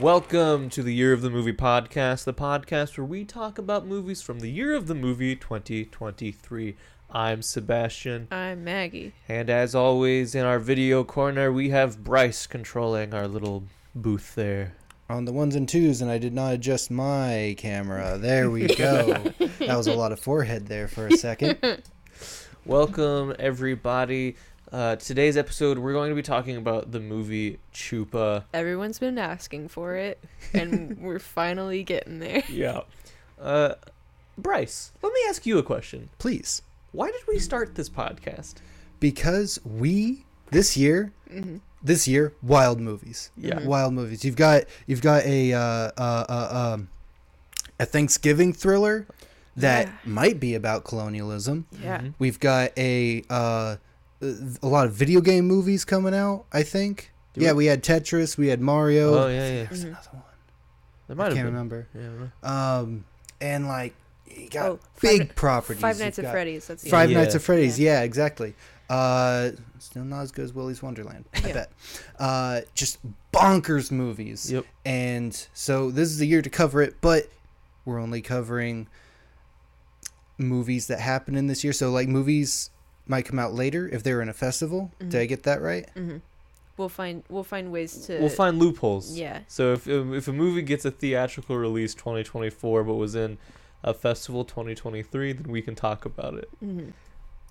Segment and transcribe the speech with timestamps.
[0.00, 4.22] Welcome to the Year of the Movie podcast, the podcast where we talk about movies
[4.22, 6.74] from the year of the movie 2023.
[7.10, 9.12] I'm Sebastian, I'm Maggie.
[9.28, 14.74] and as always, in our video corner, we have Bryce controlling our little booth there.
[15.10, 18.16] on the ones and twos, and I did not adjust my camera.
[18.16, 19.12] There we go.
[19.58, 21.58] that was a lot of forehead there for a second.
[22.64, 24.36] Welcome, everybody.
[24.72, 28.44] Uh, today's episode, we're going to be talking about the movie Chupa.
[28.54, 30.22] Everyone's been asking for it,
[30.54, 32.44] and we're finally getting there.
[32.48, 32.82] Yeah.
[33.40, 33.74] Uh,
[34.38, 36.08] Bryce, let me ask you a question.
[36.18, 38.56] Please, Why did we start this podcast?
[39.00, 43.30] because we this year, hmm this year, wild movies.
[43.38, 43.64] Yeah.
[43.64, 44.22] Wild movies.
[44.22, 45.90] You've got you've got a uh, uh,
[46.28, 46.88] uh, um,
[47.78, 49.06] a Thanksgiving thriller
[49.56, 49.92] that Yeah.
[50.04, 51.66] might be about colonialism.
[51.82, 52.00] Yeah.
[52.02, 52.14] Mhm.
[52.18, 53.76] We've got a uh,
[54.22, 56.44] a lot of video game movies coming out.
[56.52, 57.10] I think.
[57.34, 58.36] Do yeah, we- we had Tetris.
[58.36, 59.14] We had Mario.
[59.24, 59.64] Oh, yeah, yeah.
[59.64, 59.88] There's Mhm.
[59.88, 60.22] another one.
[61.06, 61.54] There I might have can't been.
[61.54, 61.86] remember.
[61.94, 62.78] Yeah, I.
[62.78, 63.04] Um,
[63.40, 63.94] and like
[64.26, 65.80] you got Oh, Five big Ni- properties.
[65.80, 66.66] Five Nights at Freddy's.
[66.66, 67.18] That's the Five Yeah.
[67.20, 67.78] Nights at Freddy's.
[67.80, 68.54] Yeah, exactly.
[68.88, 71.24] Uh, still not as good as Willy's Wonderland.
[71.34, 71.52] I Yeah.
[71.54, 71.72] bet.
[72.18, 72.98] Uh, just
[73.32, 74.50] bonkers movies.
[74.52, 74.66] Yep.
[74.84, 77.28] And so this is the year to cover it, but
[77.84, 78.86] we're only covering
[80.38, 81.72] movies that happen in this year.
[81.72, 82.70] So like movies
[83.10, 84.92] might come out later if they're in a festival.
[85.00, 85.28] Did I Mhm.
[85.28, 85.88] get that right?
[85.94, 86.18] hmm
[86.76, 88.18] We'll find we'll find ways to.
[88.20, 89.18] We'll find loopholes.
[89.18, 89.40] Yeah.
[89.48, 93.36] So if if a movie gets a theatrical release 2024 but was in
[93.84, 96.48] a festival 2023, then we can talk about it.
[96.60, 96.90] hmm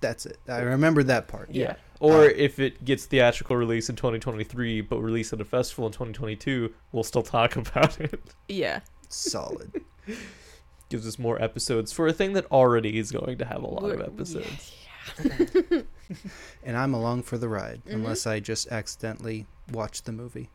[0.00, 0.38] That's it.
[0.48, 1.50] I remember that part.
[1.52, 1.76] Yeah.
[2.00, 5.92] Or Uh, if it gets theatrical release in 2023 but released at a festival in
[5.92, 8.18] 2022, we'll still talk about it.
[8.48, 8.80] Yeah.
[9.10, 9.82] Solid.
[10.88, 13.84] Gives us more episodes for a thing that already is going to have a lot
[13.92, 14.72] of We're- episodes.
[16.64, 17.94] and I'm along for the ride, Mhm.
[17.94, 20.50] unless I just accidentally watch the movie.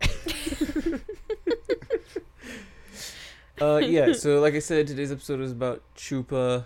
[3.60, 4.12] Uh, yeah.
[4.14, 6.64] So like I said, today's episode is about Chupa.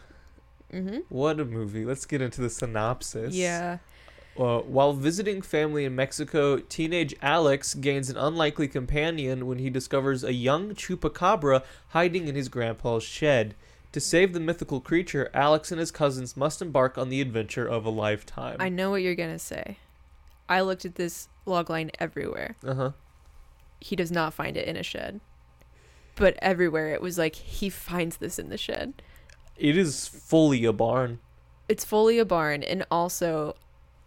[0.70, 1.84] hmm What a movie!
[1.84, 3.34] Let's get into the synopsis.
[3.34, 3.78] Yeah.
[4.38, 10.22] Uh, while visiting family in Mexico, teenage Alex gains an unlikely companion when he discovers
[10.22, 13.56] a young chupacabra hiding in his grandpa's shed.
[13.94, 17.84] To save the mythical creature, Alex and his cousins must embark on the adventure of
[17.84, 18.56] a lifetime.
[18.58, 19.78] I know what you're gonna say.
[20.48, 22.56] I looked at this logline everywhere.
[22.66, 22.90] Uh huh.
[23.78, 25.20] He does not find it in a shed,
[26.16, 28.94] but everywhere it was like he finds this in the shed.
[29.56, 31.20] It is fully a barn.
[31.68, 33.54] It's fully a barn, and also,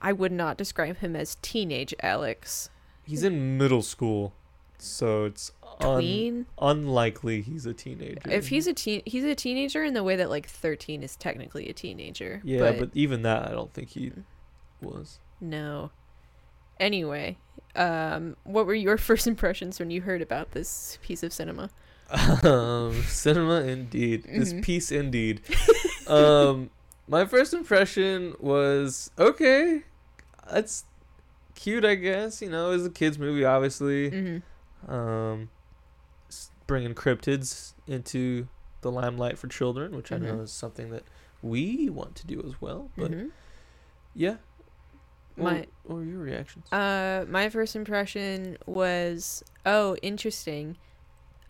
[0.02, 2.70] I would not describe him as teenage Alex.
[3.06, 4.34] He's in middle school,
[4.78, 8.20] so it's un- unlikely he's a teenager.
[8.30, 11.70] If he's a teen, he's a teenager in the way that like thirteen is technically
[11.70, 12.42] a teenager.
[12.44, 14.12] yeah, but, even that, I don't think he
[14.82, 15.20] was.
[15.42, 15.92] no.
[16.80, 17.38] Anyway,
[17.76, 21.70] um, what were your first impressions when you heard about this piece of cinema?
[22.44, 24.24] um, cinema indeed.
[24.24, 24.64] This Mhm.
[24.64, 25.42] piece indeed.
[26.08, 26.70] um,
[27.08, 29.82] my first impression was okay.
[30.52, 30.86] That's
[31.56, 32.42] cute, I guess.
[32.44, 34.12] You know, it was a kids' movie, obviously.
[34.12, 34.92] Mm-hmm.
[34.94, 35.50] Um,
[36.68, 38.48] bringing cryptids into
[38.82, 40.44] the limelight for children, which I know Mhm.
[40.44, 41.04] is something that
[41.42, 42.92] we want to do as well.
[42.98, 43.28] But hmm
[44.14, 44.38] yeah,
[45.36, 46.72] what, My- what were your reactions?
[46.72, 50.78] Uh, my first impression was, oh, interesting.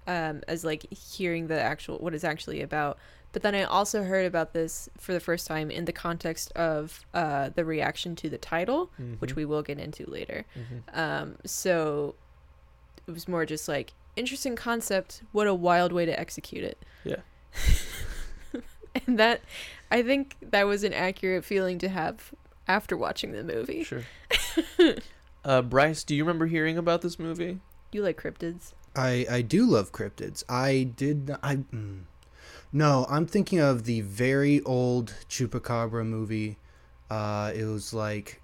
[0.06, 2.98] Um, as like hearing the actual what it's actually about.
[3.34, 7.06] But then I also heard about this for the first time in the context of
[7.14, 8.90] uh the reaction to the title,
[9.20, 10.46] which Mhm, we will get into later.
[10.58, 10.98] mhm.
[10.98, 12.16] Um, so
[13.06, 15.24] it was more just like interesting concept.
[15.32, 16.84] What a wild way to execute it.
[17.04, 17.22] Yeah.
[19.08, 19.42] and that,
[19.92, 22.34] I think that was an accurate feeling to have
[22.68, 23.84] after watching the movie.
[23.84, 24.04] Sure.
[25.46, 27.60] uh, Bryce, do you remember hearing about this movie?
[27.92, 28.74] You like cryptids?
[28.96, 30.44] I I do love cryptids.
[30.50, 32.04] I did I mm,
[32.72, 33.06] no.
[33.10, 36.58] I'm thinking of the very old Chupacabra movie.
[37.10, 38.42] Uh, it was like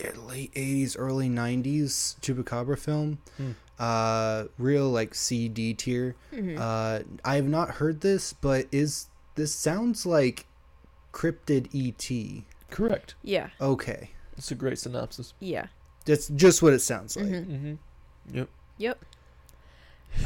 [0.00, 3.18] eh, late '80s, early '90s Chupacabra film.
[3.36, 3.52] Hmm.
[3.78, 6.14] Uh, real like CD tier.
[6.32, 6.58] Mhm.
[6.58, 10.46] Uh, I have not heard this, but is this sounds like
[11.12, 12.44] cryptid ET?
[12.70, 13.14] Correct.
[13.22, 15.32] yeah, Okay, It's a great synopsis.
[15.40, 15.66] yeah.
[16.06, 17.26] that's just what it sounds like.
[17.26, 17.46] Mhm.
[17.46, 18.36] Mm-hmm.
[18.36, 18.48] Yep.
[18.78, 19.04] Yep.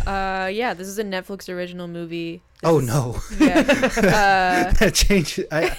[0.06, 0.74] Uh, yeah.
[0.74, 2.42] This is a Netflix original movie.
[2.60, 3.20] This Oh is- no.
[3.38, 3.60] Yeah.
[3.98, 5.44] Uh, that changed.
[5.50, 5.70] I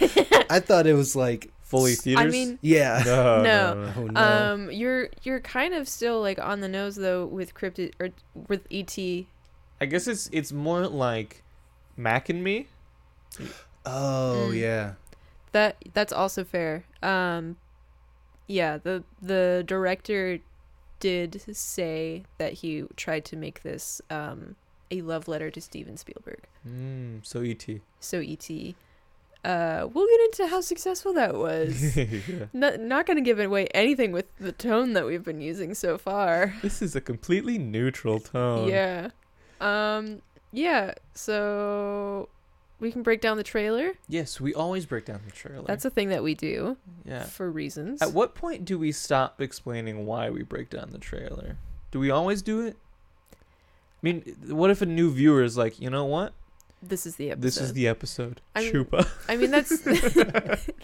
[0.49, 2.25] I thought it was like Fully theaters.
[2.25, 3.01] I mean, yeah.
[3.05, 3.73] no, No.
[3.73, 4.05] no, no.
[4.07, 4.19] No.
[4.53, 8.09] um, you're you're kind of still like on the nose though with cryptid or
[8.47, 8.97] with ET.
[9.79, 11.43] I guess it's it's more like
[11.95, 12.67] Mac and Me.
[13.85, 14.59] oh Mm.
[14.59, 14.93] yeah.
[15.51, 16.85] That that's also fair.
[17.01, 17.57] Um,
[18.47, 18.77] yeah.
[18.77, 20.39] The the director
[20.99, 24.55] did say that he tried to make this um,
[24.91, 26.41] a love letter to Steven Spielberg.
[26.67, 27.79] Mm, so E.T.
[27.99, 28.75] So E.T.
[29.43, 31.95] Uh, we'll get into how successful that was.
[31.97, 32.45] yeah.
[32.53, 35.97] not not going to give away anything with the tone that we've been using so
[35.97, 36.55] far.
[36.61, 38.67] This is a completely neutral tone.
[38.67, 39.09] Yeah.
[39.61, 40.21] Um.
[40.51, 40.95] Yeah.
[41.13, 42.27] So
[42.79, 43.93] we can break down the trailer.
[44.07, 45.65] Yes, we always break down the trailer.
[45.65, 47.23] That's a thing that we do yeah.
[47.23, 48.01] for reasons.
[48.01, 51.57] At what point do we stop explaining why we break down the trailer?
[51.91, 52.77] Do we always do it?
[53.33, 53.37] I
[54.01, 56.33] mean, what if a new viewer is like, you know what?
[56.81, 57.41] This is the episode.
[57.43, 58.41] This is the episode.
[58.55, 59.07] I'm- Chupa.
[59.27, 59.77] I mean, that's.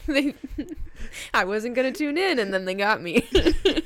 [0.08, 0.34] they,
[1.34, 3.28] I wasn't gonna tune in, and then they got me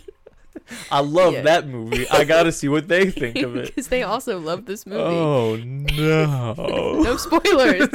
[0.92, 1.42] I love Yeah.
[1.44, 2.08] that movie.
[2.10, 3.68] I gotta see what they think of it.
[3.68, 5.02] because they also love this movie.
[5.02, 7.02] Oh no!
[7.02, 7.90] No spoilers.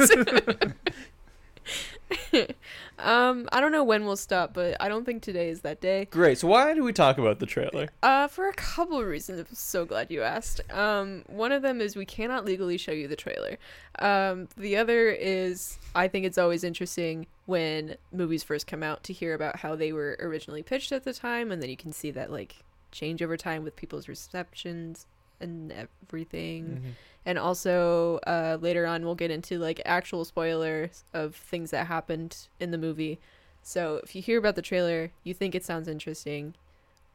[2.99, 6.05] Um, I don't know when we'll stop, but I don't think today is that day.
[6.11, 6.37] Great.
[6.37, 7.89] So why do we talk about the trailer?
[8.01, 9.39] Uh, for a couple of reasons.
[9.39, 10.61] I'm so glad you asked.
[10.71, 13.57] Um, one of them is we cannot legally show you the trailer.
[13.99, 19.13] Um, the other is I think it's always interesting when movies first come out to
[19.13, 22.11] hear about how they were originally pitched at the time, and then you can see
[22.11, 22.57] that like
[22.91, 25.05] change over time with people's receptions
[25.41, 26.81] and everything.
[26.83, 26.91] Mhm.
[27.25, 32.47] And also, uh, later on, we'll get into like actual spoilers of things that happened
[32.59, 33.19] in the movie.
[33.63, 36.53] So if you hear about the trailer, you think it sounds interesting,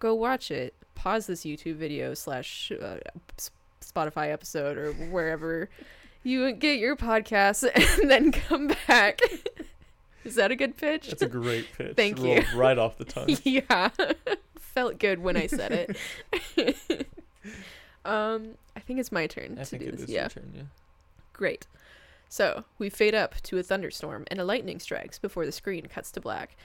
[0.00, 0.74] go watch it.
[0.96, 2.96] Pause this YouTube video slash uh,
[3.80, 5.70] Spotify episode or wherever
[6.22, 7.68] you get your podcast,
[8.00, 9.20] and then come back.
[10.24, 11.08] Is that a good pitch?
[11.08, 11.96] That's a great pitch.
[11.96, 12.42] Thank you.
[12.54, 13.38] Right off the tongue.
[13.44, 13.88] yeah,
[14.58, 15.96] felt good when I said
[16.56, 17.06] it.
[18.04, 20.02] Um, I think it's my turn I to do this.
[20.02, 20.28] is yeah.
[20.28, 20.52] turn.
[20.54, 20.62] Yeah.
[21.32, 21.66] Great.
[22.28, 26.10] So we fade up to a thunderstorm and a lightning strikes before the screen cuts
[26.12, 26.56] to black.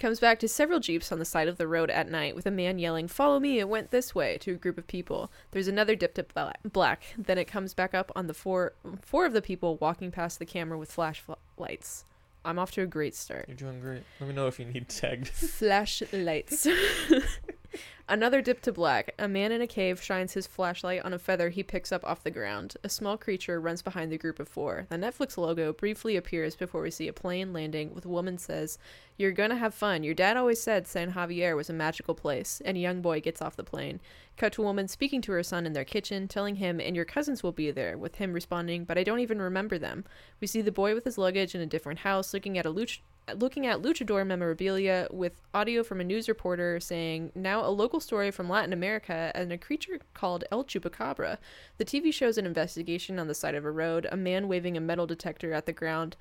[0.00, 2.50] Comes back to several jeeps on the side of the road at night with a
[2.50, 5.30] man yelling, Follow me, it went this way, to a group of people.
[5.52, 7.14] There's another dip to bla- black.
[7.16, 10.46] Then it comes back up on the four four of the people walking past the
[10.46, 12.04] camera with flashlights.
[12.44, 13.46] I'm off to a great start.
[13.48, 14.02] You're doing great.
[14.20, 15.28] Let me know if you need tagged.
[15.28, 16.66] Flashlights.
[18.06, 19.14] Another dip to black.
[19.18, 22.22] A man in a cave shines his flashlight on a feather he picks up off
[22.22, 22.76] the ground.
[22.84, 24.86] A small creature runs behind the group of four.
[24.90, 28.78] The Netflix logo briefly appears before we see a plane landing with a woman says,
[29.16, 30.02] You're gonna have fun.
[30.02, 32.60] Your dad always said San Javier was a magical place.
[32.66, 34.02] And a young boy gets off the plane.
[34.36, 37.06] Cut to a woman speaking to her son in their kitchen, telling him, And your
[37.06, 40.04] cousins will be there, with him responding, But I don't even remember them.
[40.42, 43.00] We see the boy with his luggage in a different house looking at a luch-
[43.36, 48.30] looking at luchador memorabilia with audio from a news reporter saying, Now a local story
[48.30, 51.38] from Latin America and a creature called El Chupacabra.
[51.78, 54.80] The TV shows an investigation on the side of a road, a man waving a
[54.80, 56.16] metal detector at the ground.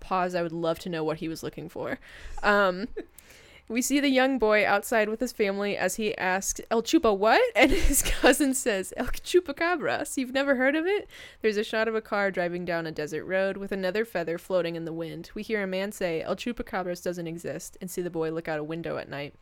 [0.00, 1.98] Pause, I would love to know what he was looking for.
[2.42, 2.88] Um,
[3.68, 7.42] we see the young boy outside with his family as he asks, El Chupa what?
[7.54, 10.06] And his cousin says, El Chupacabra.
[10.06, 11.08] So you've never heard of it?
[11.42, 14.74] There's a shot of a car driving down a desert road with another feather floating
[14.74, 15.30] in the wind.
[15.34, 18.58] We hear a man say, El Chupacabras doesn't exist, and see the boy look out
[18.58, 19.34] a window at night.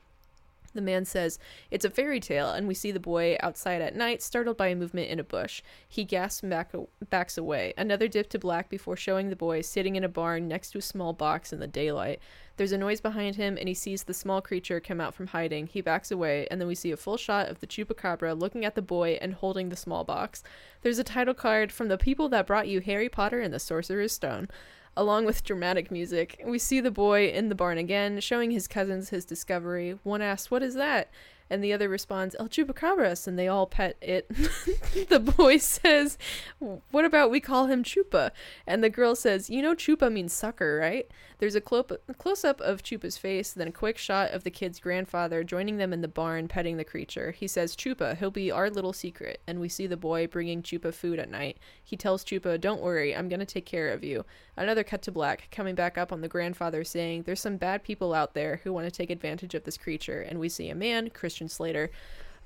[0.75, 1.39] The man says,
[1.71, 4.77] It's a fairy tale, and we see the boy outside at night, startled by a
[4.77, 5.63] movement in a bush.
[5.89, 6.73] He gasps and back,
[7.11, 7.75] backs away.
[7.77, 10.83] Another dip to black before showing the boy sitting in a barn next to a
[10.83, 12.21] small box in the daylight.
[12.59, 15.69] There's a noise behind him, and he sees the small creature come out from hiding.
[15.69, 18.75] He backs away, and then we see a full shot of the chupacabra looking at
[18.75, 20.43] the boy and holding the small box.
[20.83, 24.13] There's a title card from the people that brought you Harry Potter and the Sorcerer's
[24.13, 24.49] Stone.
[24.99, 29.11] Along with dramatic music, we see the boy in the barn again, showing his cousins
[29.11, 29.97] his discovery.
[30.03, 31.09] One asks, What is that?
[31.51, 34.29] And the other responds, El Chupacabras, and they all pet it.
[35.09, 36.19] the boy says,
[36.59, 38.31] What about we call him Chupa?
[38.67, 41.11] And the girl says, You know, Chupa means sucker, right?
[41.39, 41.87] There's a clo-
[42.19, 45.93] close up of Chupa's face, then a quick shot of the kid's grandfather joining them
[45.93, 47.31] in the barn petting the creature.
[47.31, 49.41] He says, Chupa, he'll be our little secret.
[49.47, 51.59] And we see the boy bringing Chupa food at night.
[51.83, 54.25] He tells Chupa, Don't worry, I'm going to take care of you.
[54.57, 58.13] Another cut to black, coming back up on the grandfather, saying, There's some bad people
[58.13, 60.21] out there who want to take advantage of this creature.
[60.21, 61.91] And we see a man, Christian Slater,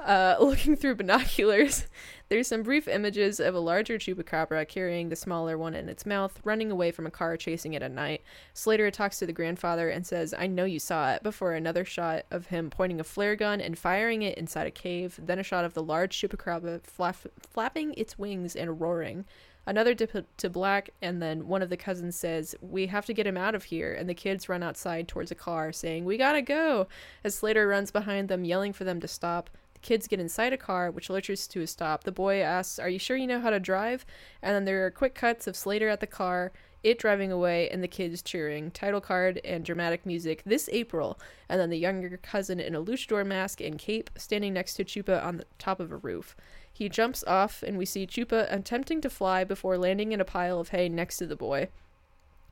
[0.01, 1.87] uh, looking through binoculars.
[2.29, 6.41] There's some brief images of a larger chupacabra carrying the smaller one in its mouth,
[6.45, 8.23] running away from a car chasing it at night.
[8.55, 12.25] Slater talks to the grandfather and says, I know you saw it, before another shot
[12.31, 15.65] of him pointing a flare gun and firing it inside a cave, then a shot
[15.65, 19.27] of the large chupacabra flap- flapping its wings and roaring.
[19.67, 23.27] Another dip to black, and then one of the cousins says, We have to get
[23.27, 23.95] him out of here.
[23.95, 26.89] And the kids run outside towards a car, saying, We gotta go.
[27.23, 29.51] As Slater runs behind them, yelling for them to stop.
[29.75, 32.05] The kids get inside a car, which lurches to a stop.
[32.05, 34.05] The boy asks, Are you sure you know how to drive?
[34.43, 36.53] And then there are quick cuts of Slater at the car
[36.83, 41.61] it driving away and the kids cheering, title card and dramatic music this April, and
[41.61, 45.37] then the younger cousin in a luchador mask and cape standing next to Chupa on
[45.37, 46.37] the top of a roof.
[46.83, 50.59] He jumps off and we see Chupa attempting to fly before landing in a pile
[50.59, 51.69] of hay next to the boy.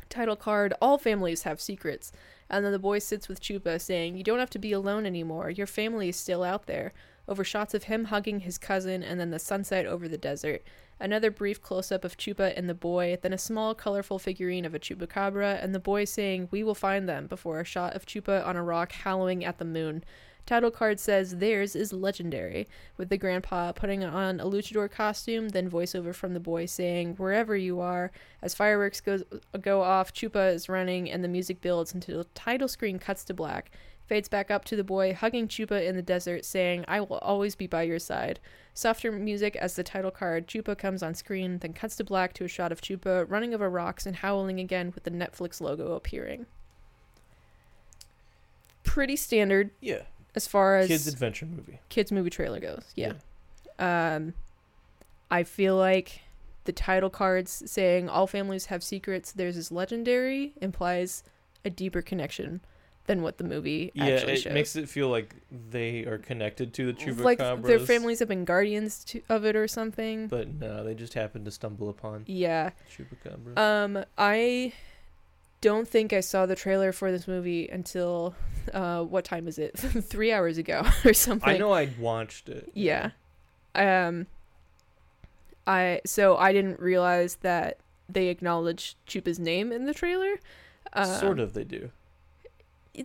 [0.09, 2.13] Title card All families have secrets.
[2.49, 5.51] And then the boy sits with Chupa saying, You don't have to be alone anymore.
[5.51, 6.93] Your family is still out there.
[7.27, 10.63] Over shots of him hugging his cousin and then the sunset over the desert.
[11.01, 14.77] Another brief close up of Chupa and the boy, then a small, colorful figurine of
[14.77, 18.47] a chupacabra, and the boy saying, We will find them, before a shot of Chupa
[18.47, 20.05] on a rock howling at the moon.
[20.51, 22.67] Title card says theirs is legendary,
[22.97, 27.57] with the grandpa putting on a luchador costume, then voiceover from the boy saying, Wherever
[27.57, 28.11] you are.
[28.43, 29.23] As fireworks goes,
[29.61, 33.33] go off, Chupa is running, and the music builds until the title screen cuts to
[33.33, 33.71] black.
[34.09, 37.55] Fades back up to the boy hugging Chupa in the desert, saying, I will always
[37.55, 38.41] be by your side.
[38.75, 42.45] Softer music as the title card, Chupa comes on screen, then cuts to black to
[42.45, 46.47] a shot of Chupa running over rocks and howling again with the Netflix logo appearing.
[48.83, 50.03] Pretty standard Yeah.
[50.35, 51.81] As far as Kids adventure movie.
[51.89, 52.85] kids movie trailer goes.
[52.97, 53.15] Yeah.
[53.79, 54.35] Um
[55.31, 56.21] I feel like
[56.65, 61.23] the title cards saying all families have secrets, theirs is legendary implies
[61.65, 62.61] a deeper connection
[63.07, 64.53] than what the movie Yeah, actually it shows.
[64.53, 65.35] makes it feel like
[65.71, 67.25] they are connected to the chupacabras.
[67.25, 70.29] like their families have been guardians to, of it or something.
[70.29, 72.71] But no, they just happen to stumble upon yeah.
[72.95, 73.59] chupacabras.
[73.59, 74.75] Um I
[75.61, 78.35] don't think I saw the trailer for this movie until
[78.73, 79.77] uh what time is it?
[79.79, 81.49] 3 hours ago or something.
[81.49, 82.71] I know I watched it.
[82.75, 83.11] Yeah.
[83.75, 84.27] Um
[85.67, 90.41] I so I didn't realize that they acknowledged Chupa's name in the trailer.
[90.93, 91.91] Um, sort of, they do.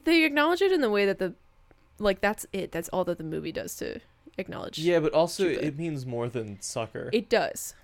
[0.04, 1.36] They acknowledge it in the way that the
[2.00, 2.72] like that's it.
[2.72, 4.00] That's all that the movie does to
[4.38, 4.80] acknowledge.
[4.80, 5.62] Yeah, but also Chupa.
[5.62, 7.10] it means more than sucker.
[7.14, 7.76] It does.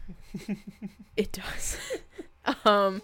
[1.15, 1.77] it does.
[2.65, 3.01] um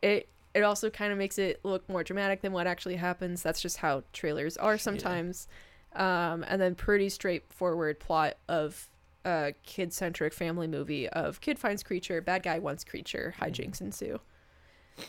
[0.00, 3.42] it it also kind of makes it look more dramatic than what actually happens.
[3.42, 5.48] That's just how trailers are sometimes.
[5.94, 8.88] Um and then pretty straightforward plot of
[9.24, 14.20] a kid-centric family movie of kid finds creature, bad guy wants creature, hijinks ensue.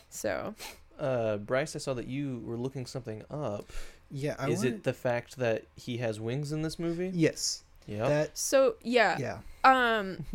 [0.09, 0.55] So,
[0.97, 3.65] Uh, Bryce, I saw that you were looking something up.
[4.09, 7.11] Yeah, I Is wanted- it the fact that he has wings in this movie?
[7.13, 7.63] Yes.
[7.87, 8.07] Yeah.
[8.07, 9.17] That so yeah.
[9.19, 9.39] yeah.
[9.63, 10.25] Um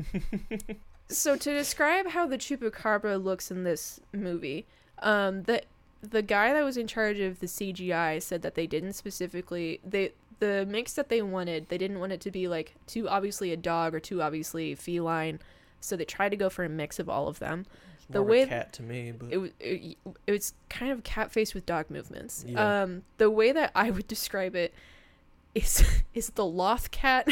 [1.08, 4.66] so to describe how the chupacabra looks in this movie,
[5.02, 5.62] um the
[6.02, 10.12] the guy that was in charge of the CGI said that they didn't specifically they
[10.38, 13.56] the mix that they wanted, they didn't want it to be like too obviously a
[13.58, 15.38] dog or too obviously feline.
[15.80, 17.66] So they tried to go for a mix of all of them.
[17.96, 20.54] It's the more of a way- cat to me, but It was it, it was
[20.70, 22.44] kind of cat face with dog movements.
[22.48, 22.82] Yeah.
[22.82, 24.72] Um the way that I would describe it
[25.54, 27.28] is is the loth cat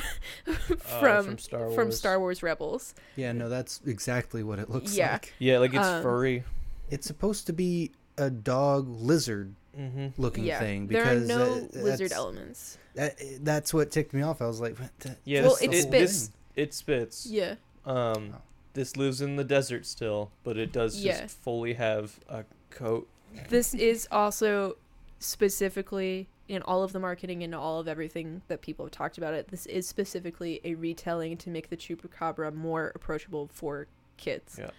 [0.46, 1.75] uh, from from Star Wars.
[1.75, 2.94] from Star Wars Rebels.
[3.16, 5.12] Yeah, no, that's exactly what it looks Yeah.
[5.12, 5.32] like.
[5.38, 6.44] Yeah, like it's Um, furry.
[6.90, 10.21] It's supposed to be a dog lizard Mm-hmm.
[10.21, 12.78] looking yeah, thing there because are no uh, lizard elements.
[12.95, 13.14] that,
[13.45, 14.42] that's what ticked me off.
[14.42, 15.90] I was like, what the, Yeah, Well, it it, spits.
[15.90, 17.26] this it spits.
[17.26, 17.54] Yeah,
[17.87, 18.40] Um, Oh.
[18.73, 21.26] this lives in the desert still, but it does just Yeah.
[21.28, 23.07] fully have a coat.
[23.50, 24.76] this is also
[25.21, 29.33] specifically in all of the marketing and all of everything that people have talked about
[29.35, 29.47] it.
[29.49, 34.57] This is specifically a retelling to make the chupacabra more approachable for kids.
[34.59, 34.71] Yeah.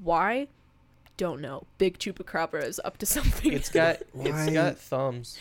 [0.00, 0.46] Why?
[1.16, 1.64] Don't know.
[1.78, 3.52] Big chupacabra is up to something.
[3.52, 5.38] It's got it's got thumbs.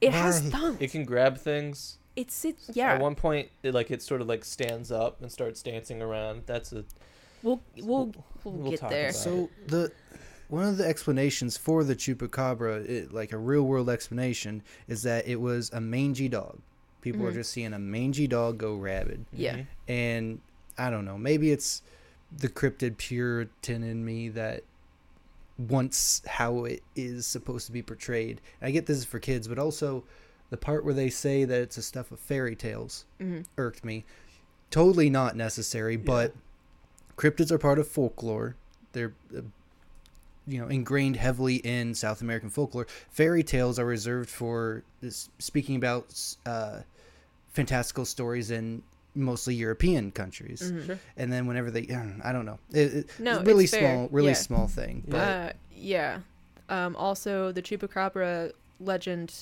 [0.00, 0.78] it has thumbs.
[0.80, 1.98] It can grab things.
[2.16, 2.70] It sits.
[2.72, 2.94] Yeah.
[2.94, 6.42] At one point, it like it sort of like stands up and starts dancing around.
[6.46, 6.84] That's a
[7.42, 8.12] We'll we'll
[8.44, 9.10] we'll, We'll get talk there.
[9.10, 9.18] about it.
[9.18, 9.92] So the
[10.48, 15.28] one of the explanations for the chupacabra, it, like a real world explanation, is that
[15.28, 16.58] it was a mangy dog.
[17.02, 17.34] People are Mhm.
[17.34, 19.58] just seeing a mangy dog go rabid, Yeah.
[19.58, 19.66] Mhm.
[19.88, 20.40] and
[20.76, 21.16] I don't know.
[21.18, 21.82] Maybe it's
[22.36, 24.64] the cryptid Puritan in me that
[25.58, 28.40] wants how it is supposed to be portrayed.
[28.62, 30.04] I get this is for kids, but also
[30.50, 34.04] the part where they say that it's a stuff of fairy tales hmm irked me.
[34.70, 36.34] Totally not necessary, but
[37.16, 38.54] cryptids are part of folklore.
[38.92, 39.40] They're uh,
[40.46, 42.86] you know ingrained heavily in South American folklore.
[43.10, 46.14] Fairy tales are reserved for this, speaking about
[46.46, 46.80] uh,
[47.52, 48.82] fantastical stories in
[49.18, 50.62] mostly European countries.
[50.72, 50.86] Mhm.
[50.86, 50.98] Sure.
[51.16, 51.82] And then whenever they,
[52.24, 54.34] I don't know, it, it- No, it's really it's small, really Yeah.
[54.34, 55.04] small thing.
[55.08, 56.20] But Uh, yeah.
[56.68, 59.34] Um, also, the chupacabra legend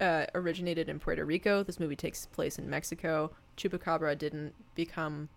[0.00, 1.62] uh, originated in Puerto Rico.
[1.62, 3.30] This movie takes place in Mexico.
[3.56, 5.28] Chupacabra didn't become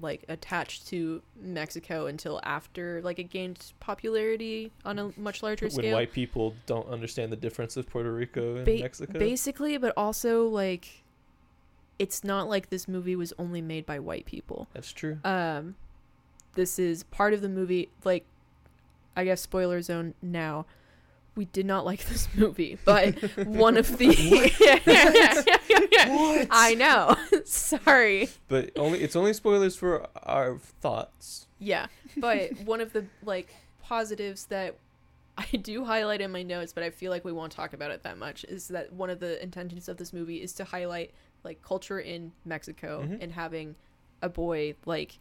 [0.00, 5.70] like attached to Mexico until after like it gained popularity on a much larger When
[5.70, 5.84] scale.
[5.84, 9.18] When white people don't understand the difference of Puerto Rico and Ba- Mexico.
[9.18, 11.01] Basically, but also like
[12.02, 14.68] it's not like this movie was only made by white people.
[14.74, 15.18] That's true.
[15.24, 15.76] um
[16.54, 18.24] this is part of the movie like
[19.16, 20.66] I guess spoiler zone now.
[21.34, 23.14] We did not like this movie, but
[23.46, 24.08] one of the
[26.08, 26.48] What?
[26.50, 27.16] I know.
[27.44, 28.28] Sorry.
[28.48, 31.46] But only it's only spoilers for our thoughts.
[31.58, 34.76] Yeah, but one of the like positives that
[35.38, 38.02] I do highlight in my notes, but I feel like we won't talk about it
[38.02, 41.12] that much, is that one of the intentions of this movie is to highlight
[41.44, 43.18] like culture in Mexico Mhm.
[43.22, 43.74] and having
[44.20, 45.18] a boy like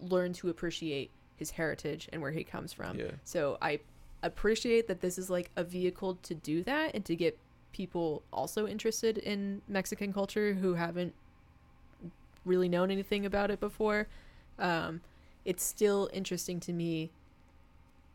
[0.00, 2.98] learn to appreciate his heritage and where he comes from.
[2.98, 3.12] Yeah.
[3.24, 3.80] So I
[4.22, 7.38] appreciate that this is like a vehicle to do that and to get
[7.72, 11.14] people also interested in Mexican culture who haven't
[12.44, 14.08] really known anything about it before.
[14.58, 15.00] Um,
[15.44, 17.10] it's still interesting to me.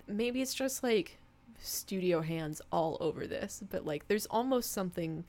[0.08, 1.20] Maybe it's just like
[1.60, 5.24] studio hands all over this, but like there's almost something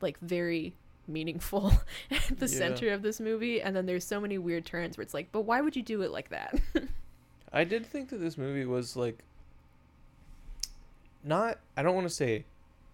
[0.00, 0.74] like very
[1.06, 1.72] meaningful
[2.10, 2.58] at the Yeah.
[2.58, 5.42] center of this movie and then there's so many weird turns where it's like but
[5.42, 6.60] why would you do it like that
[7.52, 9.24] I did think that this movie was like
[11.24, 12.44] not I don't want to say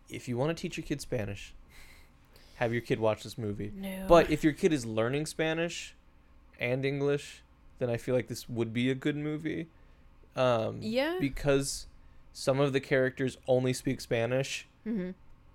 [0.09, 1.55] if you want to teach your kid Spanish,
[2.57, 3.73] have your kid watch this movie.
[3.77, 5.95] no But if your kid is learning Spanish
[6.59, 7.43] and English,
[7.79, 9.69] then I feel like this would be a good movie.
[10.37, 11.87] Um yeah because
[12.33, 15.11] some of the characters only speak Spanish hmm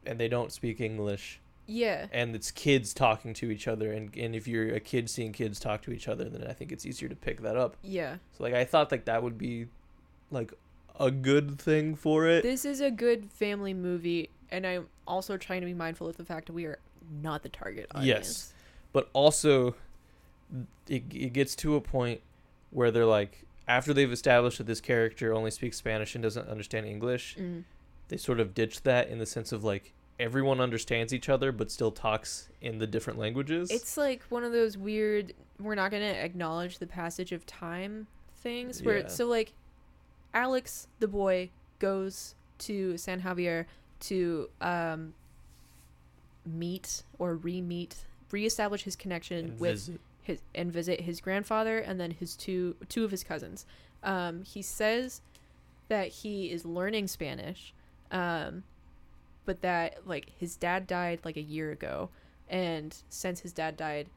[0.05, 1.39] and they don't speak English.
[1.65, 5.31] Yeah And it's kids talking to each other and, and if you're a kid seeing
[5.31, 7.77] kids talk to each other, then I think it's easier to pick that up.
[7.83, 9.67] yeah So like I thought like that would be
[10.31, 10.53] like
[10.99, 12.43] a good thing for it.
[12.43, 16.23] this is a good family movie and i'm also trying to be mindful of the
[16.25, 16.77] fact that we are
[17.21, 18.53] not the target audience Yes.
[18.93, 19.75] But also
[20.87, 22.21] it, it gets to a point
[22.69, 26.85] where they're like after they've established that this character only speaks Spanish and doesn't understand
[26.85, 27.63] English, Mm.
[28.09, 31.71] they sort of ditch that in the sense of like everyone understands each other but
[31.71, 33.69] still talks in the different languages.
[33.71, 38.07] it's like one of those weird we're not going to acknowledge the passage of time
[38.37, 39.07] things where Yeah.
[39.07, 39.53] so like
[40.33, 43.65] alex the boy goes to san javier
[44.01, 45.13] to um
[46.45, 47.95] meet or re-meet
[48.31, 50.01] reestablish his connection and with visit.
[50.21, 53.65] his and visit his grandfather and then his two two of his cousins.
[54.03, 55.21] Um, he says
[55.87, 57.73] that he is learning Spanish,
[58.11, 58.63] um,
[59.45, 62.09] but that like his dad died like a year ago,
[62.49, 64.07] and since his dad died,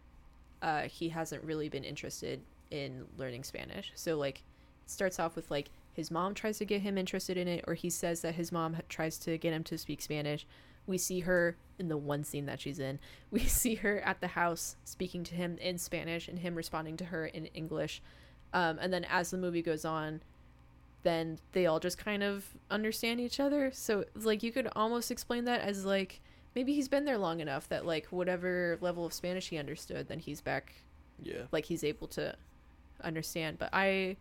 [0.63, 3.93] uh, he hasn't really been interested in learning Spanish.
[3.95, 4.39] So like,
[4.85, 7.75] it starts off with like his mom tries to get him interested in it, or
[7.75, 10.47] he says that his mom tries to get him to speak Spanish.
[10.87, 12.99] We see her in the one scene that she's in.
[13.31, 17.07] We see her at the house speaking to him in Spanish and him responding to
[17.07, 18.03] her in English.
[18.53, 20.21] Um, and then as the movie goes on,
[21.07, 23.71] then they all just kind of understand each other.
[23.73, 26.21] So like you could almost explain that as like
[26.57, 30.19] maybe he's been there long enough that like whatever level of Spanish he understood, then
[30.19, 30.73] he's back
[31.23, 31.43] Yeah.
[31.53, 32.35] like he's able to
[33.05, 33.59] understand.
[33.59, 34.17] But I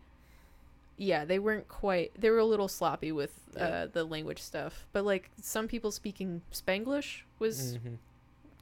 [0.96, 3.64] yeah, they weren't quite they were a little sloppy with Yeah.
[3.66, 4.86] uh, the language stuff.
[4.92, 7.98] But like some people speaking Spanglish was Mhm.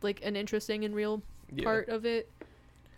[0.02, 1.22] like an interesting and real
[1.54, 1.64] Yeah.
[1.64, 2.30] part of it.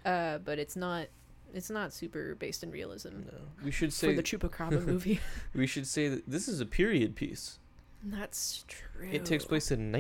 [0.05, 1.09] Uh, but it's not
[1.55, 3.39] it's not super based in realism No.
[3.65, 5.21] We should for say the Chupacabra movie.
[5.55, 7.59] we should say that this is a period piece.
[8.03, 9.09] That's true.
[9.11, 9.91] It takes place in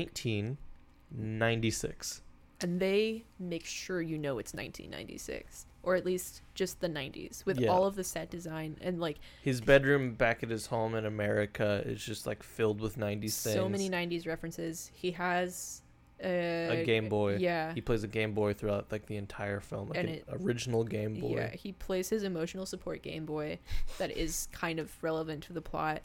[1.12, 2.22] 1996.
[2.62, 7.60] and they make sure you know it's 1996 or at least just the 90s with
[7.60, 7.68] Yeah.
[7.68, 11.82] all of the set design and like His bedroom back at his home in America
[11.86, 13.70] is just like filled with 90s so things.
[13.70, 14.90] many 90s references.
[14.94, 15.82] He has
[16.22, 17.36] uh, a Game Boy.
[17.36, 17.74] Yeah.
[17.74, 20.84] He plays a Game Boy throughout like the entire film, like And an it- original
[20.84, 21.36] Game Boy.
[21.36, 23.58] Yeah, he plays his emotional support Game Boy
[23.98, 26.02] that is kind of relevant to the plot.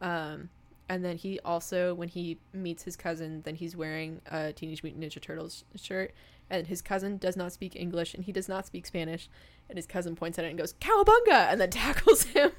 [0.00, 0.50] Um,
[0.88, 5.02] and then he also, when he meets his cousin, then he's wearing a Teenage Mutant
[5.04, 6.12] Ninja Turtles shirt.
[6.50, 9.30] And his cousin does not speak English and he does not speak Spanish.
[9.70, 11.50] And his cousin points at it and goes, Cowabunga!
[11.50, 12.50] And then tackles him.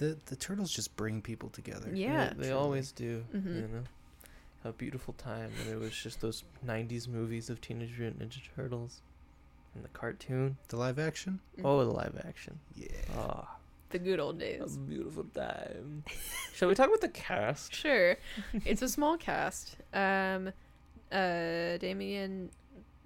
[0.00, 1.90] The the turtles just bring people together.
[1.94, 2.32] yeah.
[2.36, 3.24] they, they always do.
[3.34, 3.54] Mhm.
[3.56, 3.84] You know,
[4.64, 9.02] a beautiful time, and it was just those '90s movies of Teenage Mutant Ninja Turtles,
[9.74, 10.56] and the cartoon.
[10.68, 11.40] The live action.
[11.64, 12.58] Oh, the live action.
[12.74, 12.88] Yeah.
[13.16, 13.56] Ah,
[13.90, 14.76] The good old days.
[14.76, 16.04] a beautiful time.
[16.54, 17.74] Shall we talk about the cast?
[17.74, 18.16] Sure.
[18.64, 19.76] it's a small cast.
[19.92, 20.48] Um,
[21.12, 22.50] uh, Damien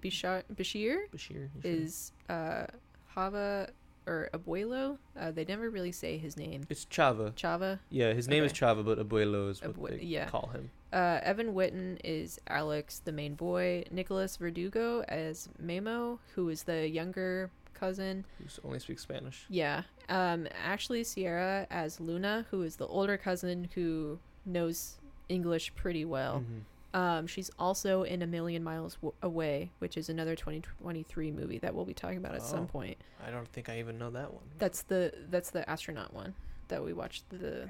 [0.03, 2.67] Bishar- Bashir Bashir is uh,
[3.07, 3.69] Hava
[4.07, 4.97] or Abuelo.
[5.19, 6.63] Uh, they never really say his name.
[6.69, 7.33] It's Chava.
[7.33, 7.79] Chava.
[7.89, 10.25] Yeah, his name is Chava, but Abuelo is what Abue- they yeah.
[10.27, 10.69] call him.
[10.93, 13.83] Uh, Evan Whitten is Alex, the main boy.
[13.91, 18.25] Nicholas Verdugo as Memo, who is the younger cousin.
[18.39, 19.45] Who only speaks Spanish.
[19.49, 19.83] Yeah.
[20.07, 24.95] Um, Ashley Ciarra as Luna, who is the older cousin who knows
[25.27, 26.39] English pretty well.
[26.47, 26.61] Mhm.
[26.95, 31.75] Um, she's also in A Million Miles w- Away, which is another 2023 movie that
[31.75, 32.45] we'll be talking about at Oh.
[32.45, 32.97] some point.
[33.27, 34.45] I don't think I even know that one.
[34.59, 36.33] That's the that's the astronaut one
[36.69, 37.69] that we watched the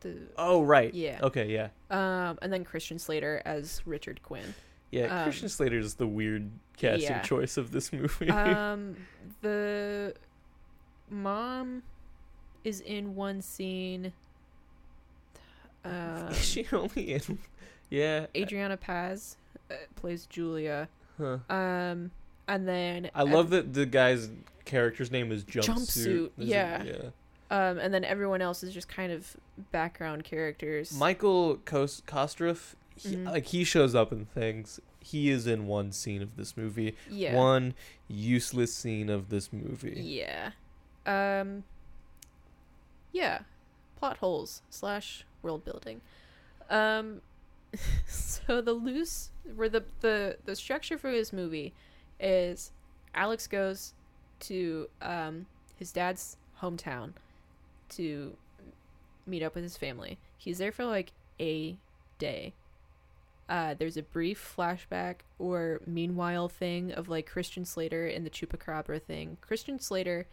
[0.00, 0.92] the Oh right.
[0.92, 1.20] yeah.
[1.22, 1.46] Okay.
[1.50, 1.68] Yeah.
[1.90, 4.52] Um, and then Christian Slater as Richard Quinn.
[4.90, 5.16] Yeah.
[5.18, 7.22] Um, Christian Slater is the weird casting yeah.
[7.22, 8.28] choice of this movie.
[8.30, 8.96] um,
[9.42, 10.12] the
[11.08, 11.82] mom
[12.64, 14.12] is in one scene.
[15.84, 17.38] Um, Is she only in?
[17.94, 18.26] Yeah.
[18.36, 19.36] Adriana Paz
[19.70, 20.88] uh, plays Julia.
[21.18, 21.38] Huh.
[21.48, 22.10] Um,
[22.48, 24.30] and then I love that the guy's
[24.64, 25.64] character's name is Jumpsuit.
[25.64, 26.82] Jumpsuit, Is it- yeah.
[26.82, 26.94] yeah.
[27.50, 29.36] Um, and then everyone else is just kind of
[29.70, 30.92] background characters.
[30.98, 33.26] Michael Kos- Kostroff, he, Mhm.
[33.30, 34.80] like he shows up in things.
[35.00, 36.96] He is in one scene of this movie.
[37.10, 37.74] yeah, One
[38.08, 40.00] useless scene of this movie.
[40.00, 40.52] yeah,
[41.06, 41.64] um,
[43.12, 43.40] yeah,
[43.98, 46.00] plot holes slash world building.
[46.70, 47.20] Um,
[48.06, 51.72] so the loose where the the the structure for this movie
[52.20, 52.72] is
[53.14, 53.94] Alex goes
[54.40, 55.46] to um
[55.78, 57.12] his dad's hometown
[57.90, 58.36] to
[59.26, 60.18] meet up with his family.
[60.36, 61.76] He's there for like a
[62.18, 62.54] day.
[63.48, 69.02] Uh, there's a brief flashback or meanwhile thing of like Christian Slater and the Chupacabra
[69.02, 69.36] thing.
[69.40, 70.26] Christian Slater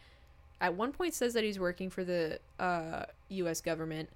[0.61, 3.59] at one point says that he's working for the uh, U.S.
[3.59, 4.09] government,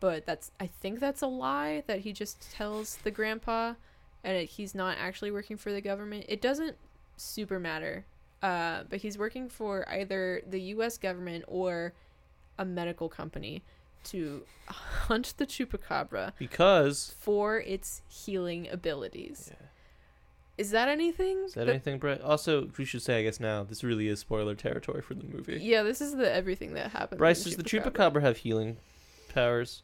[0.00, 3.74] but that's I think that's a lie that he just tells the grandpa,
[4.24, 6.26] and it, he's not actually working for the government.
[6.28, 6.76] It doesn't
[7.16, 8.06] super matter,
[8.42, 10.98] uh, but he's working for either the U.S.
[10.98, 11.92] government or
[12.58, 13.62] a medical company
[14.04, 19.50] to hunt the chupacabra Because for its healing abilities.
[19.50, 19.66] Yeah.
[20.56, 21.44] Is that anything?
[21.44, 22.20] is that anything, Brett?
[22.20, 25.60] Also, we should say, I guess now this really is spoiler territory for the movie.
[25.62, 27.18] Yeah, this is the everything that happens.
[27.18, 28.76] Bryce, does the chupacabra have healing
[29.32, 29.82] powers?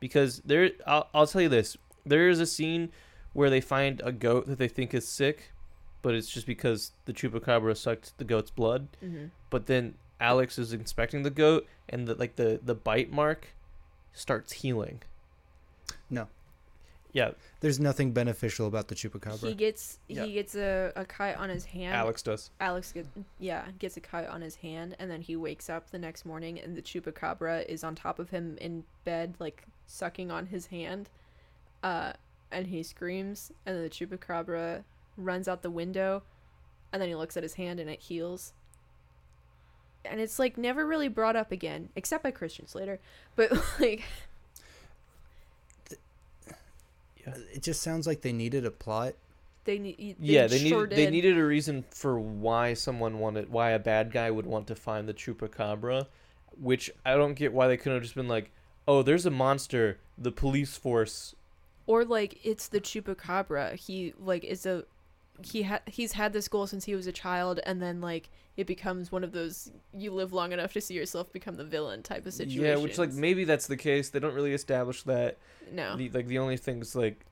[0.00, 2.90] Because there, I'll, I'll tell you this: there is a scene
[3.32, 5.52] where they find a goat that they think is sick,
[6.02, 8.88] but it's just because the chupacabra sucked the goat's blood.
[9.00, 13.48] hmm But then Alex is inspecting the goat, and the like the the bite mark
[14.12, 15.02] starts healing.
[16.08, 16.26] No.
[17.12, 19.48] Yeah, There's nothing beneficial about the chupacabra.
[19.48, 20.24] He gets Yeah.
[20.26, 21.94] he gets a, a cut on his hand.
[21.94, 22.50] Alex does.
[22.60, 23.04] Alex get
[23.40, 26.60] yeah gets a cut on his hand, and then he wakes up the next morning,
[26.60, 31.10] and the chupacabra is on top of him in bed, like sucking on his hand.
[31.82, 32.12] Uh,
[32.52, 34.84] and he screams, and then the chupacabra
[35.16, 36.22] runs out the window,
[36.92, 38.52] and then he looks at his hand, and it heals.
[40.04, 42.98] And it's like never really brought up again, except by Christian Slater.
[43.36, 44.02] But like,
[47.52, 49.14] It just sounds like they needed a plot.
[49.64, 53.70] they need yeah, they sure needed they needed a reason for why someone wanted why
[53.70, 56.06] a bad guy would want to find the chupacabra,
[56.58, 58.50] which I don't get why they couldn't have just been like,
[58.88, 59.98] oh, there's a monster.
[60.18, 61.34] The police force.
[61.86, 64.84] or like it's the chupacabra he like is a
[65.42, 68.66] he ha- he's had this goal since he was a child and then like it
[68.66, 72.26] becomes one of those you live long enough to see yourself become the villain type
[72.26, 74.10] of situation Yeah, which like maybe that's the case.
[74.10, 75.38] They don't really establish that.
[75.72, 77.24] no The, like the only thing is like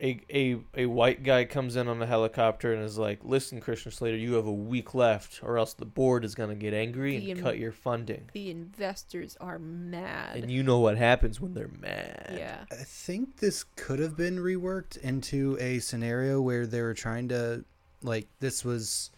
[0.00, 3.90] a a a white guy comes in on a helicopter and is like, "Listen, Christian
[3.90, 7.26] Slater, you have a week left, or else the board is gonna get angry and
[7.26, 11.70] in- cut your funding." the investors are mad And you know what happens when they're
[11.80, 12.34] mad.
[12.36, 17.28] yeah I think this could have been reworked into a scenario where they were trying
[17.28, 17.64] to,
[18.02, 19.10] like, this was.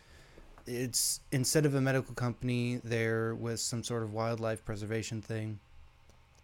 [0.66, 5.59] It's instead of a medical company, there was some sort of wildlife preservation thing.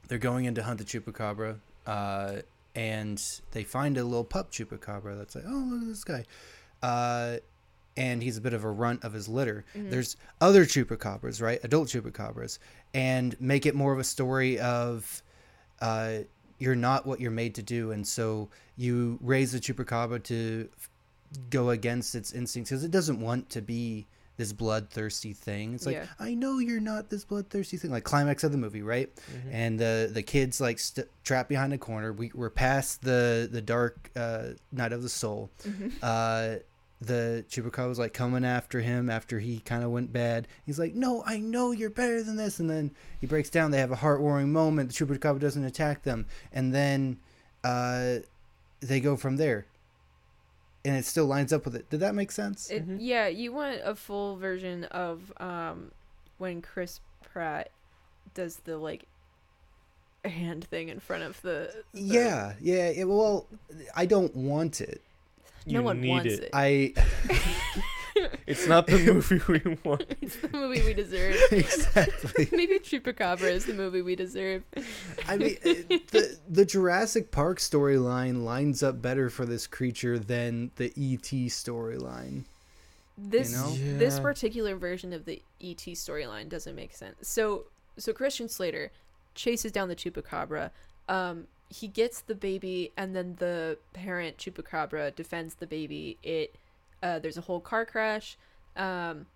[0.08, 2.36] They're going in to hunt the chupacabra, uh,
[2.76, 3.20] and
[3.52, 6.24] they find a little pup chupacabra that's like, oh, look at this guy.
[6.82, 7.38] Uh,
[7.96, 9.64] and he's a bit of a runt of his litter.
[9.74, 9.90] Mhm.
[9.90, 11.58] There's other chupacabras, right?
[11.64, 12.58] Adult chupacabras,
[12.92, 15.22] and make it more of a story of
[15.80, 16.18] uh,
[16.58, 20.90] you're not what you're made to do, and so you raise the chupacabra to f-
[21.50, 24.06] go against its instincts because it doesn't want to be
[24.36, 25.74] this bloodthirsty thing.
[25.74, 26.06] It's like Yeah.
[26.18, 27.90] I know you're not this bloodthirsty thing.
[27.90, 29.10] Like climax of the movie, right?
[29.16, 29.50] Mhm.
[29.52, 32.12] and the the kids like st- trapped behind a corner.
[32.12, 35.50] We we're past the the dark uh, night of the soul.
[35.66, 35.92] Mhm.
[36.02, 36.58] Uh,
[37.00, 40.48] the chupacabra was like coming after him after he kind of went bad.
[40.64, 43.70] He's like, "No, I know you're better than this." And then he breaks down.
[43.70, 44.94] They have a heart-warming moment.
[44.94, 47.18] The chupacabra doesn't attack them, and then
[47.64, 48.20] uh,
[48.80, 49.66] they go from there.
[50.86, 51.90] And it still lines up with it.
[51.90, 52.70] Did that make sense?
[52.70, 52.98] It, Mhm.
[53.00, 55.90] yeah you want a full version of um
[56.38, 57.70] when chris pratt
[58.34, 59.04] does the like
[60.24, 62.88] hand thing in front of the, the- yeah, yeah.
[62.88, 63.46] It, well,
[63.94, 65.00] I don't want it.
[65.66, 66.42] no You one need wants it.
[66.44, 66.94] it, I
[68.46, 70.04] It's not the movie we want.
[70.20, 71.36] it's the movie we deserve.
[71.50, 72.48] exactly.
[72.52, 74.62] Maybe Chupacabra is the movie we deserve.
[75.26, 80.86] I mean, the the Jurassic Park storyline lines up better for this creature than the
[80.96, 82.44] ET storyline.
[83.18, 83.74] This know?
[83.98, 87.28] this particular version of the ET storyline doesn't make sense.
[87.28, 87.64] So
[87.98, 88.92] so Christian Slater
[89.34, 90.70] chases down the Chupacabra.
[91.08, 96.16] Um, he gets the baby, and then the parent Chupacabra defends the baby.
[96.22, 96.54] It
[97.06, 98.36] uh, there's a whole car crash.
[98.76, 99.26] Um,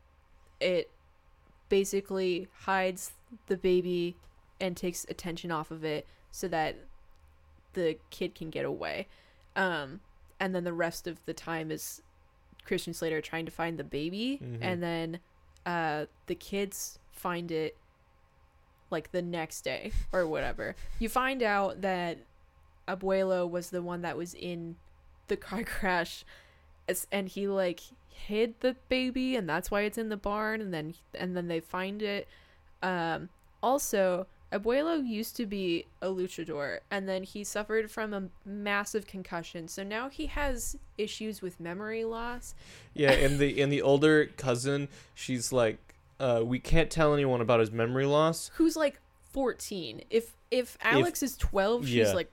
[0.61, 0.91] it
[1.69, 3.13] basically hides
[3.47, 4.17] the baby
[4.61, 6.77] and takes attention off of it so that
[7.75, 9.07] the kid can get away.
[9.57, 10.01] Um,
[10.39, 12.03] and then the rest of the time is
[12.65, 14.59] Christian Slater trying to find the baby, Mhm.
[14.61, 15.21] and then
[15.67, 17.77] uh, the kids find it
[18.91, 20.75] like the next day or whatever.
[20.99, 22.19] You find out that
[22.89, 24.77] Abuelo was the one that was in
[25.29, 26.25] the car crash, as-
[27.11, 30.61] and he like hid the baby, and that's why it's in the barn.
[30.61, 32.29] And then and then they find it.
[32.83, 33.29] Um,
[33.62, 39.68] also, Abuelo used to be a luchador, and then he suffered from a massive concussion.
[39.68, 42.55] So now he has issues with memory loss.
[42.94, 45.79] Yeah, and the and the older cousin, she's like,
[46.18, 48.50] uh, we can't tell anyone about his memory loss.
[48.55, 49.00] Who's like
[49.31, 50.03] fourteen?
[50.11, 52.12] If if Alex is twelve, she's yeah.
[52.12, 52.33] like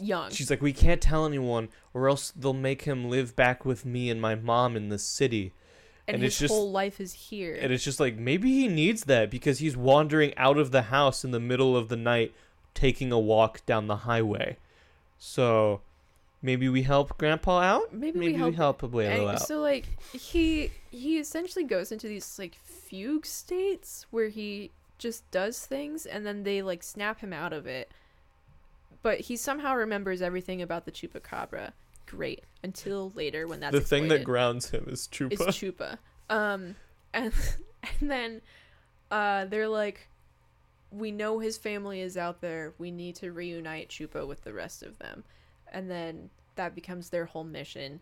[0.00, 0.30] young.
[0.30, 4.10] She's like, we can't tell anyone, or else they'll make him live back with me
[4.10, 5.52] and my mom in the city.
[6.08, 7.56] and, and his it's just- whole life is here.
[7.60, 11.24] And it's just like maybe he needs that because he's wandering out of the house
[11.24, 12.34] in the middle of the night,
[12.74, 14.56] taking a walk down the highway.
[15.18, 15.80] So
[16.42, 17.92] maybe we help Grandpa out.
[17.94, 19.42] Maybe we maybe help- we help Abuelo And out.
[19.46, 25.64] so like he he essentially goes into these like fugue states where he just does
[25.64, 27.90] things and then they like snap him out of it.
[29.02, 31.72] But he somehow remembers everything about the chupacabra.
[32.06, 32.44] Great.
[32.62, 35.46] Until later when that's the thing that grounds him is is Chupa.
[35.48, 35.98] Chupa.
[36.28, 36.76] Um,
[37.14, 37.32] and
[38.00, 38.40] and then
[39.10, 40.08] uh, they're like,
[40.90, 42.74] we know his family is out there.
[42.78, 45.24] We need to reunite Chupa with the rest of them,
[45.72, 48.00] and then that becomes their whole mission.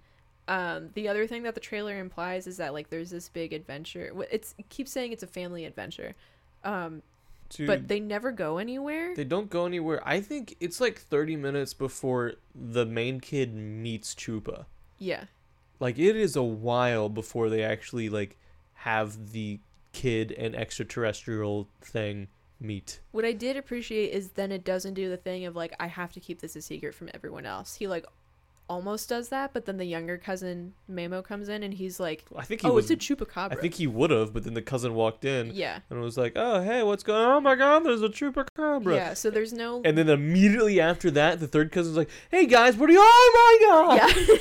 [0.49, 4.13] Um, the other thing that the trailer implies is that like there's this big adventure.
[4.31, 6.15] It's it keeps saying it's a family adventure,
[6.65, 7.03] um,
[7.51, 9.15] Dude, but they never go anywhere.
[9.15, 10.01] They don't go anywhere.
[10.07, 14.67] I think it's like 30 minutes before the main kid meets Chupa.
[14.99, 15.25] yeah,
[15.81, 18.37] Like it is a while before they actually like
[18.75, 19.61] have the
[19.93, 22.29] kid and extraterrestrial thing
[22.61, 23.01] meet.
[23.13, 26.13] What I did appreciate is then it doesn't do the thing of like I have
[26.13, 27.77] to keep this a secret from everyone else.
[27.77, 28.05] He like
[28.69, 32.45] almost does that, but then the younger cousin Mamo comes in and he's like, I
[32.45, 34.63] think he "Oh, was it's a chupacabra." I think he would have, but then the
[34.63, 37.37] cousin walked in yeah, and was like, "Oh, hey, what's going on?
[37.37, 39.15] Oh my god, there's a chupacabra." yeah.
[39.15, 42.91] So there's no And then immediately after that, the third cousin's like, "Hey guys, what
[42.91, 43.01] are you?
[43.03, 43.97] Oh my god!"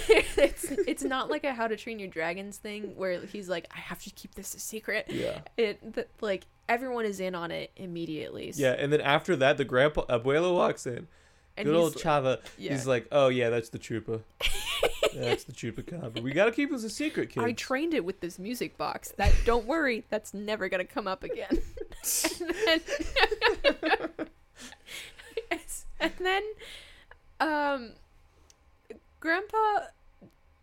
[0.10, 0.22] yeah.
[0.38, 3.80] it's it's not like a How to Train Your Dragons thing where he's like, "I
[3.80, 5.40] have to keep this a secret." Yeah.
[5.58, 8.52] It th- like everyone is in on it immediately.
[8.56, 11.08] Yeah, and then after that, the grandpa abuelo walks in.
[11.58, 12.39] And Good old Chava.
[12.58, 12.72] yeah.
[12.72, 14.22] He's like, "Oh yeah, that's the chupa.
[15.15, 16.22] that's the chupacabra.
[16.22, 19.13] We gotta keep this a secret, kids." I trained it with this music box.
[19.17, 21.62] That don't worry, that's never gonna come up again.
[22.67, 22.82] and
[25.50, 25.60] then,
[26.00, 26.43] and then,
[27.39, 27.91] um,
[29.20, 29.88] Grandpa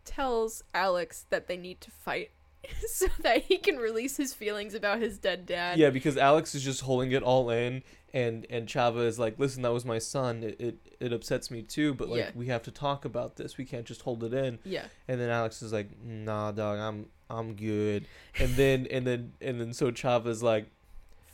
[0.05, 2.31] tells Alex that they need to fight
[2.87, 5.77] so that he can release his feelings about his dead dad.
[5.77, 7.83] Yeah, because Alex is just holding it all in,
[8.15, 10.41] and and Chava is like, "Listen, that was my son.
[10.41, 12.31] It it, it upsets me too, but like Yeah.
[12.33, 13.57] we have to talk about this.
[13.57, 14.85] We can't just hold it in." Yeah.
[15.07, 18.07] And then Alex is like, "Nah, dog, I'm I'm good."
[18.39, 20.67] And then and then and then so Chava's like,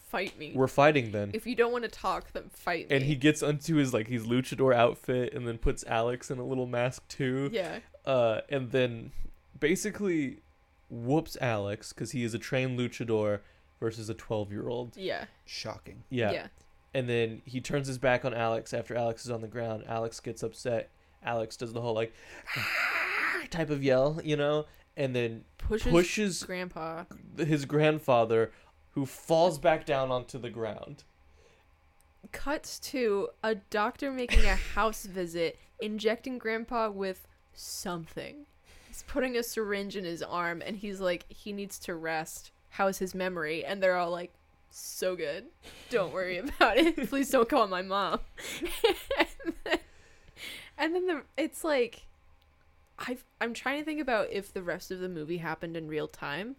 [0.10, 0.52] Fight me.
[0.56, 2.96] "We're fighting then." if you don't want to talk, then fight me.
[2.98, 6.44] And he gets onto his like his luchador outfit, and then puts Alex in a
[6.46, 7.50] little mask too.
[7.54, 7.80] Yeah.
[8.06, 9.12] uh, and then
[9.60, 10.40] basically
[10.90, 13.40] whoops Alex because he is a trained luchador
[13.80, 14.98] versus a 12 year old.
[14.98, 15.26] Yeah.
[15.46, 16.04] Shocking.
[16.10, 16.32] Yeah.
[16.32, 16.48] Yeah.
[16.94, 19.84] And then he turns his back on Alex after Alex is on the ground.
[19.88, 20.90] Alex gets upset.
[21.24, 22.14] Alex does the whole like
[23.50, 24.66] type of yell, you know,
[24.98, 27.04] and then Pushes, pushes Grandpa.
[27.38, 28.52] his grandfather
[28.92, 31.04] who falls back down onto the ground.
[32.32, 38.46] cuts to a doctor making a house visit, injecting Grandpa with something.
[38.88, 42.52] He's putting a syringe in his arm, and he's like, he needs to rest.
[42.72, 43.64] How's his memory?
[43.64, 44.34] And they're all like,
[44.72, 45.46] so good.
[45.90, 46.96] Don't worry about it.
[47.10, 48.20] Please don't call my mom.
[49.20, 49.80] and, then,
[50.78, 52.04] and then the it's like,
[52.98, 56.08] I I'm trying to think about if the rest of the movie happened in real
[56.08, 56.56] time.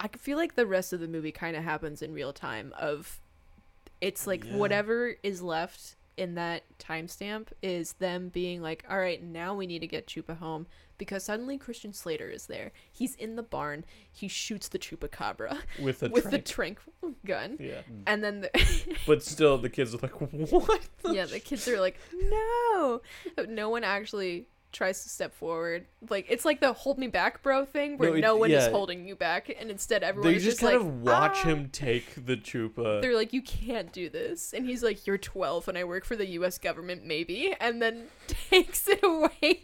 [0.00, 2.72] I feel like the rest of the movie kind of happens in real time.
[2.78, 3.20] Of
[4.00, 4.56] it's like Yeah.
[4.56, 9.80] whatever is left in that timestamp is them being like, all right, now we need
[9.80, 10.66] to get Chupa home
[10.98, 12.72] because suddenly Christian Slater is there.
[12.92, 13.84] He's in the barn.
[14.12, 16.78] He shoots the chupacabra with a with the trank.
[17.00, 17.56] trank gun.
[17.60, 20.80] yeah, And then the, but still the kids are like, what?
[21.02, 23.00] The yeah, the kids are like, "No."
[23.36, 25.86] But no one actually tries to step forward.
[26.10, 28.66] Like it's like the hold me back bro thing where No, it- no one is
[28.66, 31.48] holding you back and instead everyone They is just just, kind like of watch "Ah."
[31.48, 33.00] him take the chupa.
[33.00, 34.52] they're like, you can't do this.
[34.52, 37.54] And he's like, you're 12 and I work for the US government, maybe.
[37.58, 39.62] And then takes it away.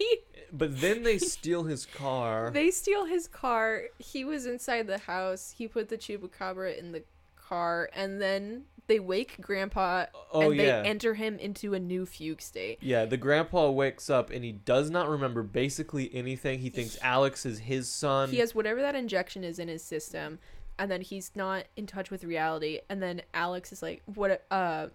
[0.56, 2.50] But then they steal his car.
[2.54, 3.82] they steal his car.
[3.98, 5.54] He was inside the house.
[5.58, 7.02] He put the chupacabra in the
[7.36, 7.90] car.
[7.92, 10.82] And then they wake Grandpa oh and they yeah.
[10.84, 12.78] enter him into a new fugue state.
[12.80, 16.60] yeah, the grandpa wakes up and he does not remember basically anything.
[16.60, 18.30] He thinks Alex is his son.
[18.30, 20.38] He has whatever that injection is in his system.
[20.78, 22.80] And then he's not in touch with reality.
[22.88, 24.44] And then Alex is like, what?
[24.50, 24.88] Uh,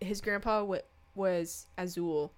[0.00, 0.78] his grandpa wa
[1.14, 2.32] was Azul.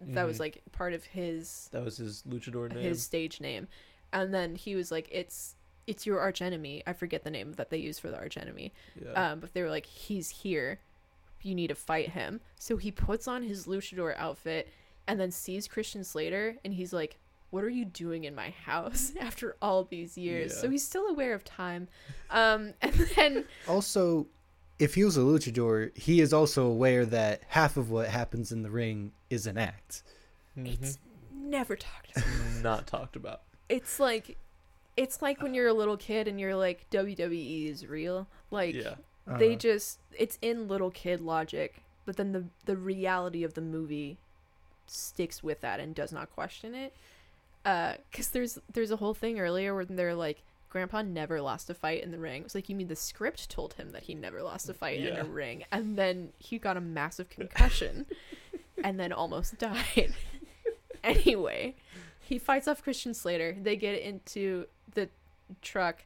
[0.00, 0.40] That was Mhm.
[0.40, 2.82] like part of his that was his luchador name.
[2.82, 3.68] his stage name.
[4.12, 7.78] And then he was like it's it's your archenemy i forget the name that they
[7.78, 9.32] use for the archenemy yeah.
[9.32, 10.78] um but they were like he's here.
[11.42, 12.40] You need to fight him.
[12.56, 14.68] So he puts on his luchador outfit
[15.06, 17.18] and then sees christian slater and he's like
[17.50, 20.56] what are you doing in my house after all these years?
[20.56, 21.88] So he's still aware of time.
[22.30, 24.28] Um and then Also,
[24.80, 28.62] if he was a luchador, he is also aware that half of what happens in
[28.62, 30.02] the ring is an act.
[30.58, 30.72] Mhm.
[30.82, 30.98] it's
[31.32, 32.28] never talked about
[32.62, 33.42] not talked about.
[33.68, 34.36] it's like
[34.96, 38.26] it's like when you're a little kid and you're like WWE is real.
[38.50, 38.94] Like yeah.
[39.38, 43.60] they Uh, just it's in little kid logic, but then the the reality of the
[43.60, 44.18] movie
[44.86, 46.94] sticks with that and does not question it.
[47.64, 51.74] Uh, cuz there's there's a whole thing earlier where they're like Grandpa never lost a
[51.74, 52.42] fight in the ring.
[52.44, 55.16] It's like you mean the script told him that he never lost a fight in
[55.16, 58.06] a ring, and then he got a massive concussion,
[58.82, 60.14] and then almost died.
[61.04, 61.74] anyway,
[62.20, 63.56] he fights off Christian Slater.
[63.60, 65.08] They get into the
[65.60, 66.04] truck.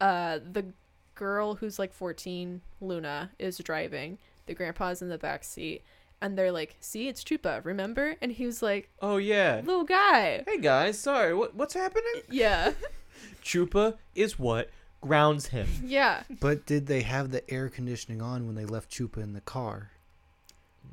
[0.00, 0.66] Uh, the
[1.14, 4.18] girl who's like 14, Luna, is driving.
[4.46, 5.82] The grandpa's in the back seat,
[6.20, 9.62] and they're like, "See, it's Chupa, remember?" And he was like, Oh yeah.
[9.64, 11.32] "Little guy." Hey guys, sorry.
[11.32, 12.22] What what's happening?
[12.28, 12.72] Yeah,
[13.42, 15.68] Chupa is what grounds him.
[15.84, 16.22] yeah.
[16.40, 19.90] But did they have the air conditioning on when they left Chupa in the car?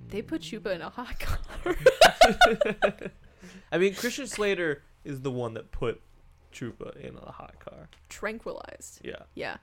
[0.09, 1.75] They put Chupa in a hot car.
[3.71, 6.01] I mean, Christian Slater is the one that put
[6.53, 7.89] Chupa in a hot car.
[8.09, 8.99] Tranquilized.
[9.03, 9.23] Yeah.
[9.35, 9.57] Yeah.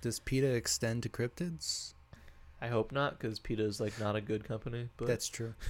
[0.00, 1.92] Does PETA extend to cryptids?
[2.62, 5.54] I hope not, because PETA is like not a good company, but That's true.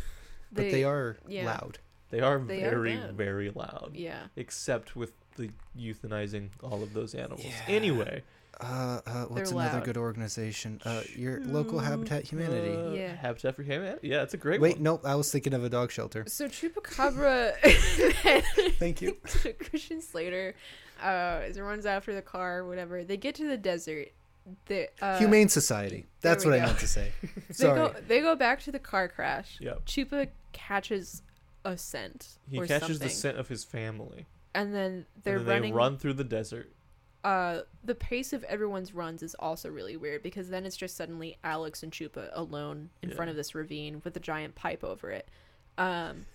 [0.53, 1.45] But they, are yeah.
[1.45, 1.79] loud.
[2.11, 3.13] They are They very, bad.
[3.17, 3.93] very loud.
[3.95, 4.25] Yeah.
[4.37, 7.43] Except with the euthanizing all of those animals.
[7.45, 7.53] Yeah.
[7.69, 8.23] Anyway,
[8.61, 9.85] Uh, uh, what's They're another loud.
[9.85, 10.83] good organization?
[10.85, 12.77] Uh, your local Habitat Humanity.
[12.77, 13.15] Uh, Yeah.
[13.15, 14.09] Habitat for Humanity.
[14.09, 14.83] Yeah, it's a great Wait, one.
[14.83, 15.07] nope.
[15.07, 16.25] I was thinking of a dog shelter.
[16.29, 17.55] So Chupacabra
[18.79, 19.15] Thank you.
[19.71, 20.55] Christian Slater
[21.03, 23.03] uh is runs after the car, whatever.
[23.05, 24.09] They get to the desert.
[24.67, 26.07] The uh, Humane Society.
[26.23, 27.13] That's we what I meant to say.
[27.23, 27.79] they Sorry.
[27.79, 29.57] go they go back to the car crash.
[29.61, 29.87] Yep.
[29.87, 31.23] Chupa catches
[31.65, 32.99] a scent He catches something.
[32.99, 34.27] the scent of his family.
[34.55, 36.73] and then they're and then running they run through the desert.
[37.25, 41.37] uh the pace of everyone's runs is also really weird because then it's just suddenly
[41.45, 43.17] Alex and Chupa alone in Yeah.
[43.17, 45.29] front of this ravine with a giant pipe over it.
[45.79, 46.27] Um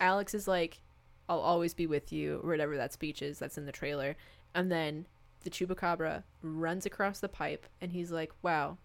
[0.00, 0.80] Alex is like
[1.28, 4.16] I'll always be with you or whatever that speech is that's in the trailer.
[4.54, 5.06] And then
[5.44, 8.78] the chupacabra runs across the pipe and he's like, "Wow,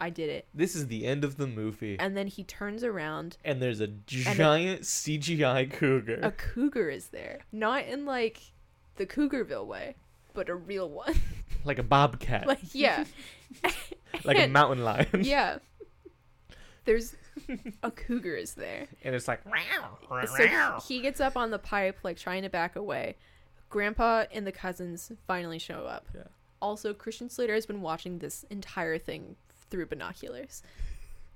[0.00, 1.96] I did it." This is the end of the movie.
[1.98, 6.20] And then he turns around, and there's a giant CGI cougar.
[6.22, 7.40] a cougar is there.
[7.52, 8.40] Not in like
[8.96, 9.94] the Cougarville way,
[10.34, 11.14] but a real one.
[11.64, 12.46] like a bobcat.
[12.46, 13.04] like yeah.
[14.24, 15.08] like a mountain lion.
[15.22, 15.58] yeah.
[16.84, 17.16] There's
[17.82, 18.86] a cougar is there.
[19.02, 19.40] And it's like
[20.36, 23.16] So he gets up on the pipe, like trying to back away.
[23.68, 26.06] Grandpa and the cousins finally show up.
[26.14, 26.22] Yeah.
[26.62, 29.36] Also, Christian Slater has been watching this entire thing
[29.70, 30.62] through binoculars.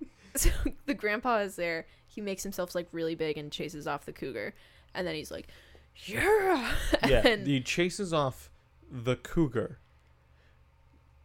[0.36, 0.48] So
[0.86, 1.86] the grandpa is there.
[2.06, 4.54] He makes himself like really big and chases off the cougar,
[4.94, 5.48] and then he's like,
[6.04, 6.72] "Yeah!"
[7.08, 8.48] Yeah, and he chases off
[8.88, 9.78] the cougar.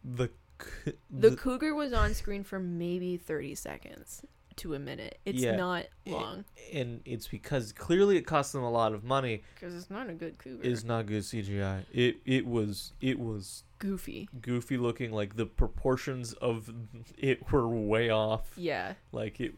[0.04, 4.22] The c- the cougar was on screen for maybe thirty seconds
[4.56, 5.18] to a minute.
[5.24, 5.56] It's Yeah.
[5.56, 9.42] not it- long and it's because clearly it cost them a lot of money.
[9.54, 10.62] because it's not a good cougar.
[10.62, 11.84] Is not good CGI.
[11.92, 14.28] It it was it was goofy.
[14.40, 15.12] goofy looking.
[15.12, 16.70] Like the proportions of
[17.18, 18.52] it were way off.
[18.56, 19.54] Yeah, Like it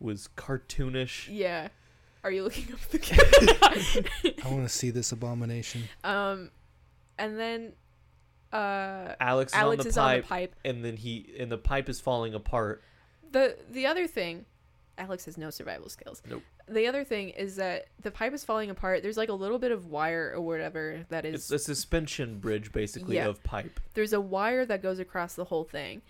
[0.00, 1.28] was cartoonish.
[1.30, 1.68] yeah.
[2.24, 4.08] Are you looking up the cougar?
[4.44, 5.82] I want to see this abomination.
[6.04, 6.50] Um,
[7.18, 7.72] and then,
[8.52, 10.54] uh, Alex is Alex on the is pipe, on the pipe.
[10.64, 12.82] and then he and the pipe is falling apart.
[13.32, 14.44] The the other thing,
[14.98, 16.22] Alex has no survival skills.
[16.28, 16.42] Nope.
[16.68, 19.02] the other thing is that the pipe is falling apart.
[19.02, 21.34] There's like a little bit of wire or whatever that is.
[21.34, 23.26] It's a suspension bridge, basically, Yeah.
[23.26, 23.80] of pipe.
[23.94, 26.02] there's a wire that goes across the whole thing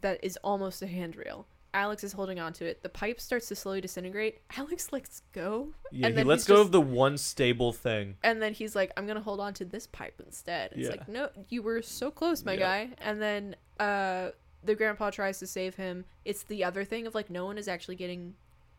[0.00, 1.46] that is almost a handrail.
[1.72, 2.82] Alex is holding onto it.
[2.82, 4.40] The pipe starts to slowly disintegrate.
[4.56, 5.68] Alex lets go.
[5.92, 8.16] Yeah, And he then lets go just- of the one stable thing.
[8.24, 10.72] And then he's like, I'm gonna hold on to this pipe instead.
[10.72, 10.90] It's Yeah.
[10.90, 12.58] like, no, you were so close, my Yeah.
[12.86, 12.90] guy.
[12.98, 14.30] And then uh
[14.64, 16.04] the grandpa tries to save him.
[16.24, 18.34] It's the other thing of like no one is actually getting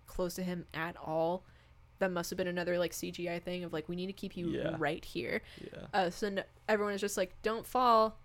[0.07, 1.43] close to him at all.
[1.99, 4.47] That must have been another like CGI thing of like we need to keep you
[4.49, 4.75] Yeah.
[4.79, 5.41] right here.
[5.61, 5.79] Yeah.
[5.93, 8.17] Uh, so n everyone is just like, don't fall.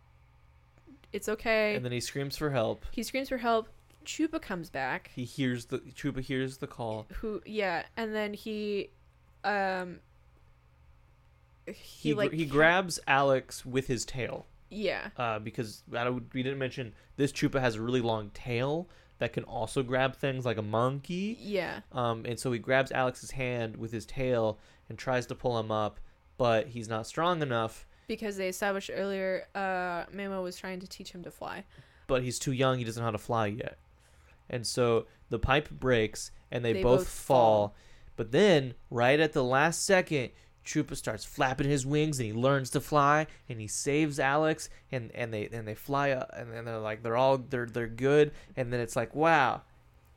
[1.12, 1.74] It's okay.
[1.76, 2.84] And then he screams for help.
[2.90, 3.68] he screams for help.
[4.04, 5.10] Chupa comes back.
[5.14, 7.06] He hears the Chupa hears the call.
[7.20, 7.42] Who?
[7.44, 8.90] Yeah, and then he,
[9.44, 9.98] um,
[11.66, 11.72] he,
[12.10, 14.46] He like he grabs Alex with his tail.
[14.70, 18.88] Yeah, Uh, because don't, we didn't mention this Chupa has a really long tail
[19.18, 21.38] that can also grab things like a monkey.
[21.40, 21.80] yeah.
[21.92, 24.58] Um, and so he grabs Alex's hand with his tail
[24.88, 26.00] and tries to pull him up,
[26.36, 27.86] but he's not strong enough.
[28.08, 31.64] Because they established earlier, uh, Mamo was trying to teach him to fly.
[32.06, 33.78] But he's too young; he doesn't know how to fly yet.
[34.48, 37.68] And so the pipe breaks, and they, They both, both fall.
[37.68, 37.74] fall.
[38.14, 40.30] But then, right at the last second,
[40.66, 45.10] Chupa starts flapping his wings, and he learns to fly, and he saves Alex, and,
[45.14, 48.32] and they and they fly up, and then they're like they're all they're they're good,
[48.56, 49.62] and then it's like wow,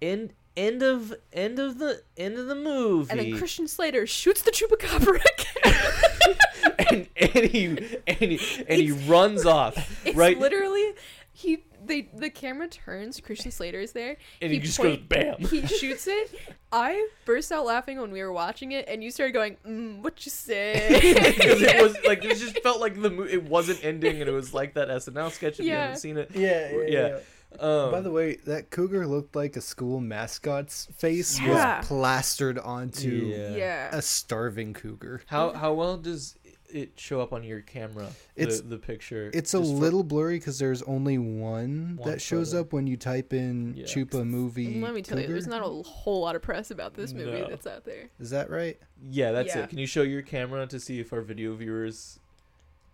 [0.02, 3.10] end end of end of the end of the movie.
[3.10, 5.22] And then Christian Slater shoots the chupacabra
[5.64, 6.38] again.
[6.90, 7.66] and, and he
[8.08, 10.94] and he and he runs off it's right literally
[11.32, 11.64] he.
[11.90, 13.20] They the camera turns.
[13.20, 14.16] Christian Slater is there.
[14.42, 16.32] and he, just point- goes bam He shoots it.
[16.72, 20.24] I burst out laughing when we were watching it, and you started going, mm, "What
[20.26, 20.88] you say?"
[21.36, 24.34] because it was like it just felt like the mo- it wasn't ending and it
[24.34, 25.82] was like that SNL sketch if you Yeah.
[25.82, 27.18] haven't seen it Yeah, yeah,
[27.60, 31.80] Um, By the way, that cougar looked like a school mascot's face Yeah.
[31.80, 33.56] was plastered onto Yeah.
[33.56, 33.90] yeah.
[33.92, 35.22] a starving cougar.
[35.26, 36.36] how how well does
[36.72, 40.38] it show up on your camera It's- the picture It's a Just for- little blurry
[40.40, 42.62] because there's only one, One that shows photo.
[42.62, 43.86] up when you type in Yeah.
[43.86, 44.80] Chupa movie.
[44.80, 47.50] Let me tell you, there's not a whole lot of press about this movie No.
[47.50, 48.10] that's out there.
[48.20, 48.80] Is that right?
[49.12, 49.64] yeah that's Yeah.
[49.64, 52.20] it can you show your camera to see if our video viewers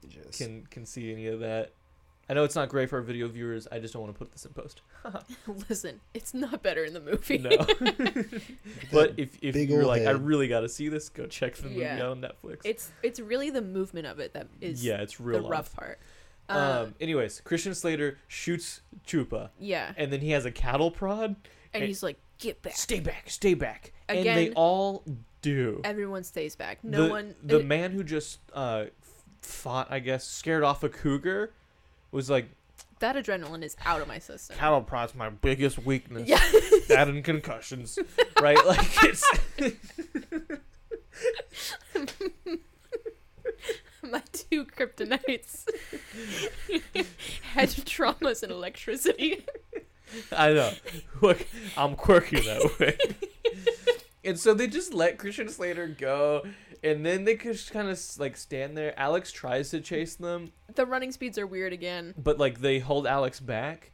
[0.08, 1.72] Just- can can see any of that
[2.28, 4.32] I know it's not great for our video viewers I just don't want to put
[4.32, 4.82] this in post
[5.70, 7.38] Listen, it's not better in the movie.
[7.38, 7.50] no
[8.92, 10.26] but if if big you're ol' like I head.
[10.26, 11.96] really got to see this go check the movie Yeah.
[12.04, 15.40] out on Netflix It's it's really the movement of it that is yeah it's real
[15.40, 15.52] the off.
[15.52, 16.00] rough part.
[16.48, 16.96] Um, Um.
[17.02, 21.36] Anyways, Christian Slater shoots Chupa, yeah, and then he has a cattle prod.
[21.74, 23.94] and he's like, "Get back!" Stay back, stay back.
[24.08, 25.04] and they Again- all
[25.42, 25.82] do.
[25.84, 26.84] Everyone stays back.
[26.84, 27.36] No the, one.
[27.44, 31.52] The uh, man who just uh f- fought, I guess, scared off a cougar,
[32.16, 32.50] was like,
[33.00, 34.56] that adrenaline is out of my system.
[34.58, 36.28] cattle prod's my biggest weakness.
[36.30, 36.38] Yeah.
[36.88, 38.00] that and concussions,
[38.42, 38.58] right?
[38.66, 39.30] Like it's.
[44.02, 45.66] my two kryptonites.
[47.54, 49.46] Head traumas and electricity.
[50.32, 50.72] I know.
[51.22, 51.46] Look,
[51.76, 52.98] I'm quirky that way.
[54.26, 56.44] And so they just let Christian Slater go,
[56.84, 58.98] and then they just kind of like stand there.
[59.00, 62.14] Alex tries to chase them, The running speeds are weird again.
[62.18, 63.92] but like they hold Alex back,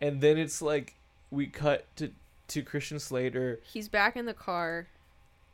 [0.00, 0.94] and then it's like
[1.30, 2.10] we cut to
[2.48, 3.60] to Christian Slater.
[3.64, 4.86] He's back in the car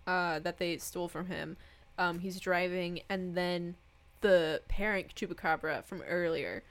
[0.06, 1.56] uh, that they stole from him.
[1.98, 3.76] Um, he's driving, and then
[4.22, 6.62] the parent chupacabra from earlier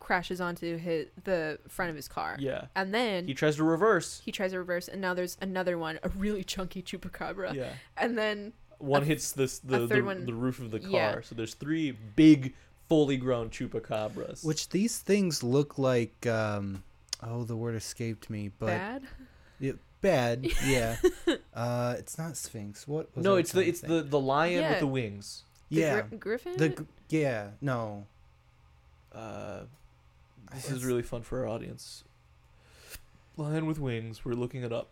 [0.00, 2.36] crashes onto his the front of his car.
[2.38, 4.22] Yeah, And then he he, tries to reverse.
[4.24, 7.54] He tries to reverse, and now there's another one, a really chunky chupacabra.
[7.54, 10.80] Yeah, And then one A- hits this the the, third one- the roof of the
[10.80, 10.90] car.
[10.90, 11.20] Yeah.
[11.22, 12.54] So there's three big,
[12.88, 14.44] fully grown chupacabras.
[14.44, 16.26] Which these things look like.
[16.26, 16.84] Um,
[17.22, 19.02] oh, the word escaped me, but bad.
[19.60, 20.46] Yeah, bad.
[20.64, 20.96] Yeah.
[21.54, 22.86] uh, it's not Sphinx.
[22.86, 23.14] What?
[23.16, 25.42] Was no, it's the it's the the lion with the wings.
[25.70, 26.00] The yeah.
[26.02, 26.56] gri- griffin.
[26.56, 27.48] the gr- yeah.
[27.60, 28.06] No.
[29.12, 29.62] Uh,
[30.52, 32.04] this It's- is really fun for our audience.
[33.36, 34.24] Lion with wings.
[34.24, 34.88] We're looking it up.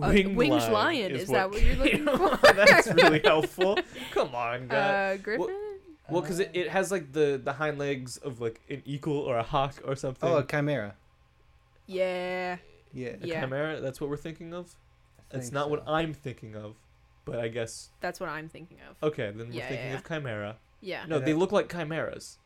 [0.00, 0.36] Uh, winged
[0.70, 2.36] lion, is that what you're looking for?
[2.54, 3.78] That's really helpful.
[4.12, 5.14] Come on, guy.
[5.14, 5.46] uh, griffin.
[6.10, 9.38] well, because it, it has like the the hind legs of like an eagle or
[9.38, 10.28] a hawk or something.
[10.28, 10.94] Oh, a chimera.
[11.86, 12.56] yeah.
[12.92, 13.16] Yeah.
[13.22, 13.40] a yeah.
[13.40, 13.80] chimera.
[13.80, 14.76] That's what we're thinking of.
[15.18, 15.82] I That's think not what.
[15.88, 16.74] I'm thinking of,
[17.24, 19.02] but I guess That's what I'm thinking of.
[19.08, 19.32] okay.
[19.34, 20.56] Then we're Yeah, thinking yeah, of chimera.
[20.82, 21.04] Yeah.
[21.08, 22.36] No, they look like chimeras.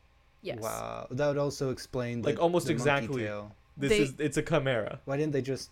[0.42, 0.58] Yes.
[0.60, 1.06] Wow.
[1.10, 2.22] That would also explain.
[2.22, 3.22] Like, the- almost the exactly.
[3.24, 3.54] tail.
[3.76, 5.00] This They- is it's a chimera.
[5.04, 5.70] Why didn't they just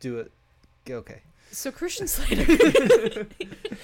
[0.00, 0.30] do it?
[0.88, 1.22] Okay.
[1.50, 3.26] So Christian Slater.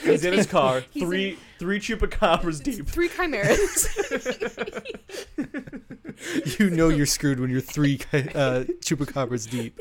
[0.03, 2.87] He's in his car, He's three three chupacabras deep.
[2.87, 3.89] Three chimeras.
[6.59, 9.81] you know you're screwed when you're three uh, chupacabras deep.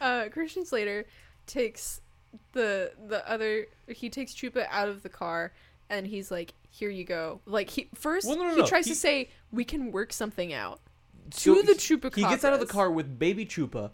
[0.00, 1.06] uh, Christian Slater
[1.46, 2.00] takes
[2.52, 5.52] the the other he takes Chupa out of the car
[5.88, 8.66] and he's like, "Here you go." Like he first Well, no, no, he no.
[8.66, 10.80] tries He- to say, "We can work something out."
[11.32, 12.14] So to the he- Chupacabras.
[12.16, 13.90] He gets out of the car with baby Chupa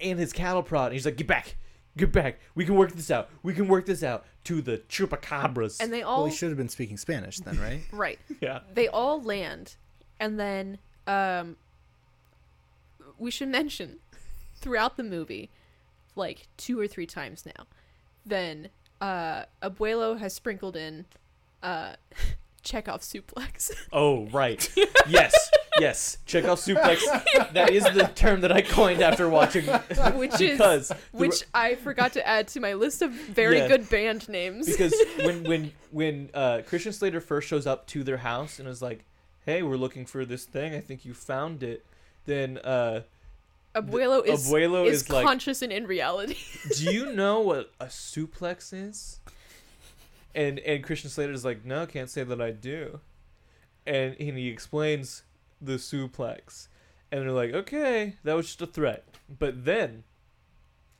[0.00, 1.56] and his cattle prod, and he's like, "Get back,
[1.96, 2.38] get back.
[2.54, 3.28] We can work this out.
[3.42, 5.76] We can work this out." To the Chupacabras.
[5.80, 7.82] and they Well, all he should have been speaking Spanish then, right?
[7.92, 8.18] right.
[8.40, 9.76] yeah, They all land,
[10.18, 11.56] and then um,
[13.18, 13.98] we should mention
[14.56, 15.50] throughout the movie,
[16.16, 17.66] like two or three times now,
[18.24, 18.70] then
[19.02, 21.04] uh, Abuelo has sprinkled in
[21.62, 21.94] uh,
[22.62, 23.70] Chekhov suplex.
[23.92, 24.68] Oh, right.
[25.08, 25.34] yes,
[25.80, 26.18] yes.
[26.26, 27.00] Chekhov suplex.
[27.52, 29.64] That is the term that I coined after watching.
[30.14, 33.68] which is which I forgot to add to my list of very Yeah.
[33.68, 34.66] good band names.
[34.66, 34.94] because
[35.24, 39.06] when when when uh, Christian Slater first shows up to their house and is like,
[39.46, 40.74] "Hey, we're looking for this thing.
[40.74, 41.86] I think you found it."
[42.26, 43.02] Then uh,
[43.74, 46.36] Abuelo is Abuelo is, is like, conscious and in reality.
[46.76, 49.20] "Do you know what a suplex is?"
[50.38, 53.00] And and Christian Slater is like, "No, can't say that I do."
[53.84, 55.24] And, and he explains
[55.60, 56.68] the suplex,
[57.10, 60.04] and they're like, "Okay, that was just a threat." But then,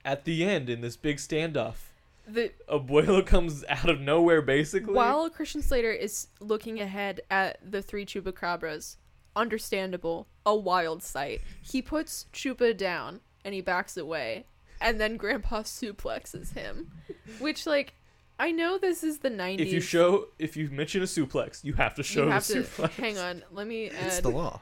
[0.05, 1.93] at the end, in this big standoff,
[2.27, 4.93] the Abuelo comes out of nowhere, basically.
[4.93, 8.97] while Christian Slater is looking ahead at the three chupacabras,
[9.37, 11.43] understandable, a wild sight.
[11.63, 14.47] He puts Chupa down and he backs away,
[14.81, 16.91] and then Grandpa suplexes him,
[17.39, 17.95] which like.
[18.39, 19.59] I know this is the 90s.
[19.61, 22.47] If you show, if you mention a suplex, you have to show you the have
[22.47, 22.91] to suplex.
[22.91, 23.43] hang on.
[23.51, 24.61] Let me It's add the law.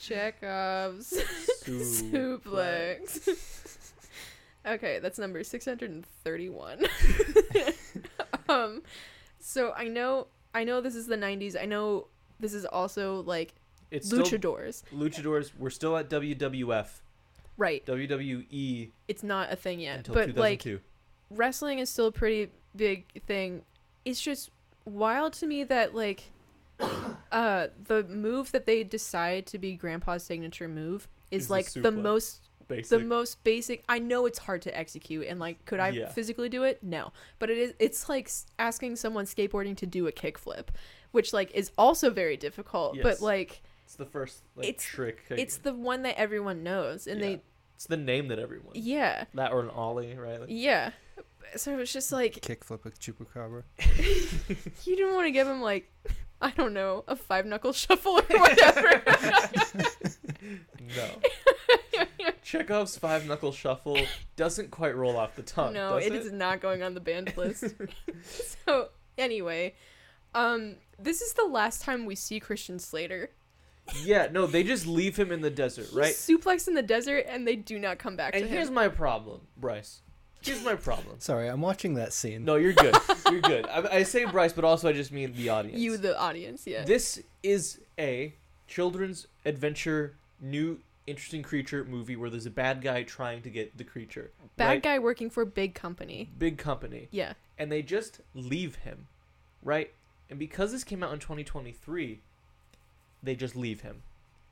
[0.00, 1.12] Chekhov's
[1.64, 3.28] suplex.
[4.66, 6.86] okay, that's number 631.
[8.48, 8.82] um
[9.38, 11.60] so I know I know this is the 90s.
[11.60, 12.06] I know
[12.40, 13.52] this is also like
[13.90, 14.82] It's still luchadors.
[14.94, 15.50] luchadors.
[15.58, 16.88] We're still at WWF,
[17.58, 17.84] Right.
[17.84, 19.98] WWE It's not a thing yet.
[19.98, 20.80] until but like 2002.
[21.30, 23.62] wrestling is still pretty big thing.
[24.04, 24.50] It's just
[24.84, 26.24] wild to me that like
[27.32, 31.80] uh the move that they decide to be grandpa's signature move is, Is like the
[31.80, 32.02] suplex.
[32.02, 32.88] most Basic.
[33.00, 36.08] the most basic i know it's hard to execute and like could i Yeah.
[36.08, 40.12] physically do it no but it is it's like asking someone skateboarding to do a
[40.12, 40.68] kickflip
[41.10, 43.02] which like is also very difficult Yes.
[43.02, 45.24] but like it's the first like it's- trick.
[45.30, 47.36] it's the one that everyone knows and Yeah.
[47.74, 48.72] It's the name that everyone.
[48.74, 50.38] yeah That or an ollie, right?
[50.40, 50.90] Like, yeah
[51.56, 53.62] so it's just like Kickflip a Chupacabra.
[54.86, 55.90] you didn't want to give him like
[56.42, 59.02] i don't know a five knuckle shuffle or whatever
[60.96, 61.08] no.
[62.42, 63.98] Chekhov's five knuckle shuffle
[64.36, 65.74] doesn't quite roll off the tongue.
[65.74, 67.74] no does it is not going on the band list
[68.22, 68.88] so
[69.18, 69.74] anyway
[70.34, 73.30] um this is the last time we see christian slater
[74.04, 76.14] Yeah, no, they just leave him in the desert, He's right?
[76.14, 80.02] suplexed in the desert and they do not come back And here's my problem, Bryce.
[80.42, 81.16] Here's my problem.
[81.20, 82.44] Sorry, I'm watching that scene.
[82.44, 82.96] No, you're good.
[83.30, 83.66] You're good.
[83.68, 85.78] I, I say Bryce, but also I just mean the audience.
[85.78, 86.84] you, the audience, yeah.
[86.84, 88.34] This is a
[88.66, 93.84] children's adventure, new, interesting creature movie where there's a bad guy trying to get the
[93.84, 94.30] creature.
[94.56, 94.82] Bad right?
[94.82, 96.30] guy working for big company.
[96.38, 97.08] Big company.
[97.10, 97.34] Yeah.
[97.58, 99.08] And they just leave him,
[99.62, 99.92] right?
[100.30, 102.20] And because this came out in 2023,
[103.22, 104.02] they just leave him.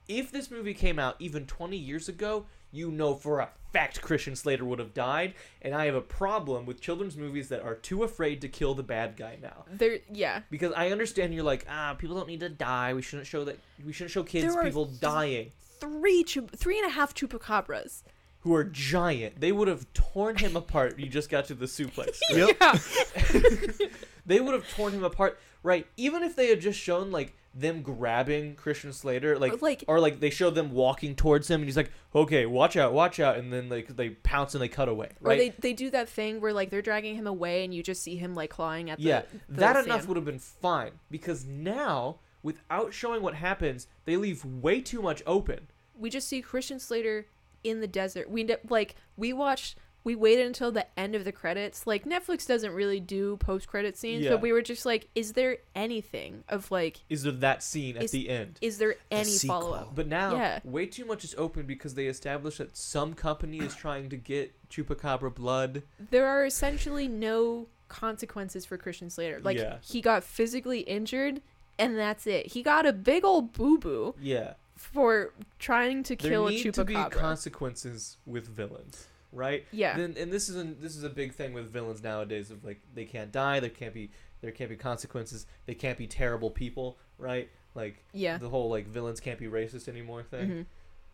[0.09, 4.35] If this movie came out even 20 years ago, you know for a fact Christian
[4.35, 5.35] Slater would have died.
[5.62, 8.83] And I have a problem with children's movies that are too afraid to kill the
[8.83, 9.64] bad guy now.
[9.71, 10.41] There yeah.
[10.51, 12.95] Because I understand you're like, ah, people don't need to die.
[12.95, 13.59] We shouldn't show that.
[13.85, 15.51] We shouldn't show kids There are people dying
[15.81, 18.03] Three chup- three and a half chupacabras.
[18.41, 19.41] who are giant.
[19.41, 20.99] They would have torn him apart.
[20.99, 22.19] You just got to the suplex.
[22.31, 22.57] Yep.
[22.61, 23.87] Yeah.
[24.27, 25.87] they would have torn him apart, right?
[25.97, 30.20] Even if they had just shown like them grabbing Christian Slater, like, Like- or like
[30.20, 33.52] they show them walking towards him, and he's like, "Okay, watch out, watch out," and
[33.52, 35.38] then like they pounce and they cut away, Or right?
[35.38, 38.16] they they do that thing where like they're dragging him away and you just see
[38.16, 39.86] him like clawing at the yeah, the that sand.
[39.86, 45.02] enough would have been fine because now, without showing what happens, they leave way too
[45.02, 45.68] much open.
[45.98, 47.26] we just see Christian Slater
[47.64, 48.30] in the desert.
[48.30, 49.76] We like we watched
[50.09, 51.86] we waited until the end of the credits.
[51.86, 54.30] Like Netflix doesn't really do post credit scenes, Yeah.
[54.30, 58.04] but we were just like, is there anything of like Is there that scene at
[58.04, 58.56] Is- the end?
[58.62, 59.61] is there any sequel.
[59.61, 59.94] follow up?
[59.94, 60.61] But now, Yeah.
[60.64, 64.54] way too much is open because they established that some company is trying to get
[64.70, 65.82] Chupacabra blood.
[66.11, 69.40] There are essentially no consequences for Christian Slater.
[69.40, 69.76] Like Yeah.
[69.82, 71.42] he got physically injured
[71.78, 72.46] and that's it.
[72.52, 74.54] He got a big old boo boo Yeah.
[74.74, 77.11] for trying to there kill a need to be chupacabra.
[77.11, 79.64] consequences with villains, right?
[79.70, 79.97] yeah.
[79.97, 82.81] Then, and this is a, this is a big thing with villains nowadays of like
[82.95, 84.11] they can't die, there can't be
[84.41, 87.49] there can't be consequences, they can't be terrible people, right?
[87.74, 88.39] Like yeah.
[88.39, 90.62] the whole like villains can't be racist anymore thing, hmm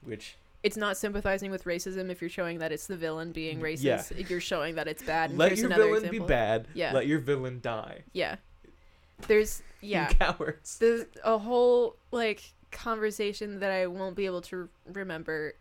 [0.07, 3.83] which it's not sympathizing with racism if you're showing that it's the villain being racist.
[4.17, 4.27] Yeah.
[4.29, 5.31] You're showing that it's bad.
[5.31, 6.21] and Let your villain example.
[6.21, 6.69] be bad.
[6.73, 6.93] Yeah.
[6.93, 8.03] Let your villain die.
[8.13, 8.37] Yeah.
[9.29, 10.09] There's yeah.
[10.09, 10.79] You cowards.
[10.79, 15.55] There's a whole like conversation that I won't be able to remember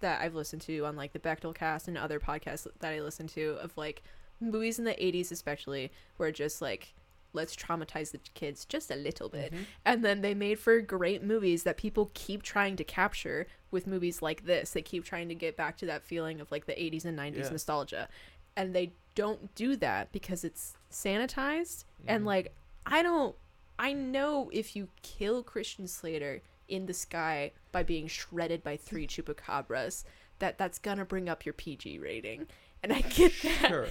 [0.00, 3.26] that I've listened to on like the Bechdel cast and other podcasts that I listen
[3.28, 4.02] to of like
[4.40, 6.94] movies in the 80s especially where just like
[7.32, 9.64] let's traumatize the kids just a little bit Mhm.
[9.84, 14.20] and then they made for great movies that people keep trying to capture with movies
[14.22, 17.04] like this they keep trying to get back to that feeling of like the 80s
[17.04, 17.50] and 90s Yeah.
[17.50, 18.08] nostalgia
[18.56, 22.26] and they don't do that because it's sanitized and Mhm.
[22.26, 22.54] like
[22.86, 23.36] i don't
[23.78, 29.06] i know if you kill christian slater in the sky by being shredded by three
[29.06, 30.04] chupacabras
[30.38, 32.46] that that's gonna bring up your pg rating
[32.82, 33.88] and i get that Sure.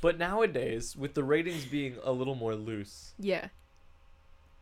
[0.00, 3.48] But nowadays, with the ratings being a little more loose, yeah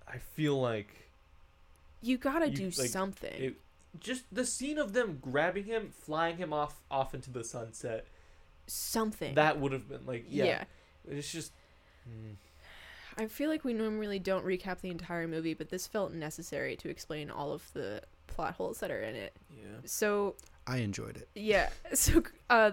[0.08, 1.10] I feel like
[2.00, 3.54] you gotta You, do like, something it,
[4.00, 8.06] just the scene of them grabbing him, flying him off off into the sunset.
[8.66, 10.44] something That would have been like yeah.
[10.44, 10.64] yeah
[11.08, 11.52] It's just
[12.08, 12.36] mm,
[13.18, 16.88] I feel like we normally don't recap the entire movie, but this felt necessary to
[16.88, 19.34] explain all of the plot holes that are in it.
[19.50, 19.64] yeah.
[19.84, 20.34] So,
[20.66, 21.28] I enjoyed it.
[21.34, 21.70] yeah.
[21.94, 22.72] So, uh,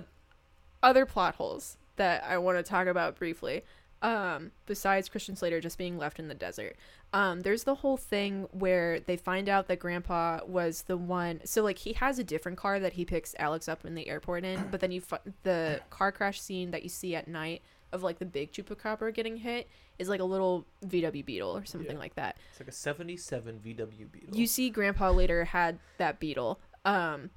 [0.81, 3.63] other plot holes that I want to talk about briefly,
[4.01, 6.75] um, besides Christian Slater just being left in the desert.
[7.13, 11.39] Um, there's the whole thing where they find out that Grandpa was the one.
[11.45, 14.43] So, like, he has a different car that he picks Alex up in the airport
[14.43, 17.61] in, but then you fi- the car crash scene that you see at night
[17.93, 19.69] of like the big chupacabra getting hit
[19.99, 21.99] is like a little VW Beetle or something Yeah.
[21.99, 22.37] like that.
[22.51, 24.35] It's like a '77 VW Beetle.
[24.35, 26.59] You see, Grandpa later had that Beetle.
[26.83, 27.29] Um,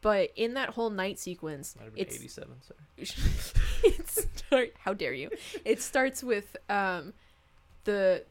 [0.00, 2.56] but in that whole night sequence, Might have been it's '87.
[2.62, 3.08] Sorry.
[3.84, 5.30] it start, how dare you?
[5.64, 7.14] It starts with um,
[7.84, 8.24] the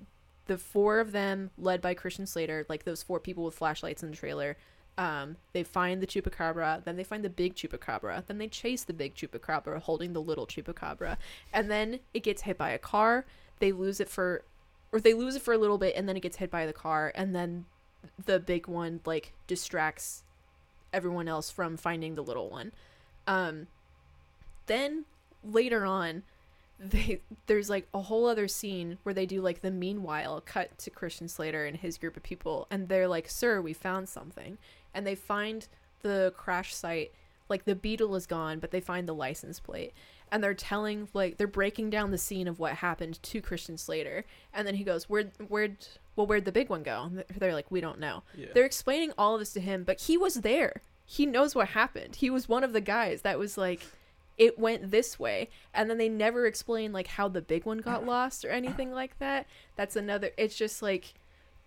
[0.45, 4.11] the four of them led by Christian Slater, like those four people with flashlights in
[4.11, 4.55] the trailer.
[4.97, 8.93] Um, they find the chupacabra, then they find the big chupacabra, then they chase the
[8.93, 11.17] big chupacabra holding the little chupacabra,
[11.53, 13.25] and then it gets hit by a car.
[13.59, 14.43] They lose it for,
[14.91, 16.73] or they lose it for a little bit, and then it gets hit by the
[16.73, 17.65] car, and then
[18.25, 20.23] the big one like distracts
[20.93, 22.71] everyone else from finding the little one.
[23.27, 23.67] Um,
[24.65, 25.05] then
[25.43, 26.23] later on
[26.79, 30.91] they there's like a whole other scene where they do like the meanwhile cut to
[30.91, 34.59] Christian Slater and his group of people and they're like sir we found something
[34.97, 35.67] and they find
[36.01, 37.11] the crash site
[37.49, 39.93] like the beetle is gone but they find the license plate
[40.31, 44.25] and they're telling like they're breaking down the scene of what happened to Christian Slater
[44.53, 45.77] and then he goes where where'd
[46.15, 48.47] well where'd the big one go and they're like we don't know Yeah.
[48.53, 50.81] they're explaining all of this to him, but he was there.
[51.05, 52.17] He knows what happened.
[52.17, 53.79] He was one of the guys that was like,
[54.37, 55.47] it went this way.
[55.73, 59.17] And then they never explain like how the big one got lost or anything like
[59.19, 59.47] that.
[59.77, 61.13] That's another, it's just like,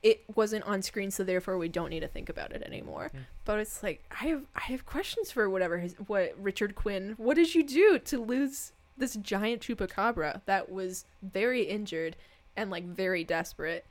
[0.02, 3.10] it wasn't on screen, so therefore we don't need to think about it anymore.
[3.14, 3.20] Mm.
[3.44, 7.36] But it's like, I have, I have questions for whatever his, what Richard Quinn, what
[7.36, 12.16] did you do to lose this giant chupacabra that was very injured
[12.56, 13.84] and like very desperate?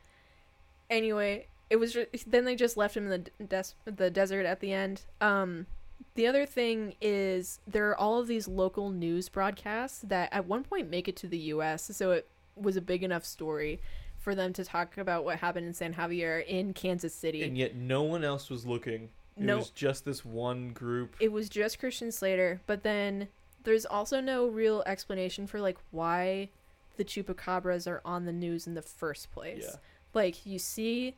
[0.90, 4.60] anyway, it was ju- then they just left him in the des- the desert at
[4.60, 5.04] the end.
[5.22, 5.68] Um,
[6.16, 10.64] the other thing is there are all of these local news broadcasts that at one
[10.64, 11.90] point make it to the U.S.
[11.96, 13.80] So it was a big enough story
[14.20, 17.42] for them to talk about what happened in San Javier in Kansas City.
[17.44, 19.10] and yet no one else was looking.
[19.38, 19.58] It No.
[19.58, 21.16] was just this one group.
[21.20, 23.30] it was just Christian Slater, but then
[23.64, 26.50] there's also no real explanation for like why
[26.98, 29.64] the chupacabras are on the news in the first place.
[29.70, 29.76] Yeah.
[30.14, 31.16] Like you see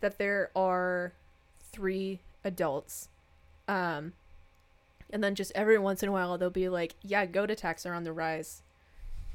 [0.00, 1.12] that there are
[1.72, 3.08] three adults
[3.68, 4.12] um
[5.10, 7.92] and then just every once in a while they'll be like, "Yeah, goat attacks are
[7.92, 8.62] on the rise."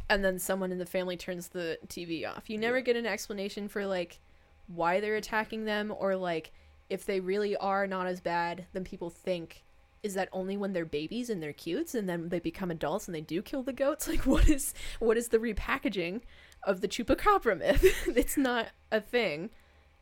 [0.10, 2.50] And then someone in the family turns the TV off.
[2.50, 2.84] You never Yeah.
[2.84, 4.20] get an explanation for like
[4.68, 6.52] why they're attacking them or like
[6.90, 9.64] if they really are not as bad than people think.
[10.04, 13.16] Is that only when they're babies and they're cutes and then they become adults and
[13.16, 14.08] they do kill the goats?
[14.12, 16.22] Like what is what is the repackaging
[16.64, 17.84] of the chupacabra myth?
[18.16, 19.50] It's not a thing.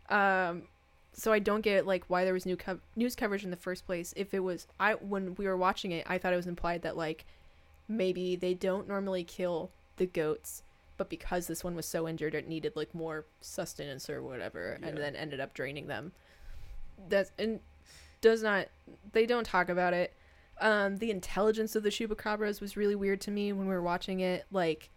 [0.09, 0.63] Um
[1.15, 3.85] so i don't get like why there was new co- news coverage in the first
[3.85, 4.13] place.
[4.17, 6.97] If it was i when we were watching it i thought it was implied that
[6.97, 7.25] like
[7.87, 10.63] maybe they don't normally kill the goats
[10.97, 14.97] but because this one was so injured it needed like more sustenance or whatever and
[14.97, 16.11] then ended up draining them.
[17.09, 17.59] That's and
[18.21, 18.67] does not
[19.11, 20.13] they don't talk about it.
[20.61, 24.19] Um the intelligence of the chupacabras was really weird to me when we were watching
[24.19, 24.45] it.
[24.51, 24.91] Like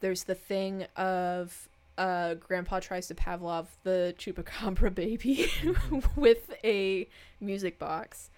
[0.00, 1.68] there's the thing of
[1.98, 5.50] uh grandpa tries to pavlov the chupacabra baby
[6.16, 7.08] with a
[7.40, 8.30] music box.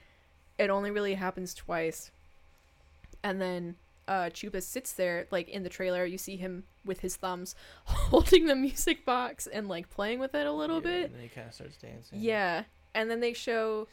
[0.59, 2.11] It only really happens twice.
[3.23, 3.77] And then
[4.09, 7.55] uh chupa sits there like in the trailer you see him with his thumbs
[7.85, 11.23] holding the music box and like playing with it a little Yeah, bit And then
[11.23, 12.19] he kind of starts dancing.
[12.21, 13.87] yeah, and then they show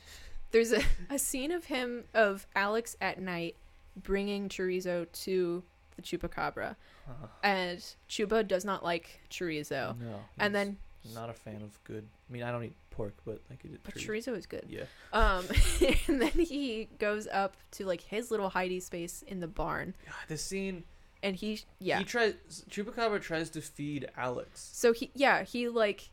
[0.52, 3.56] There's a, a scene of him of Alex at night
[4.02, 5.64] bringing chorizo to
[5.98, 6.76] the chupacabra,
[7.08, 9.98] Uh, and Chupa does not like chorizo.
[10.00, 10.20] no.
[10.38, 10.78] And then
[11.14, 12.08] not a fan of good.
[12.30, 13.82] I mean, I don't eat pork, but like it.
[13.84, 14.34] but chorizo.
[14.34, 14.66] chorizo is good.
[14.68, 14.84] Yeah.
[15.14, 15.46] Um,
[16.08, 20.16] and then he goes up to like his little hidey space in the barn, God,
[20.28, 20.84] this scene.
[21.22, 22.00] and he yeah.
[22.00, 22.34] He tries.
[22.70, 24.70] Chupacabra tries to feed Alex.
[24.74, 26.10] so he yeah he like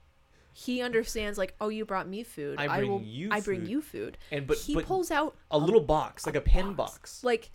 [0.55, 3.69] he understands like oh you brought me food I bring will you I bring food."
[3.71, 4.19] you food.
[4.31, 7.51] And but he but pulls out a little box, like a, pen box, like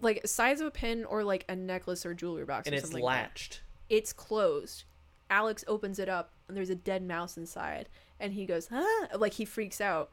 [0.00, 2.86] like size of a pin or like a necklace or jewelry box and or it's
[2.88, 3.22] something like that.
[3.22, 3.62] latched.
[3.88, 4.84] it's closed.
[5.30, 7.88] Alex opens it up and there's a dead mouse inside
[8.20, 10.10] and he goes, "Huh?" like he freaks out.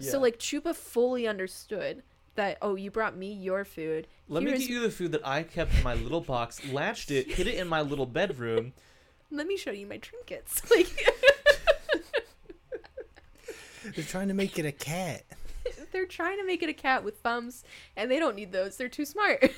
[0.00, 2.02] So like Chupa fully understood
[2.34, 4.08] that oh, you brought me your food.
[4.28, 7.10] Let me Here's- get you the food that I kept in my little box, latched
[7.12, 8.72] it, hid it in my little bedroom.
[9.30, 10.60] Let me show you my trinkets.
[10.70, 10.88] Like
[13.94, 15.22] They're trying to make it a cat.
[15.92, 17.64] they're trying to make it a cat with thumbs
[17.96, 18.76] and they don't need those.
[18.76, 19.50] They're too smart.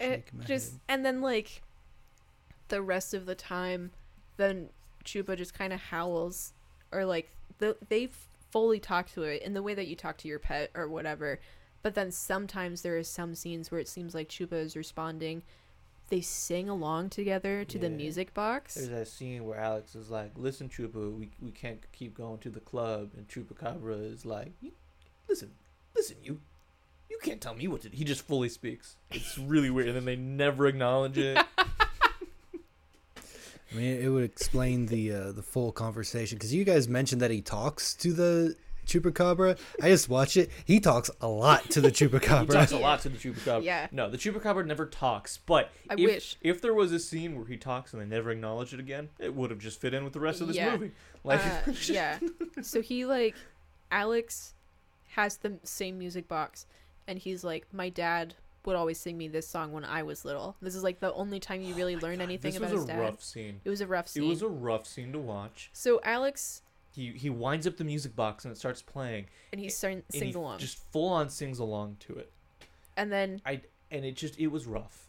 [0.00, 0.80] It just head.
[0.88, 1.62] and then like
[2.72, 3.90] the rest of the time
[4.38, 4.70] then
[5.04, 6.54] Chupa just kind of howls
[6.90, 8.08] or like the they
[8.50, 11.38] fully talk to it in the way that you talk to your pet or whatever
[11.82, 15.42] but then sometimes there is some scenes where it seems like Chupa is responding
[16.08, 20.32] they sing along together to the music box There's that scene where Alex is like,
[20.36, 24.52] "Listen, Chupa, we we can't keep going to the club," and Chupacabra is like,
[25.28, 25.52] "Listen,
[25.94, 26.40] listen, you."
[27.08, 27.96] You can't tell me what to do.
[27.96, 28.96] He just fully speaks.
[29.10, 29.88] It's really weird.
[29.88, 31.38] And then they never acknowledge it.
[33.72, 37.30] I mean, it would explain the uh, the full conversation because you guys mentioned that
[37.30, 38.56] he talks to the
[38.86, 39.58] chupacabra.
[39.80, 40.50] I just watch it.
[40.64, 42.40] He talks a lot to the chupacabra.
[42.40, 43.62] He talks a lot to the Chupacabra.
[43.64, 43.86] Yeah.
[43.92, 45.38] No, the Chupacabra never talks.
[45.38, 46.36] But I if, wish.
[46.42, 49.34] if there was a scene where he talks and they never acknowledge it again, it
[49.34, 50.72] would have just fit in with the rest of this Yeah.
[50.72, 50.92] movie.
[51.24, 52.18] Like, Uh, yeah.
[52.62, 53.36] So he like
[53.90, 54.54] Alex
[55.10, 56.66] has the same music box
[57.06, 60.56] and he's like my dad would always sing me this song when I was little.
[60.62, 63.22] This is like the only time you really learn anything this about was a rough
[63.22, 63.60] scene.
[63.64, 64.22] It was a rough scene.
[64.24, 65.70] It was a rough scene to watch.
[65.72, 66.62] so Alex
[66.94, 69.26] He he winds up the music box and it starts playing.
[69.52, 70.58] and he sing, and sings he along.
[70.58, 72.30] Just full on sings along to it.
[72.96, 75.08] and then I and it just it was rough.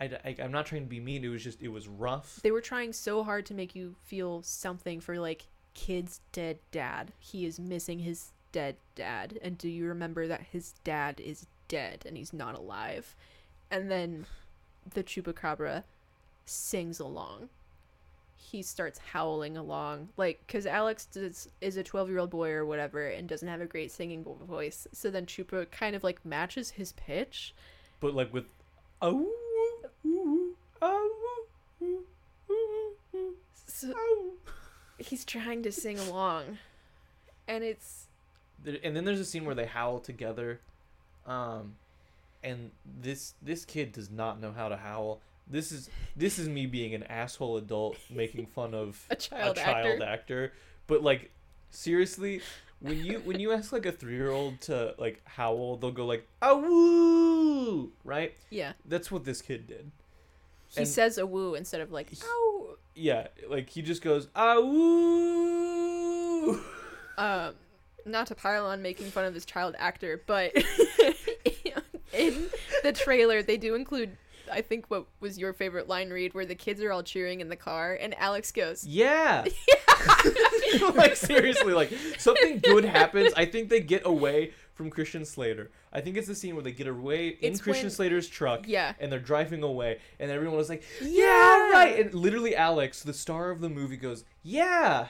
[0.00, 1.24] I, I am not trying to be mean.
[1.24, 2.40] It was just it was rough.
[2.42, 7.12] they were trying so hard to make you feel something for like kid's dead dad.
[7.18, 9.38] He is missing his dead dad.
[9.42, 13.16] And do you remember that his dad is dead and he's not alive?
[13.70, 14.26] And then
[14.92, 15.84] the chupacabra
[16.44, 17.48] sings along.
[18.36, 22.66] He starts howling along, like, because Alex does, is a 12 year old boy or
[22.66, 24.88] whatever and doesn't have a great singing voice.
[24.92, 27.54] So then Chupa kind of like matches his pitch.
[28.00, 28.46] But like with
[29.00, 29.30] oh
[30.82, 31.36] oh
[31.82, 32.04] ooh,
[32.50, 33.34] ooh,
[33.66, 34.32] So oh.
[34.98, 36.58] he's trying to sing along.
[37.46, 38.06] And it's
[38.64, 40.60] and then there's a scene where they howl together
[41.26, 41.74] um
[42.42, 46.66] and this this kid does not know how to howl this is this is me
[46.66, 50.04] being an asshole adult making fun of A child child actor.
[50.04, 50.52] actor
[50.86, 51.30] but like
[51.70, 52.40] seriously
[52.80, 56.54] when you when you ask like a three-year-old to like howl they'll go like ah
[56.54, 58.72] woo right yeah.
[58.86, 59.90] that's what this kid did
[60.68, 62.76] He And- says a woo instead of like ow.
[62.94, 66.60] yeah like he just goes ah woo
[67.18, 67.52] Um,
[68.06, 70.52] not to pile on making fun of this child actor, but
[72.12, 72.48] in
[72.82, 74.16] the trailer they do include,
[74.50, 77.48] I think, what was your favorite line read, where the kids are all cheering in
[77.48, 79.44] the car, and Alex goes, Yeah.
[80.94, 83.32] like seriously, like something good happens.
[83.36, 85.70] I think they get away from Christian Slater.
[85.92, 88.66] I think it's the scene where they get away in It's Christian when- Slater's truck.
[88.66, 88.94] Yeah.
[88.98, 91.70] And they're driving away, and everyone was like, "Yeah, Yeah.
[91.70, 95.08] right." And literally, Alex, the star of the movie, goes, "Yeah,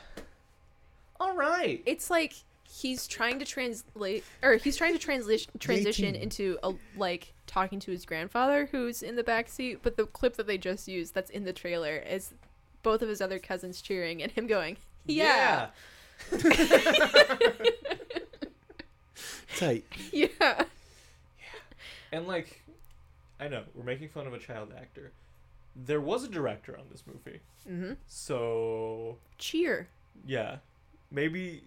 [1.20, 2.34] all right." It's like
[2.70, 6.22] he's trying to translate, or he's trying to transition transition 18.
[6.22, 9.80] into a like talking to his grandfather who's in the back seat.
[9.82, 12.32] But the clip that they just used, that's in the trailer, is
[12.82, 15.68] both of his other cousins cheering and him going, "Yeah,
[19.56, 19.84] Tight.
[20.12, 20.64] yeah." Yeah.
[22.12, 22.62] And like,
[23.38, 25.12] I know we're making fun of a child actor.
[25.76, 29.88] There was a director on this movie, hmm so Cheer.
[30.26, 30.56] yeah,
[31.12, 31.62] maybe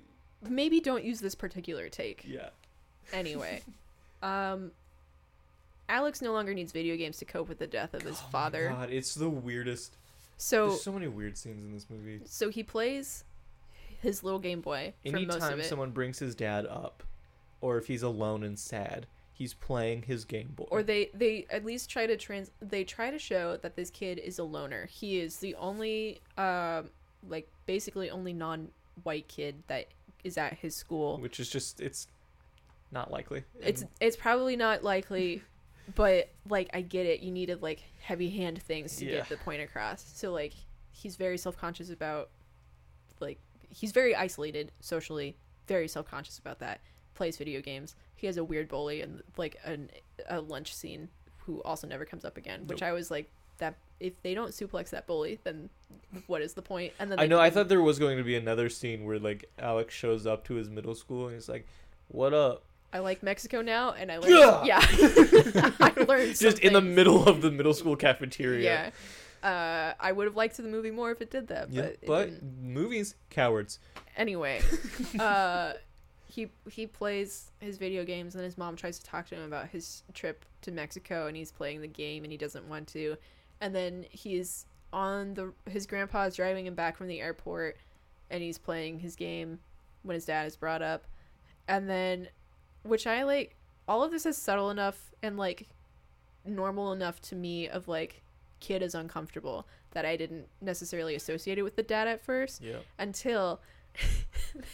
[0.50, 2.24] Maybe don't use this particular take.
[2.28, 2.50] yeah.
[3.12, 3.62] Anyway,
[4.24, 4.72] um,
[5.90, 8.70] Alex no longer needs video games to cope with the death of his Oh father.
[8.70, 9.96] God, it's the weirdest.
[10.38, 12.22] So, There's so many weird scenes in this movie.
[12.26, 13.24] so he plays
[14.02, 17.04] his little Game Boy for most of Anytime someone brings his dad up,
[17.62, 20.66] or if he's alone and sad, he's playing his Game Boy.
[20.70, 22.52] or they they at least try to trans.
[22.62, 24.88] They try to show that this kid is a loner.
[24.88, 26.90] He is the only, um,
[27.30, 29.88] like basically only non-white kid that
[30.24, 31.18] is at his school.
[31.18, 32.08] which is just it's
[32.92, 33.44] not likely.
[33.60, 35.42] It's it's probably not likely,
[35.96, 37.22] but like I get it.
[37.22, 39.18] You needed like heavy hand things to Yeah.
[39.18, 40.04] get the point across.
[40.16, 40.54] So like
[40.92, 42.30] he's very self conscious about
[43.20, 45.36] like he's very isolated socially,
[45.68, 46.82] very self conscious about that.
[47.16, 47.96] Plays video games.
[48.16, 49.90] He has a weird bully and like an,
[50.30, 51.10] a lunch scene
[51.40, 52.66] who also never comes up again.
[52.68, 52.90] Which Nope.
[52.90, 55.70] I was like that if they don't suplex that bully, then
[56.28, 56.94] what is the point?
[57.00, 57.40] And then I know.
[57.40, 60.56] I thought there was going to be another scene where like Alex shows up to
[60.56, 61.66] his middle school and he's like,
[62.10, 64.68] "What up?" I like Mexico now, and I learned.
[64.68, 68.92] Yeah, I learned Just in the middle of the middle school cafeteria.
[69.42, 69.48] Yeah.
[69.50, 72.30] Uh, I would have liked the movie more if it did that, but, Yeah, but
[72.62, 73.80] movies, cowards.
[74.16, 74.62] anyway,
[75.20, 75.74] uh,
[76.28, 79.68] he he plays his video games, and his mom tries to talk to him about
[79.70, 83.18] his trip to Mexico, and he's playing the game, and he doesn't want to,
[83.64, 87.78] and then he's on the his grandpa's driving him back from the airport,
[88.30, 89.60] and he's playing his game
[90.04, 91.06] when his dad is brought up,
[91.68, 92.28] and then,
[92.84, 93.56] which I like,
[93.88, 95.68] all of this is subtle enough and like
[96.46, 98.22] normal enough to me of like
[98.60, 102.80] kid is uncomfortable that I didn't necessarily associate it with the dad at first Yeah.
[103.00, 103.62] until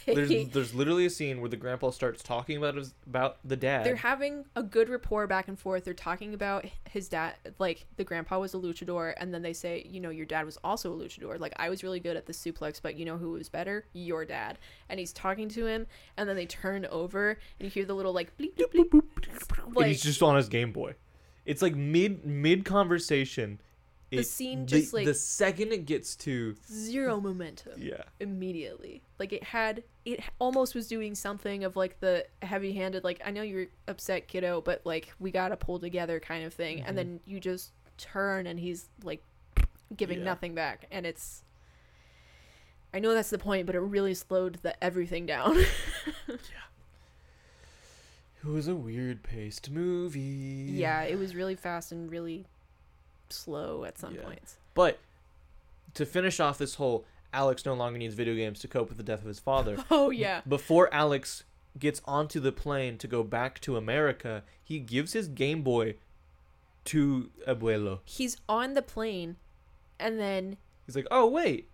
[0.06, 3.84] they, there's literally a scene where the grandpa starts talking about his about the dad.
[3.84, 5.84] they're having a good rapport back and forth.
[5.84, 9.86] They're talking about his dad, like the grandpa was a luchador, and then they say,
[9.88, 11.38] you know, your dad was also a luchador.
[11.38, 13.84] Like I was really good at the suplex, but you know who was better?
[13.92, 14.58] Your dad.
[14.88, 18.12] And he's talking to him, and then they turn over, and you hear the little
[18.12, 19.64] like bleep bleep bleep.
[19.64, 20.94] and Like he's just on his Game Boy.
[21.44, 23.60] It's like mid mid conversation.
[24.10, 27.74] The scene just, like- the second it gets to zero momentum.
[27.76, 29.02] yeah immediately.
[29.18, 33.42] Like it had, it almost was doing something of like the heavy-handed, like I know
[33.42, 36.78] you're upset, kiddo, but like we gotta pull together kind of thing.
[36.78, 36.84] Mhm.
[36.88, 39.22] And then you just turn and he's like
[39.96, 40.24] giving Yeah.
[40.24, 41.44] nothing back, and it's.
[42.92, 45.56] I know that's the point, but it really slowed the everything down.
[46.28, 46.36] Yeah.
[48.42, 50.20] It was a weird paced movie.
[50.72, 52.46] yeah, it was really fast and really
[53.32, 54.22] slow at some Yeah.
[54.22, 54.56] points.
[54.74, 54.98] But
[55.94, 59.04] to finish off this whole Alex no longer needs video games to cope with the
[59.04, 59.76] death of his father.
[59.90, 61.44] Oh yeah, Before Alex
[61.78, 65.94] gets onto the plane to go back to America, he gives his Game Boy
[66.86, 68.00] to Abuelo.
[68.04, 69.36] he's on the plane,
[69.98, 70.56] and then
[70.86, 71.68] He's like, "Oh wait,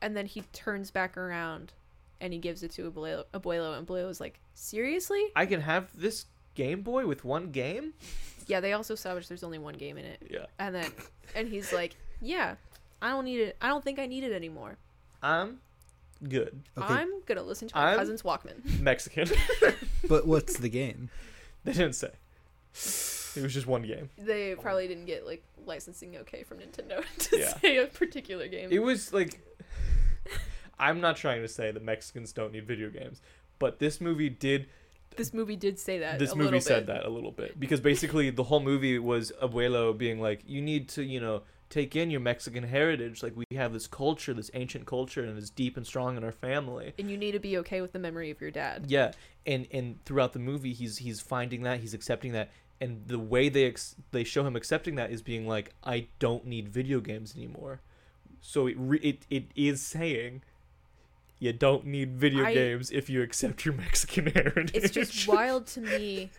[0.00, 1.72] and then he turns back around
[2.20, 5.24] and he gives it to Abuelo, Abuelo and Abuelo's like, seriously?
[5.36, 7.92] I can have this Game Boy with one game."
[8.46, 10.22] Yeah, they also established there's only one game in it.
[10.30, 10.90] Yeah, And then,
[11.34, 12.56] and he's like, yeah,
[13.00, 13.56] I don't need it.
[13.60, 14.76] I don't think I need it anymore.
[15.22, 15.58] I'm
[16.28, 16.60] good.
[16.78, 18.80] Okay, I'm going to listen to my I'm- cousin's Walkman.
[18.80, 19.28] Mexican.
[20.08, 21.10] but what's the game?
[21.64, 22.10] they didn't say.
[23.34, 24.10] It was just one game.
[24.18, 27.56] They probably didn't get like licensing okay from Nintendo to Yeah.
[27.58, 28.70] say a particular game.
[28.72, 29.40] It was like
[30.78, 33.20] I'm not trying to say that Mexicans don't need video games,
[33.58, 34.66] but this movie did
[35.16, 36.18] this movie did say that.
[36.18, 37.56] this movie said that a little bit.
[37.60, 41.96] Because basically the whole movie was abuelo being like you need to you know take
[41.96, 43.22] in your mexican heritage.
[43.22, 46.32] Like we have this culture this ancient culture and it's deep and strong in our
[46.32, 46.92] family.
[46.98, 48.86] And you need to be okay with the memory of your dad.
[48.88, 49.12] yeah.
[49.46, 52.50] And and throughout the movie he's he's finding that he's accepting that.
[52.80, 56.44] And the way they ex- they show him accepting that is being like i don't
[56.46, 57.80] need video games anymore.
[58.40, 60.42] So it re- it, it is saying
[61.42, 65.66] you don't need video I- games if you accept your mexican heritage It's just wild
[65.74, 66.30] to me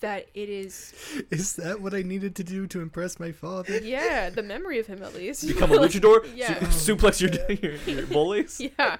[0.00, 0.92] that it is
[1.30, 3.78] Is that what I needed to do to impress my father?
[3.78, 5.46] yeah, the memory of him at least.
[5.46, 6.58] become a luchador Yeah.
[6.70, 7.30] su- suplex your,
[7.62, 8.96] your, your bullies yeah.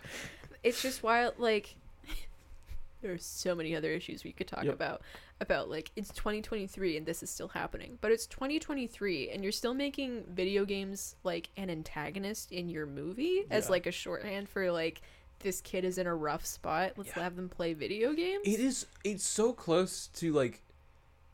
[0.62, 1.74] It's just wild like
[3.02, 4.72] there's so many other issues we could talk Yep.
[4.74, 5.02] about
[5.40, 7.98] about like it's 2023 and this is still happening.
[8.00, 13.44] But it's 2023 and you're still making video games like an antagonist in your movie
[13.50, 15.02] as like a shorthand for like
[15.44, 16.94] this kid is in a rough spot.
[16.96, 17.22] Let's Yeah.
[17.22, 18.42] have them play video games.
[18.44, 20.60] it is it's so close to like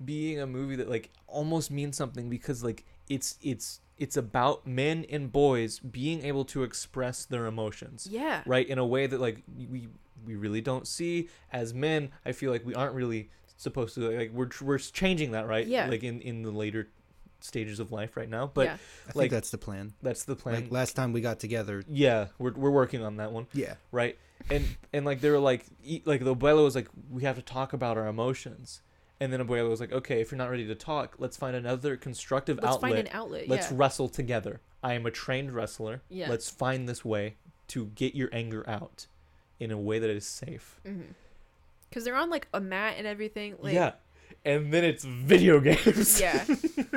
[0.05, 5.05] being a movie that like almost means something because like it's it's it's about men
[5.11, 8.43] and boys being able to express their emotions yeah.
[8.47, 9.89] right in a way that like we
[10.27, 14.31] we really don't see as men i feel like we aren't really supposed to like
[14.33, 15.87] we're we're changing that right Yeah.
[15.87, 16.89] like in in the later
[17.45, 18.75] stages of life right now but yeah.
[18.75, 18.77] I
[19.13, 19.93] think Like- that's the plan.
[20.03, 21.83] that's the plan Like last time we got together.
[21.89, 23.75] yeah we're, we're working on that one Yeah.
[23.93, 24.19] right
[24.51, 27.43] and and like they were like e- like the abuelo was like we have to
[27.43, 28.81] talk about our emotions
[29.21, 31.97] and then abuelo was like okay if you're not ready to talk let's find another
[31.97, 32.71] constructive outlet.
[32.73, 33.49] Let's find an outlet.
[33.49, 33.77] let's yeah.
[33.79, 36.31] wrestle together i am a trained wrestler Yeah.
[36.31, 37.37] let's find this way
[37.69, 39.07] to get your anger out
[39.59, 41.13] in a way that is safe Mm-hmm.
[41.89, 43.57] Because they're on like a mat and everything.
[43.59, 43.93] Like, yeah
[44.45, 46.45] and then it's video games Yeah.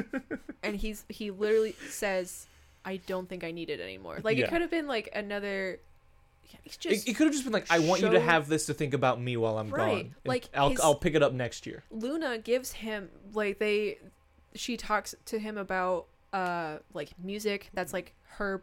[0.63, 2.47] and he's he literally says,
[2.85, 4.45] "I don't think I need it anymore." Like Yeah.
[4.45, 5.79] it could have been like another
[6.65, 8.67] it's just it, it could have just been like, I want you to have this
[8.67, 10.15] to think about me while I'm Right, gone.
[10.25, 11.83] like I'll his- I'll pick it up next year.
[11.91, 13.97] Luna gives him like they
[14.55, 18.61] she talks to him about uh like music that's like her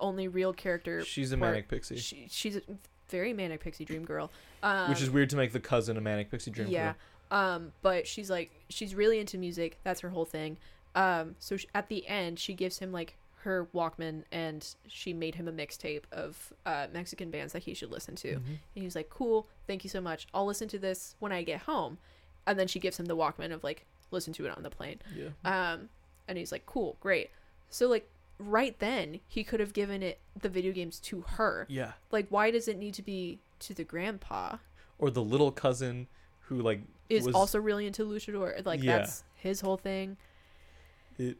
[0.00, 1.52] only real character She's a part.
[1.52, 2.62] manic pixie, she, she's a
[3.08, 4.30] very manic pixie dream girl
[4.62, 6.96] um, which is weird to make the cousin a manic pixie dream yeah girl.
[7.30, 10.56] Um but she's like she's really into music that's her whole thing
[10.94, 15.34] um so sh at the end she gives him like her walkman and she made
[15.36, 18.36] him a mixtape of uh mexican bands that he should listen to Mhm.
[18.46, 20.26] and he was like, cool, thank you so much.
[20.34, 21.98] I'll listen to this when I get home.
[22.46, 24.98] And then she gives him the Walkman of like, listen to it on the plane.
[25.14, 25.28] Yeah.
[25.44, 25.88] Um,
[26.26, 27.30] and he's like, cool, great.
[27.70, 28.08] So like
[28.38, 31.66] right then he could have given it the video games to her.
[31.68, 31.92] Yeah.
[32.10, 34.56] Like, why does it need to be to the grandpa?
[34.98, 36.08] Or the little cousin
[36.40, 38.64] who like Is was also really into luchador.
[38.64, 38.98] Like Yeah.
[38.98, 40.16] that's his whole thing.
[41.18, 41.36] it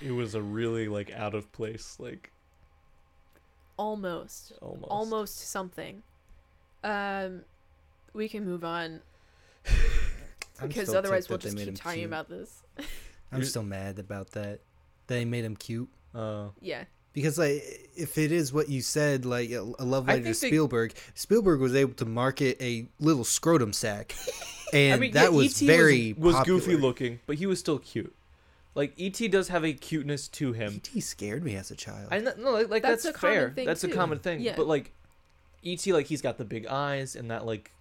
[0.00, 2.32] it was a really like out of place like
[3.76, 4.90] Almost, almost.
[4.90, 6.02] almost something.
[6.82, 7.42] Um,
[8.12, 9.00] we can move on
[10.60, 12.06] because otherwise we'll just keep talking cute.
[12.08, 12.62] about this.
[13.30, 14.60] I'm still mad about that.
[15.06, 15.88] They made him cute.
[16.14, 16.84] Uh, Yeah.
[17.12, 20.34] Because like, if it is what you said, like a a love I letter to
[20.34, 24.14] think they- Spielberg, Spielberg was able to market a little scrotum sack,
[24.72, 25.66] and I mean, that yeah, was E.T.
[25.66, 28.14] very was, was goofy looking, but he was still cute.
[28.74, 30.74] Like ET does have a cuteness to him.
[30.74, 31.00] E.T.
[31.00, 32.08] scared me as a child.
[32.12, 33.50] I kn- no, like, like That's that's, a fair.
[33.50, 34.40] thing, That's a common thing.
[34.40, 34.54] Yeah.
[34.54, 34.92] But like
[35.66, 37.72] ET, like he's got the big eyes, and that like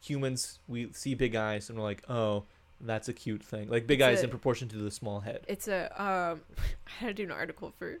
[0.00, 2.44] humans we see big eyes, and we're like, oh,
[2.80, 3.68] that's a cute thing.
[3.68, 5.44] Like big It's eyes a- in proportion to the small head.
[5.48, 6.40] It's a um
[6.86, 7.98] I had to do an article for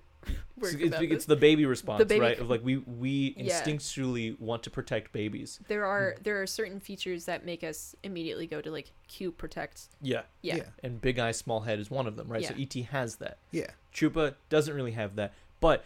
[0.60, 2.36] It's, it's, it's the baby response, baby right?
[2.36, 3.44] c- Of like we we Yeah.
[3.62, 5.60] instinctually want to protect babies.
[5.68, 9.88] There are there are certain features that make us immediately go to like Q protect.
[10.02, 10.56] Yeah, Yeah.
[10.56, 12.44] yeah, and big eyes, small head is one of them, right?
[12.44, 13.38] So ET has that.
[13.52, 13.70] yeah.
[13.94, 15.32] Chupa doesn't really have that.
[15.60, 15.84] But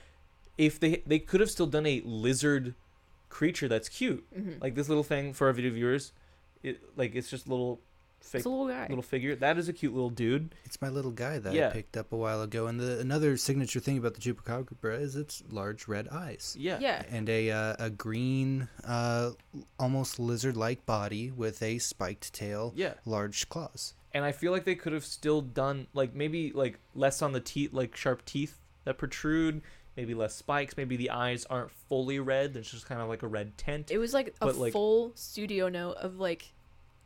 [0.59, 2.75] if they they could have still done a lizard
[3.31, 4.61] creature that's cute, Mhm.
[4.61, 6.13] like this little thing for our video viewers,
[6.63, 7.81] it like it's just a little
[8.25, 8.87] fake It's a little guy.
[8.89, 9.35] little figure.
[9.37, 10.55] That is a cute little dude.
[10.65, 11.69] It's my little guy that Yeah.
[11.69, 12.67] I picked up a while ago.
[12.67, 16.79] And the another signature thing about the chupacabra is its large red eyes Yeah.
[16.81, 17.03] yeah.
[17.11, 19.33] and a uh, a green, uh,
[19.79, 22.95] almost lizard-like body with a spiked tail, Yeah.
[23.05, 23.95] large claws.
[24.15, 27.41] And I feel like they could have still done like maybe like less on the
[27.41, 29.63] teeth, like sharp teeth that protrude.
[29.95, 30.75] Maybe less spikes.
[30.79, 32.55] Maybe the eyes aren't fully red.
[32.55, 33.91] There's just kind of like a red tint.
[33.91, 36.53] It was like a like- full studio note of like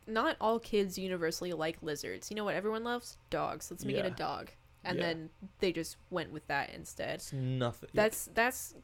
[0.07, 2.31] not all kids universally like lizards.
[2.31, 3.19] You know what everyone loves?
[3.31, 3.71] Dogs.
[3.71, 4.51] Let's make it a dog.
[4.85, 5.05] And Yeah.
[5.07, 7.17] then they just went with that instead.
[7.17, 7.89] It's nothing.
[7.93, 8.75] That's that's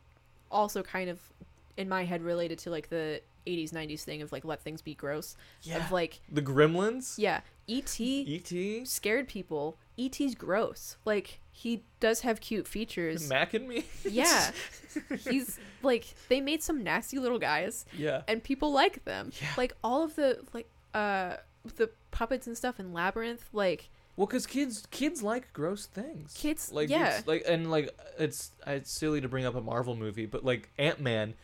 [0.50, 1.20] also kind of
[1.76, 4.94] in my head related to like the 80s 90s thing of like let things be
[4.94, 5.78] gross yeah.
[5.78, 7.14] of like the Gremlins.
[7.18, 8.84] yeah et E.T.
[8.84, 13.84] scared people et's gross like he does have cute features Mac and me.
[14.04, 14.52] yeah
[15.28, 18.22] he's like they made some nasty little guys yeah.
[18.28, 19.48] and people like them Yeah.
[19.56, 21.36] like all of the like uh
[21.76, 26.34] the puppets and stuff in labyrinth like Well, cause kids kids like gross things.
[26.36, 30.26] kids like yeah like and like it's it's silly to bring up a Marvel movie,
[30.26, 31.34] but like Ant Man,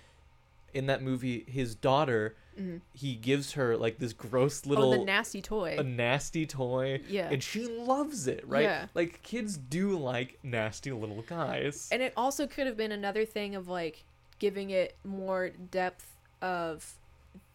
[0.74, 2.80] in that movie, his daughter, Mhm.
[2.92, 7.30] he gives her like this gross oh little the nasty toy a nasty toy, yeah
[7.30, 8.64] and she loves it, right?
[8.64, 8.86] Yeah.
[8.94, 11.88] Like kids do like nasty little guys.
[11.92, 14.04] And it also could have been another thing of like
[14.40, 16.94] giving it more depth of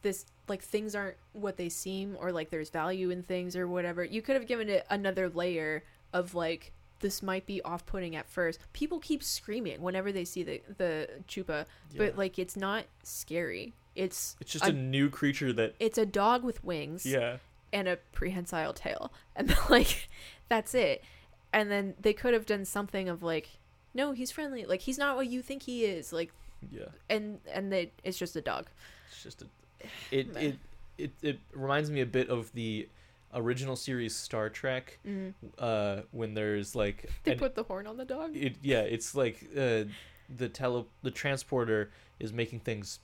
[0.04, 4.04] this like things aren't what they seem or like there's value in things or whatever.
[4.04, 8.60] You could have given it another layer of like this might be off-putting at first.
[8.72, 11.98] People keep screaming whenever they see the the chupa, Yeah.
[11.98, 13.74] but like it's not scary.
[13.96, 17.38] It's it's just a- a new creature that it's a dog with wings yeah.
[17.72, 19.12] and a prehensile tail.
[19.36, 20.08] And like
[20.50, 21.04] that's it.
[21.52, 23.50] And then they could have done something of like
[23.94, 24.66] no, he's friendly.
[24.66, 26.12] Like he's not what you think he is.
[26.14, 26.32] Like
[26.72, 26.86] Yeah.
[27.10, 28.68] and and they, it's just a dog.
[29.12, 29.46] It's just a
[30.12, 30.56] it it
[30.98, 32.88] it it reminds me a bit of the
[33.36, 35.34] original series Star Trek Mm.
[35.58, 38.36] uh when there's like They an put the horn on the dog.
[38.36, 39.84] it yeah it's like uh
[40.38, 43.00] the tele the transporter is making things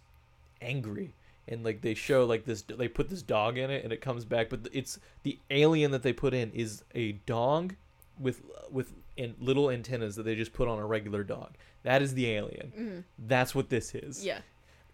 [0.61, 1.13] angry
[1.47, 4.25] and like they show like this they put this dog in it and it comes
[4.25, 7.75] back but it's the alien that they put in is a dog
[8.19, 11.51] with with in little antennas that they just put on a regular dog
[11.83, 13.03] that is the alien Mm.
[13.27, 14.39] that's what this is Yeah.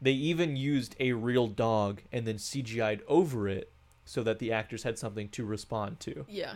[0.01, 3.71] They even used a real dog and then cgi'd over it
[4.05, 6.55] so that the actors had something to respond to Yeah.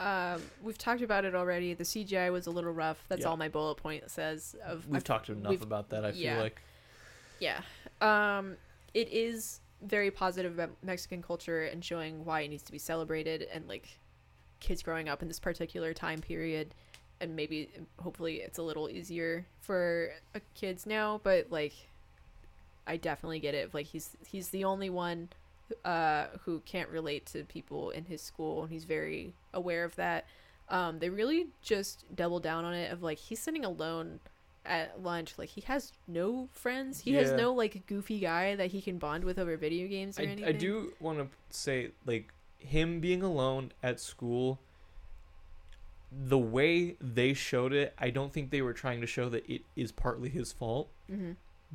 [0.00, 1.74] Um, we've talked about it already.
[1.74, 3.04] The CGI was a little rough.
[3.08, 3.28] That's Yeah.
[3.28, 4.56] all my bullet point says.
[4.64, 6.40] Of we've I've- talked enough about that i feel yeah.
[6.40, 6.60] like
[7.38, 7.60] Yeah.
[8.00, 8.56] Um,
[8.94, 13.42] it is very positive about Mexican culture and showing why it needs to be celebrated
[13.52, 13.98] and like
[14.60, 16.74] kids growing up in this particular time period
[17.22, 17.70] and maybe
[18.02, 20.10] hopefully it's a little easier for
[20.54, 21.20] kids now.
[21.22, 21.72] But like,
[22.86, 23.72] I definitely get it.
[23.72, 25.28] Like he's he's the only one
[25.84, 30.26] uh, who can't relate to people in his school, and he's very aware of that.
[30.68, 34.20] Um, they really just double down on it of like he's sitting alone
[34.64, 38.80] at lunch like he has no friends he has no like goofy guy that he
[38.80, 42.32] can bond with over video games or I, anything I do want to say like
[42.58, 44.60] him being alone at school
[46.26, 49.62] the way they showed it i don't think they were trying to show that it
[49.76, 50.88] is partly his fault.
[51.08, 51.32] Hmm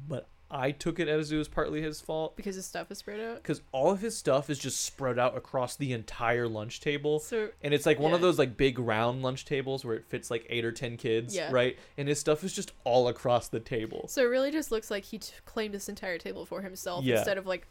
[0.08, 2.36] but i took it as it was partly his fault.
[2.38, 3.38] Because his stuff is spread out?
[3.42, 7.20] Because all of his stuff is just spread out across the entire lunch table.
[7.20, 10.30] So and it's like one of those like big round lunch tables where it fits
[10.32, 11.50] like eight or ten kids Yeah.
[11.52, 11.78] right?
[11.98, 14.06] And his stuff is just all across the table.
[14.08, 17.16] So it really just looks like he t- claimed this entire table for himself Yeah.
[17.18, 17.66] instead of like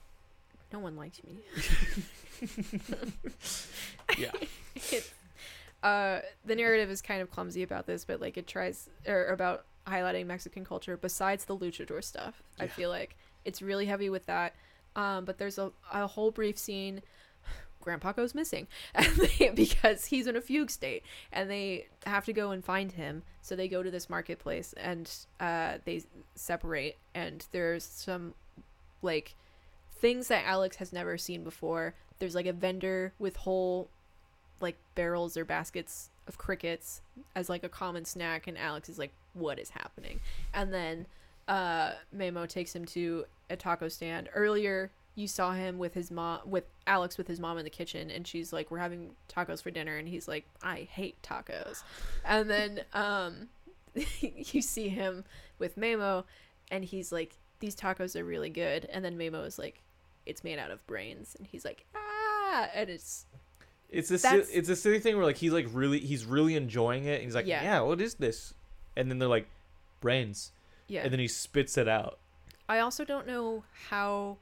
[0.72, 1.38] no one liked me.
[4.18, 4.30] Yeah.
[4.74, 5.10] It's-
[5.86, 9.64] uh the narrative is kind of clumsy about this but like it tries or about
[9.86, 13.16] highlighting mexican culture besides the luchador stuff i feel like.
[13.46, 14.54] It's really heavy with that.
[14.96, 17.00] Um but there's a, a whole brief scene
[17.80, 18.66] grandpa goes missing
[19.38, 23.22] they, because he's in a fugue state and they have to go and find him.
[23.40, 25.08] So they go to this marketplace and
[25.38, 26.02] uh they
[26.34, 28.34] separate and there's some
[29.00, 29.36] like
[29.98, 31.94] things that alex has never seen before.
[32.18, 33.90] There's like a vendor with whole
[34.60, 37.02] like barrels or baskets of crickets
[37.34, 40.20] as like a common snack and Alex is like what is happening?
[40.52, 41.06] And then
[41.48, 44.28] uh Memo takes him to a taco stand.
[44.34, 48.10] Earlier you saw him with his mom with Alex with his mom in the kitchen
[48.10, 51.82] and she's like we're having tacos for dinner and he's like I hate tacos.
[52.24, 53.48] And then um
[54.20, 55.24] you see him
[55.58, 56.24] with Memo
[56.70, 58.86] and he's like these tacos are really good.
[58.86, 59.82] And then Memo is like
[60.26, 61.36] it's made out of brains.
[61.38, 62.68] And he's like ah!
[62.74, 63.26] And it's
[63.90, 66.56] It's a si- That's- it's a silly thing where like he's like really he's really
[66.56, 67.14] enjoying it.
[67.16, 67.62] And he's like, Yeah.
[67.62, 67.80] yeah.
[67.80, 68.52] what is this?
[68.96, 69.48] And then they're like,
[70.00, 70.52] brains,
[70.88, 72.18] yeah and then he spits it out.
[72.68, 74.38] I also don't know how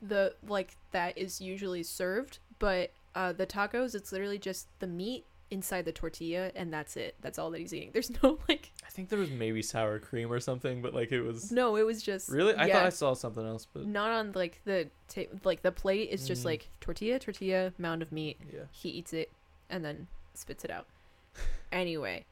[0.00, 5.24] the like that is usually served, but uh the tacos it's literally just the meat
[5.50, 7.14] inside the tortilla and that's it.
[7.20, 7.90] That's all that he's eating.
[7.92, 11.22] There's no like I think there was maybe sour cream or something, but like it
[11.22, 12.54] was no, it was just really.
[12.54, 15.72] I yeah, thought I saw something else, but not on like the ta- like the
[15.72, 16.46] plate is just Mm.
[16.46, 18.38] like tortilla, tortilla, mound of meat.
[18.52, 19.30] yeah, He eats it
[19.70, 20.86] and then spits it out.
[21.72, 22.24] anyway,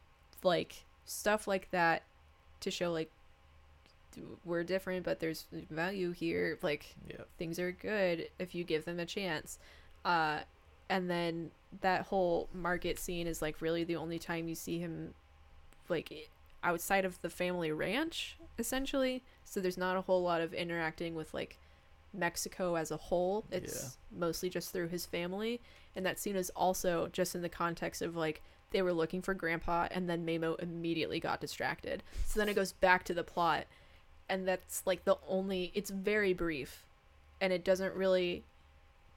[0.42, 2.02] like stuff like that
[2.60, 3.10] to show like
[4.44, 7.16] we're different but there's value here like yeah.
[7.38, 9.58] things are good if you give them a chance.
[10.04, 10.40] Uh,
[10.88, 11.50] and then
[11.82, 15.14] that whole market scene is like really the only time you see him
[15.88, 16.28] like
[16.62, 19.22] outside of the family ranch essentially.
[19.44, 21.58] So there's not a whole lot of interacting with like
[22.12, 23.44] Mexico as a whole.
[23.50, 25.60] It's mostly just through his family.
[25.96, 29.34] And that scene is also just in the context of like they were looking for
[29.34, 32.02] grandpa and then Memo immediately got distracted.
[32.26, 33.66] So then it goes back to the plot
[34.28, 36.84] and that's like the only it's very brief
[37.40, 38.44] and it doesn't really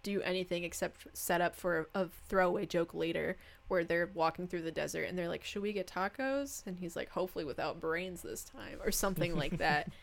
[0.03, 3.37] do anything except set up for a throwaway joke later
[3.69, 6.95] where they're walking through the desert and they're like should we get tacos and he's
[6.95, 9.89] like hopefully without brains this time or something like that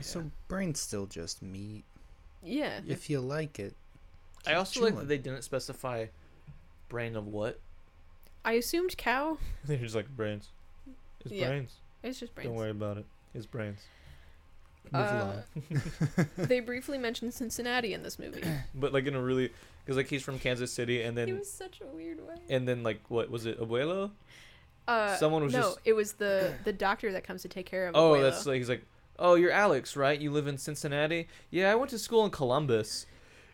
[0.00, 1.84] So brain's still just meat.
[2.42, 3.74] yeah If you like it.
[4.46, 6.06] I keep also like that they didn't specify
[6.88, 7.58] brain of what.
[8.44, 10.48] i assumed cow They're just like brains.
[11.24, 11.48] It's Yeah.
[11.48, 11.72] brains.
[12.02, 13.06] it's just brains Don't worry about it.
[13.34, 13.80] It's brains.
[14.92, 15.42] Uh,
[16.38, 18.42] they briefly mentioned cincinnati in this movie
[18.74, 19.50] But like in a really,
[19.84, 22.66] because like he's from Kansas City, and it then was such a weird way and
[22.66, 24.10] then like what was it, Abuelo?
[24.86, 27.66] uh Someone was just no just- it was the the doctor that comes to take
[27.66, 28.00] care of him.
[28.00, 28.22] Oh, Abuelo.
[28.22, 28.84] that's like he's like,
[29.18, 30.18] oh, you're Alex, right?
[30.18, 31.28] You live in Cincinnati?
[31.50, 33.04] Yeah, I went to school in Columbus.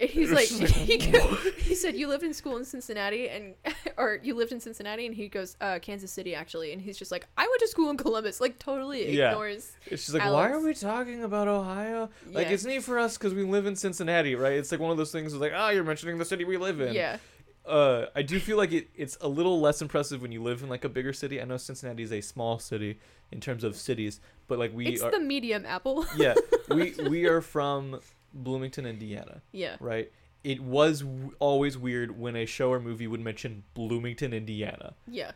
[0.01, 1.20] And he's like, like, he, go-
[1.59, 3.55] he said, "You lived in school in Cincinnati, and
[3.97, 7.12] or you lived in Cincinnati," and he goes, uh, "Kansas City, actually." And he's just
[7.12, 9.31] like, "I went to school in Columbus." Like totally Yeah.
[9.31, 9.73] ignores.
[9.89, 12.10] Just like, why are we talking about Ohio?
[12.31, 12.55] Like, Yeah.
[12.55, 14.55] it's neat for us because we live in Cincinnati, right?
[14.55, 15.32] It's like one of those things.
[15.35, 16.93] Like, oh, you're mentioning the city we live in.
[16.93, 17.19] Yeah,
[17.64, 20.69] Uh, I do feel like it, it's a little less impressive when you live in
[20.69, 21.40] like a bigger city.
[21.40, 22.98] I know Cincinnati is a small city
[23.32, 25.10] in terms of cities, but like we it's are.
[25.10, 26.05] the medium apple.
[26.16, 26.35] yeah,
[26.69, 28.01] we we are from
[28.35, 30.11] Bloomington, Indiana, yeah, right?
[30.43, 34.94] It was w- always weird when a show or movie would mention Bloomington, Indiana.
[35.09, 35.32] yeah,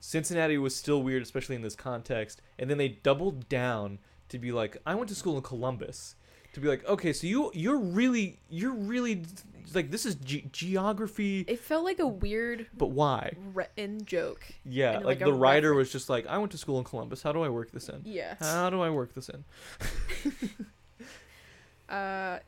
[0.00, 2.40] Cincinnati was still weird, especially in this context.
[2.58, 3.98] And then they doubled down
[4.30, 6.14] to be like, I went to school in Columbus.
[6.54, 9.22] To be like, okay, so you you're really you're really
[9.72, 13.34] like this is ge- geography, it felt like a weird but why?
[13.54, 14.44] written joke.
[14.64, 15.88] Yeah, like, like, the writer reference.
[15.88, 17.22] was just like, I went to school in Columbus.
[17.22, 18.00] How do I work this in?
[18.04, 18.34] Yeah.
[18.40, 19.44] How do I work this in?
[21.90, 22.38] Uh,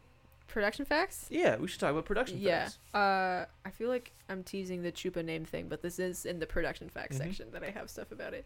[0.47, 1.27] production facts.
[1.31, 2.65] Yeah, we should talk about production Yeah.
[2.65, 2.79] facts.
[2.95, 6.47] Uh, I feel like I'm teasing the Chupa name thing, but this is in the
[6.47, 7.21] production facts Mhm.
[7.21, 8.45] section that I have stuff about it.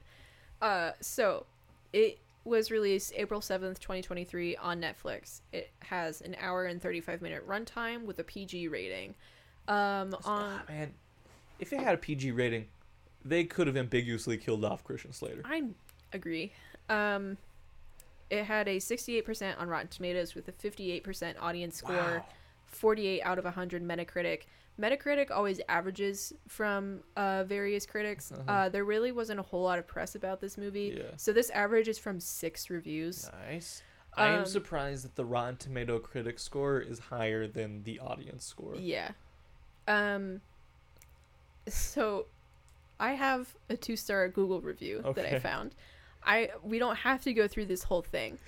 [0.63, 1.47] Uh, so
[1.93, 5.41] it was released April 7th, 2023 on Netflix.
[5.53, 9.17] It has an hour and 35 minute runtime with a PG rating.
[9.67, 10.95] Um, on Ah, man,
[11.59, 12.69] if it had a PG rating,
[13.25, 15.43] they could have ambiguously killed off Christian Slater.
[15.45, 15.65] I
[16.13, 16.53] agree.
[16.89, 17.37] Um,
[18.31, 21.97] it had a 68% on Rotten Tomatoes with a 58% audience score.
[21.97, 22.25] Wow.
[22.67, 24.43] 48 out of 100 Metacritic.
[24.79, 28.33] Metacritic always averages from uh, various critics.
[28.33, 28.43] Uh-huh.
[28.53, 30.95] uh there really wasn't a whole lot of press about this movie.
[30.99, 31.05] Yeah.
[31.17, 33.31] So this average is from six reviews.
[33.49, 33.83] Nice.
[34.15, 38.45] I am Um, surprised that the Rotten Tomato critic score is higher than the audience
[38.45, 38.75] score.
[38.77, 39.13] Yeah.
[39.87, 40.41] Um.
[41.69, 42.27] So,
[43.01, 45.75] I have a two-star Google review that I found.
[46.27, 48.39] I we don't have to go through this whole thing.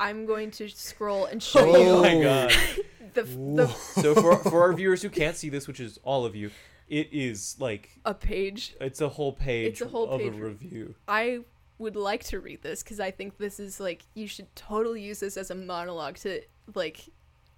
[0.00, 2.52] I'm going to scroll and show Oh you my god.
[3.14, 6.36] the, the so for for our viewers who can't see this, which is all of
[6.36, 6.50] you,
[6.88, 10.28] it is like a page it's a whole page It's a whole of page.
[10.34, 10.94] a review.
[11.08, 11.40] I
[11.78, 15.20] would like to read this because I think this is like you should totally use
[15.20, 16.42] this as a monologue to
[16.74, 17.08] like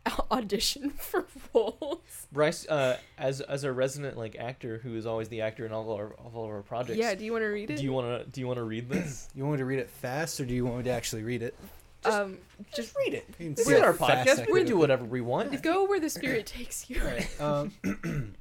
[0.31, 2.27] audition for roles.
[2.33, 5.83] Bryce, uh, as as a resident like actor who is always the actor in all
[5.93, 6.99] of our all of our projects.
[6.99, 7.77] Yeah, do you want to read it?
[7.77, 9.29] Do you want to do you want to read this?
[9.35, 11.43] You want me to read it fast, or do you want me to actually read
[11.43, 11.55] it?
[12.05, 12.39] um,
[12.75, 13.27] Just read it.
[13.39, 14.51] You can We're see our podcast.
[14.51, 15.63] We do whatever we want.
[15.63, 17.01] go where the spirit takes you.
[17.41, 17.73] Um,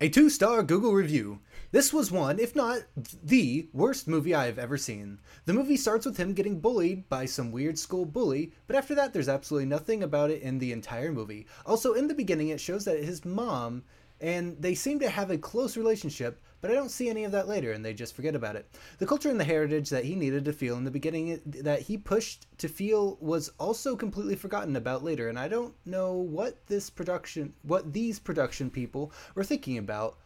[0.00, 1.40] a two star Google review.
[1.70, 2.84] This was one, if not
[3.22, 5.18] the worst movie I have ever seen.
[5.44, 9.12] The movie starts with him getting bullied by some weird school bully, but after that,
[9.12, 11.46] there's absolutely nothing about it in the entire movie.
[11.66, 13.84] Also, in the beginning, it shows that his mom
[14.20, 17.48] and they seem to have a close relationship, but I don't see any of that
[17.48, 18.66] later, and they just forget about it.
[18.98, 21.98] The culture and the heritage that he needed to feel in the beginning, that he
[21.98, 26.90] pushed to feel, was also completely forgotten about later, and I don't know what this
[26.90, 30.16] production, what these production people were thinking about,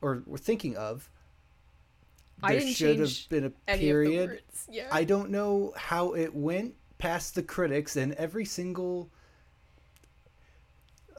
[0.00, 1.08] or were thinking of.
[2.42, 4.22] I There didn't should have been a period.
[4.22, 4.66] of the words.
[4.70, 4.88] Yeah.
[4.92, 9.10] I don't know how it went past the critics and every single.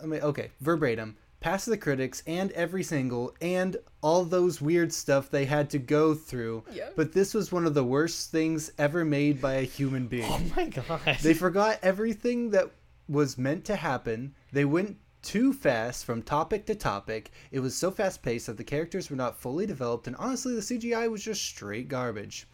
[0.01, 5.29] I mean, okay, verbatim, past the critics and every single and all those weird stuff
[5.29, 6.63] they had to go through.
[6.71, 6.89] Yeah.
[6.95, 10.23] But this was one of the worst things ever made by a human oh being.
[10.31, 11.17] Oh my god.
[11.21, 12.69] They forgot everything that
[13.09, 14.35] was meant to happen.
[14.53, 17.31] They went too fast from topic to topic.
[17.51, 20.61] It was so fast paced that the characters were not fully developed, and honestly, the
[20.61, 22.47] CGI was just straight garbage.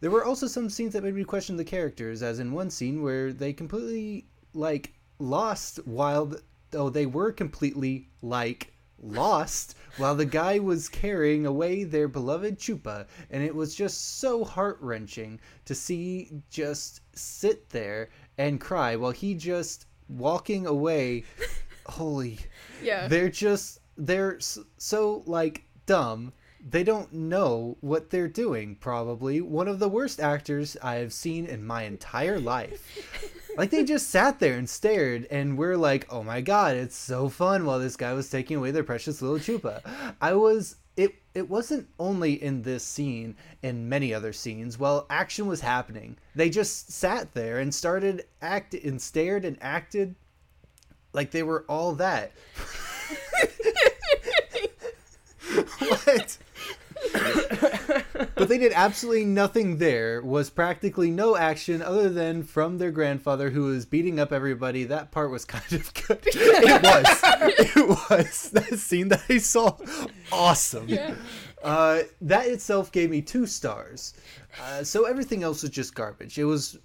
[0.00, 3.02] There were also some scenes that made me question the characters, as in one scene
[3.02, 6.26] where they completely, like, lost while.
[6.26, 6.42] The,
[6.74, 8.72] oh, they were completely, like,
[9.02, 14.44] lost while the guy was carrying away their beloved Chupa, and it was just so
[14.44, 21.24] heart wrenching to see just sit there and cry while he just walking away.
[21.88, 22.38] Holy,
[22.82, 23.08] yeah.
[23.08, 26.32] they're just they're so like dumb.
[26.68, 28.76] They don't know what they're doing.
[28.76, 33.38] Probably one of the worst actors I have seen in my entire life.
[33.56, 37.28] like they just sat there and stared, and we're like, "Oh my god, it's so
[37.28, 39.80] fun!" While this guy was taking away their precious little chupa,
[40.20, 40.76] I was.
[40.96, 44.78] It it wasn't only in this scene, in many other scenes.
[44.78, 50.14] While action was happening, they just sat there and started act and stared and acted
[51.16, 52.30] like they were all that.
[55.78, 56.38] what?
[58.34, 60.20] but they did absolutely nothing there.
[60.20, 64.84] Was practically no action other than from their grandfather who was beating up everybody.
[64.84, 66.20] That part was kind of good.
[66.26, 67.20] It was.
[67.58, 68.50] It was.
[68.50, 69.76] That scene that i saw
[70.30, 70.88] awesome.
[70.88, 71.14] Yeah.
[71.64, 74.12] uh, that itself gave me two stars.
[74.62, 76.38] Uh, so everything else was just garbage.
[76.38, 76.78] It was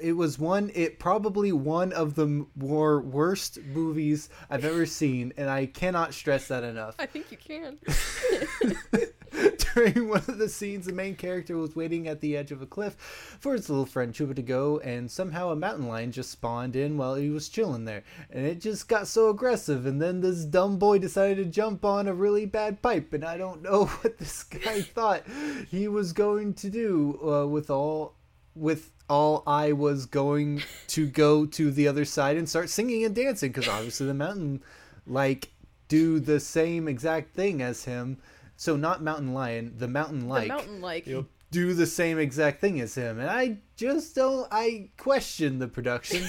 [0.00, 5.50] it was one it probably one of the more worst movies i've ever seen and
[5.50, 7.78] i cannot stress that enough I think you can.
[9.74, 12.66] during one of the scenes, the main character was waiting at the edge of a
[12.66, 12.94] cliff
[13.40, 16.96] for his little friend Chupa to go, and somehow a mountain lion just spawned in
[16.96, 18.04] while he was chilling there.
[18.30, 22.08] And it just got so aggressive, and then this dumb boy decided to jump on
[22.08, 25.24] a really bad pipe, and I don't know what this guy thought
[25.70, 28.14] he was going to do uh, with all.
[28.54, 33.14] With all I was going to go to the other side and start singing and
[33.14, 34.62] dancing because obviously the mountain
[35.06, 35.50] like
[35.88, 38.16] do the same exact thing as him.
[38.56, 41.06] So not mountain lion, the mountain like the mountain like.
[41.06, 41.26] Yep.
[41.50, 44.48] do the same exact thing as him, and I just don't.
[44.50, 46.24] I question the production.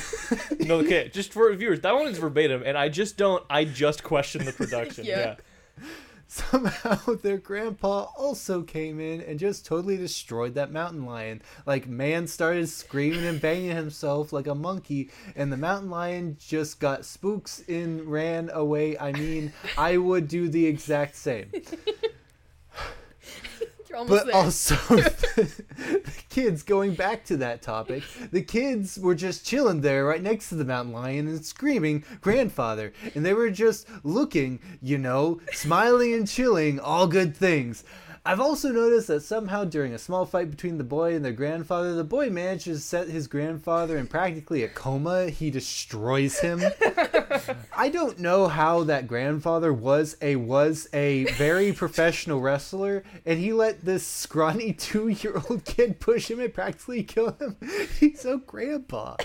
[0.60, 3.42] no, okay, just for viewers, that one is verbatim, and I just don't.
[3.48, 5.06] I just question the production.
[5.06, 5.36] Yeah.
[5.78, 5.84] yeah.
[6.28, 11.42] Somehow their grandpa also came in and just totally destroyed that mountain lion.
[11.66, 16.78] Like man started screaming and banging himself like a monkey, and the mountain lion just
[16.78, 18.98] got spooks and ran away.
[18.98, 21.50] I mean, I would do the exact same.
[23.98, 24.36] Almost But there.
[24.36, 24.74] also,
[25.36, 30.50] the kids, going back to that topic, the kids were just chilling there right next
[30.50, 32.92] to the mountain lion and screaming, grandfather.
[33.16, 37.82] And they were just looking, you know, smiling and chilling, all good things.
[38.24, 41.94] I've also noticed that somehow during a small fight between the boy and their grandfather,
[41.94, 45.30] the boy manages to set his grandfather in practically a coma.
[45.30, 46.60] He destroys him.
[47.76, 53.52] I don't know how that grandfather was a was a very professional wrestler, and he
[53.52, 57.56] let this scrawny two year old kid push him and practically kill him.
[57.98, 59.16] He's so grandpa.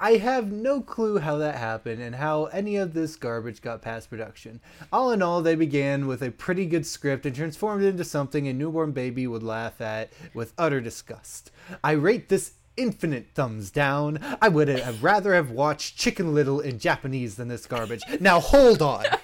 [0.00, 4.08] I have no clue how that happened and how any of this garbage got past
[4.08, 4.60] production.
[4.92, 8.48] All in all, they began with a pretty good script and transformed it into something
[8.48, 11.50] a newborn baby would laugh at with utter disgust.
[11.84, 14.18] I rate this infinite thumbs down.
[14.40, 18.02] I would have rather have watched Chicken Little in Japanese than this garbage.
[18.20, 19.04] Now hold on.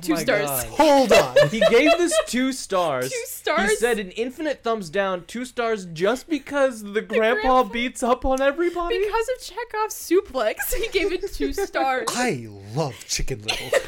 [0.00, 0.46] Two oh my stars.
[0.46, 0.66] God.
[0.76, 1.48] Hold on.
[1.48, 3.10] He gave this two stars.
[3.10, 3.70] Two stars.
[3.70, 3.78] He stars?
[3.80, 8.40] said an infinite thumbs down, two stars just because the grandpa grandpa- beats up on
[8.40, 8.96] everybody.
[8.96, 12.06] Because of Chekhov's suplex, he gave it two stars.
[12.14, 13.80] I love Chicken Little.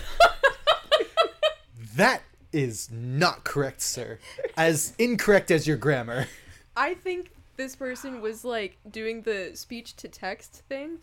[1.94, 2.22] that
[2.52, 4.18] is not correct, sir.
[4.56, 6.26] As incorrect as your grammar.
[6.76, 7.30] I think
[7.60, 10.96] this person was like doing the speech to text thing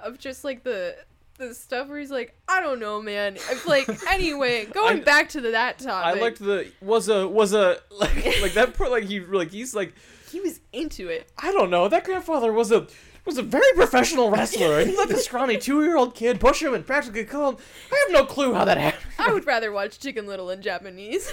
[0.00, 0.96] of just like the
[1.38, 3.34] the stuff where he's like, I don't know, man.
[3.34, 6.16] It's like anyway, going I- back to the, that topic.
[6.16, 9.74] I liked the was a was a like like that part like he like he's
[9.74, 9.92] like
[10.30, 11.28] he was into it.
[11.36, 12.86] I don't know that grandfather was a
[13.24, 16.62] was a very professional wrestler and he let the scrawny two year old kid push
[16.62, 17.56] him and practically kill him.
[17.90, 19.02] I have no clue how that happened.
[19.18, 21.32] I would rather watch Chicken Little in Japanese.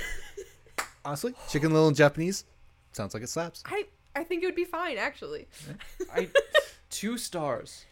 [1.06, 2.46] Honestly, Chicken Little in Japanese
[2.94, 3.62] sounds like it slaps.
[3.68, 3.86] I
[4.16, 5.48] I think it would be fine actually.
[6.14, 6.30] I
[6.90, 7.86] two stars.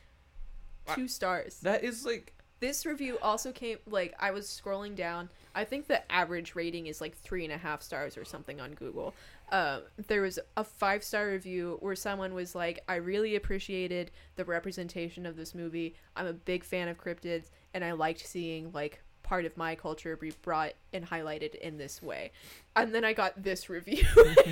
[0.96, 1.60] Two stars.
[1.60, 5.30] That is like This review also came like I was scrolling down.
[5.56, 8.74] I think the average rating is like three and a half stars or something on
[8.74, 9.14] Google.
[9.52, 14.46] Uh, there was a five star review where someone was like, "I really appreciated the
[14.46, 15.96] representation of this movie.
[16.16, 20.18] I'm a big fan of cryptids, and I liked seeing like part of my culture
[20.18, 22.32] be brought and highlighted in this way."
[22.76, 24.06] And then I got this review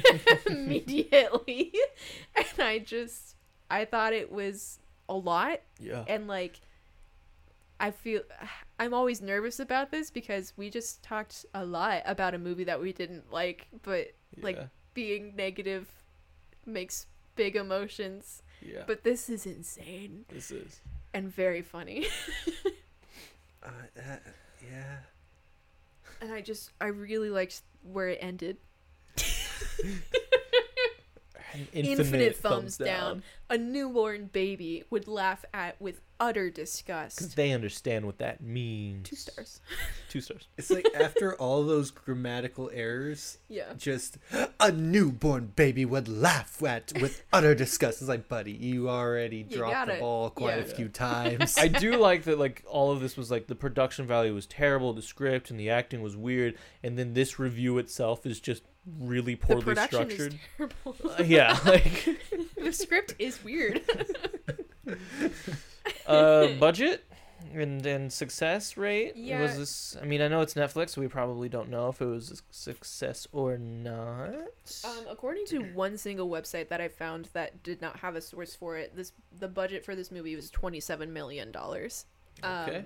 [0.45, 1.73] immediately,
[2.35, 3.35] and I just
[3.69, 4.79] I thought it was
[5.09, 6.03] a lot yeah.
[6.07, 6.59] and like
[7.79, 8.21] I feel
[8.79, 12.81] I'm always nervous about this because we just talked a lot about a movie that
[12.81, 14.59] we didn't like, but like
[14.93, 15.87] being negative
[16.65, 17.05] makes
[17.35, 18.41] big emotions.
[18.61, 18.83] yeah.
[18.87, 20.81] But this is insane this is
[21.13, 22.07] and very funny.
[23.63, 24.21] Uh, that,
[24.71, 24.97] yeah.
[26.21, 28.57] and I just I really liked where it ended.
[31.53, 33.23] an Infinite, thumbs, down.
[33.49, 37.17] A newborn baby would laugh at with utter disgust.
[37.17, 39.07] because they understand what that means.
[39.07, 39.61] Two stars.
[40.09, 40.47] Two stars.
[40.57, 43.73] It's like after all those grammatical errors, Yeah.
[43.77, 44.17] just
[44.59, 48.01] a newborn baby would laugh at with utter disgust.
[48.01, 49.99] It's like, buddy, you already You dropped the it.
[50.01, 51.57] ball quite a few times.
[51.57, 54.91] I do like that like all of this was like the production value was terrible,
[54.93, 58.63] the script and the acting was weird, and then this review itself is just
[58.99, 60.37] really poorly structured.
[60.85, 62.05] Uh, yeah, like
[62.57, 63.81] the script is weird.
[66.07, 67.03] uh budget
[67.53, 69.41] and and success rate Yeah.
[69.41, 72.05] was this i mean i know it's netflix so we probably don't know if it
[72.05, 74.29] was a success or not
[74.83, 78.55] Um, according to one single website that I found that did not have a source
[78.55, 82.05] for it, this the budget for this movie was twenty seven million dollars.
[82.43, 82.85] Um, okay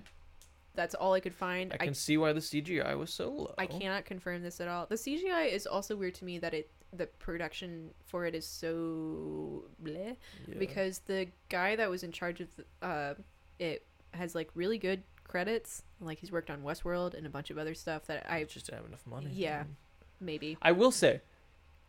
[0.74, 1.72] that's all I could find.
[1.74, 4.68] i I, can see why the cgi was so low I cannot confirm this at
[4.68, 4.86] all.
[4.86, 9.66] The CGI is also weird to me that it the production for it is so
[9.84, 10.16] bleh
[10.48, 10.56] Yeah.
[10.60, 13.14] because the guy that was in charge of the, uh
[13.60, 15.84] it has like really good credits.
[16.02, 18.80] Like he's worked on Westworld and a bunch of other stuff that I just didn't
[18.80, 19.58] have enough money Yeah.
[19.60, 19.76] man.
[20.20, 21.22] maybe i will say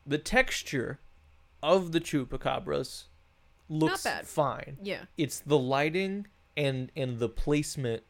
[0.06, 0.98] the texture
[1.62, 3.04] of the chupacabras
[3.68, 6.26] looks fine yeah it's the lighting
[6.56, 8.02] and and the placement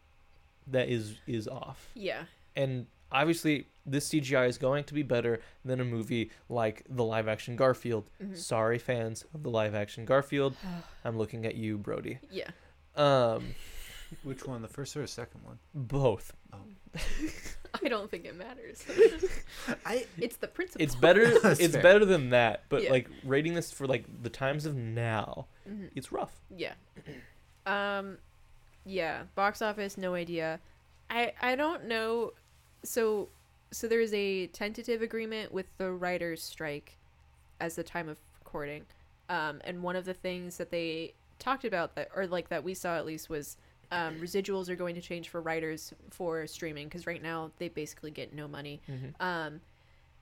[0.69, 2.23] that is is off yeah
[2.57, 7.27] and obviously this CGI is going to be better than a movie like the live
[7.29, 8.09] action Garfield.
[8.23, 8.37] Mhm.
[8.37, 10.55] Sorry fans of the live action Garfield.
[11.05, 12.19] I'm looking at you, Brody.
[12.31, 12.51] yeah
[12.97, 13.55] Um
[14.23, 15.59] Which one, the first or the second one?
[15.75, 16.33] both.
[17.83, 18.85] I don't think it matters.
[19.87, 20.85] I it's the principle.
[20.85, 21.83] It's better it's fair.
[21.83, 22.91] better than that, but Yeah.
[22.91, 25.91] like rating this for like the times of now, Mhm.
[25.97, 26.41] it's rough.
[26.55, 26.75] Yeah.
[27.67, 28.19] Um
[28.85, 30.61] yeah, box office no idea.
[31.11, 32.33] I I don't know
[32.83, 33.29] so
[33.71, 36.97] so there is a tentative agreement with the writers' strike
[37.61, 38.85] as the time of recording,
[39.29, 42.75] um, and one of the things that they talked about that, or like that we
[42.75, 43.57] saw at least, was
[43.91, 48.11] um, residuals are going to change for writers for streaming because right now they basically
[48.11, 48.81] get no money.
[48.91, 49.21] Mhm.
[49.21, 49.61] Um,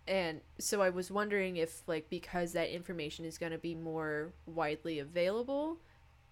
[0.09, 4.33] and so I was wondering if, like, because that information is going to be more
[4.47, 5.77] widely available,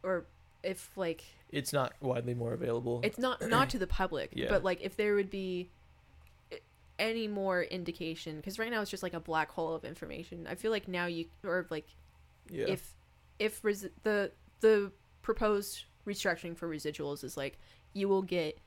[0.02, 0.26] or
[0.64, 3.00] if, like, It's not widely more available.
[3.02, 4.48] it's not not to the public, Yeah.
[4.50, 5.70] but like if there would be
[6.98, 10.46] any more indication, because right now it's just like a black hole of information.
[10.48, 11.86] I feel like now you or like
[12.50, 12.66] yeah.
[12.68, 12.94] if
[13.38, 14.90] if resi- the the
[15.22, 17.58] proposed restructuring for residuals is like
[17.92, 18.58] you will get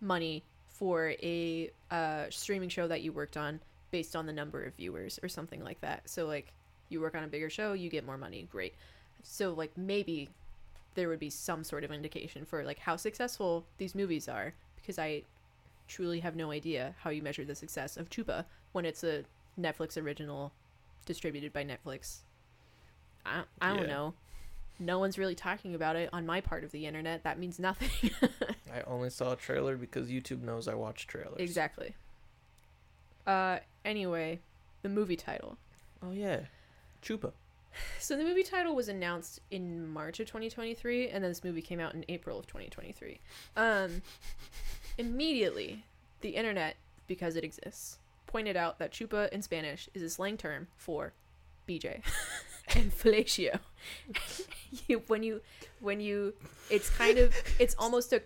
[0.00, 3.60] money for a uh, streaming show that you worked on
[3.90, 6.08] based on the number of viewers or something like that.
[6.08, 6.52] So like
[6.88, 8.48] you work on a bigger show, you get more money.
[8.50, 8.74] Great.
[9.22, 10.28] So like maybe
[10.94, 14.98] there would be some sort of indication for like how successful these movies are because
[14.98, 15.22] I
[15.88, 19.24] truly have no idea how you measure the success of Chupa when it's a
[19.58, 20.52] Netflix original
[21.06, 22.18] distributed by Netflix.
[23.26, 23.86] I, I don't Yeah.
[23.86, 24.14] know.
[24.78, 27.22] No one's really talking about it on my part of the internet.
[27.22, 28.10] That means nothing.
[28.72, 31.38] I only saw a trailer because YouTube knows I watch trailers.
[31.38, 31.94] exactly.
[33.26, 34.40] Uh anyway,
[34.82, 35.58] the movie title.
[36.02, 36.40] Oh yeah,
[37.02, 37.32] Chupa.
[38.00, 41.78] So the movie title was announced in March of 2023 and then this movie came
[41.80, 43.20] out in April of 2023.
[43.56, 44.02] Um
[44.98, 45.84] immediately
[46.20, 46.76] the internet
[47.06, 51.12] because it exists pointed out that chupa in Spanish is a slang term for
[51.68, 52.02] BJ
[52.74, 53.58] and fellatio.
[54.88, 55.40] you when you
[55.80, 56.34] when you
[56.70, 58.22] it's kind of it's almost a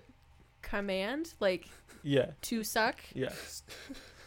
[0.62, 1.68] command like
[2.02, 2.30] Yeah.
[2.42, 2.96] to suck.
[3.14, 3.62] Yes.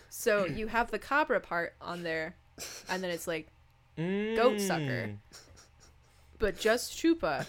[0.10, 2.36] So you have the cabra part on there
[2.90, 3.48] and then it's like
[3.98, 5.10] Goat sucker.
[5.10, 5.18] Mm.
[6.40, 7.46] but just chupa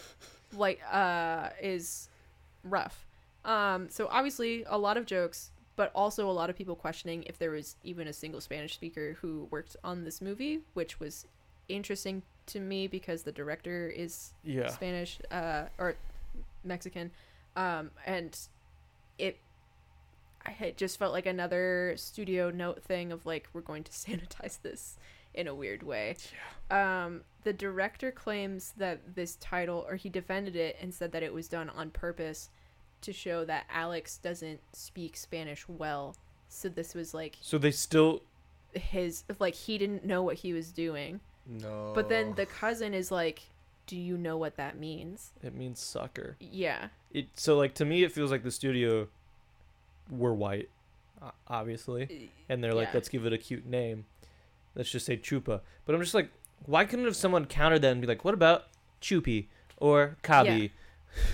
[0.56, 2.08] like uh is
[2.64, 3.06] rough
[3.44, 7.38] um so obviously a lot of jokes but also a lot of people questioning if
[7.38, 11.26] there was even a single spanish speaker who worked on this movie which was
[11.68, 14.68] interesting to me because the director is Yeah.
[14.68, 15.96] spanish uh or
[16.64, 17.10] mexican
[17.56, 18.38] um and
[19.18, 19.36] it
[20.46, 24.96] i just felt like another studio note thing of like we're going to sanitize this
[25.34, 26.16] in a weird way
[26.70, 31.32] um, the director claims that this title, or he defended it and said that it
[31.32, 32.50] was done on purpose
[33.00, 36.14] to show that Alex doesn't speak Spanish well.
[36.50, 38.22] So this was like So they still.
[38.74, 41.20] his, like he didn't know what he was doing.
[41.46, 41.92] No.
[41.94, 43.40] But then the cousin is like,
[43.86, 46.36] "Do you know what that means?" It means sucker.
[46.40, 49.08] Yeah, It so like to me it feels like the studio
[50.10, 50.68] were white,
[51.46, 52.94] obviously, and they're like Yeah.
[52.94, 54.04] let's give it a cute name.
[54.78, 55.60] Let's just say Chupa.
[55.84, 56.30] But I'm just like,
[56.64, 58.64] why couldn't have someone countered that and be like, what about
[59.02, 59.46] Chupi
[59.76, 60.70] or Kabi,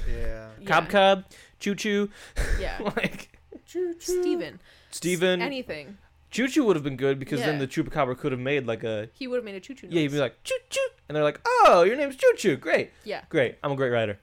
[0.09, 0.49] yeah.
[0.59, 1.25] yeah, Cob Cob,
[1.61, 2.11] Choo Choo,
[2.61, 2.79] yeah.
[2.97, 4.21] like Choo Choo.
[4.23, 4.61] Steven,
[4.91, 5.41] Steven.
[5.43, 5.97] anything.
[6.31, 7.61] Choo Choo would have been good because then Yeah.
[7.61, 9.87] the Chupacabra could have made like a He would have made a choo choo.
[9.91, 12.91] yeah, he'd be like choo choo, and they're like, oh, your name's Choo Choo, great,
[13.05, 13.23] yeah.
[13.29, 14.19] great, I'm a great writer,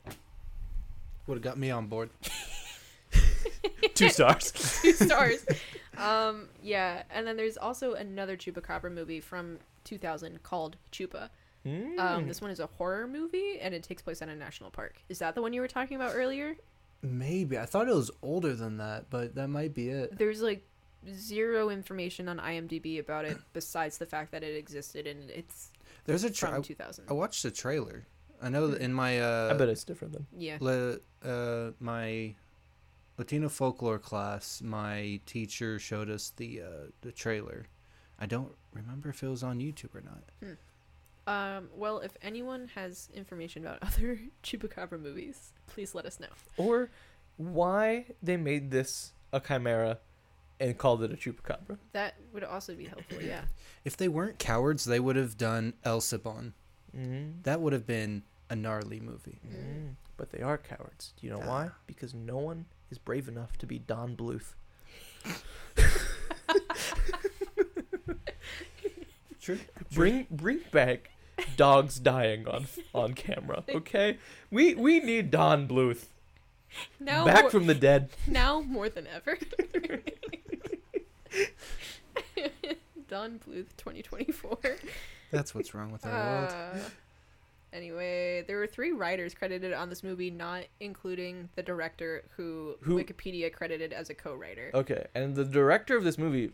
[1.28, 2.10] Would have got me on board.
[3.96, 4.52] two stars.
[4.82, 5.46] two stars.
[5.98, 11.30] Um, yeah, and then there's also another Chupacabra movie from 2000 called Chupa.
[11.64, 12.28] Um, Mm.
[12.28, 14.96] this one is a horror movie, and it takes place at a national park.
[15.10, 16.56] Is that the one you were talking about earlier?
[17.04, 20.18] Maybe I thought it was older than that, but that might be it.
[20.18, 20.64] There's like
[21.14, 25.72] zero information on IMDb about it besides the fact that it existed and it's
[26.06, 27.06] There's a from 2000.
[27.10, 28.06] I watched the trailer.
[28.42, 30.58] I know that in my uh, I bet it's different than Yeah.
[30.60, 32.34] Le, uh, my
[33.18, 37.68] Latino folklore class, my teacher showed us the uh, the trailer.
[38.20, 40.58] I don't remember if it was on YouTube or not.
[41.28, 46.28] Um, well, if anyone has information about other Chupacabra movies, please let us know.
[46.58, 46.90] Or
[47.38, 50.00] why they made this a chimera
[50.60, 51.78] and called it a chupacabra.
[51.94, 53.42] That would also be helpful, yeah.
[53.84, 56.54] If they weren't cowards, they would have done El Cibon.
[56.96, 57.44] Mm.
[57.44, 59.40] That would have been a gnarly movie.
[59.48, 59.96] Mm.
[60.18, 61.14] But they are cowards.
[61.20, 61.72] Do you know why?
[61.88, 64.54] Because no one is brave enough to be Don Bluth.
[69.42, 69.60] True.
[69.94, 71.10] Bring bring back
[71.58, 74.18] dogs dying on on camera, okay?
[74.52, 76.06] We we need Don Bluth
[77.00, 78.10] Now back more, from the dead.
[78.28, 79.38] now more than ever.
[83.10, 84.58] Don Bluth 2024.
[85.32, 86.50] That's what's wrong with our world.
[86.54, 86.78] Uh,
[87.74, 92.98] Anyway, there were three writers credited on this movie, not including the director, who, Who-
[93.02, 94.72] Wikipedia credited as a co-writer.
[94.74, 96.52] Okay, and the director of this movie,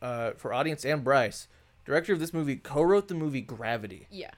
[0.00, 1.48] uh, for audience and Bryce,
[1.84, 4.30] director of this movie co-wrote the movie Gravity, Yeah,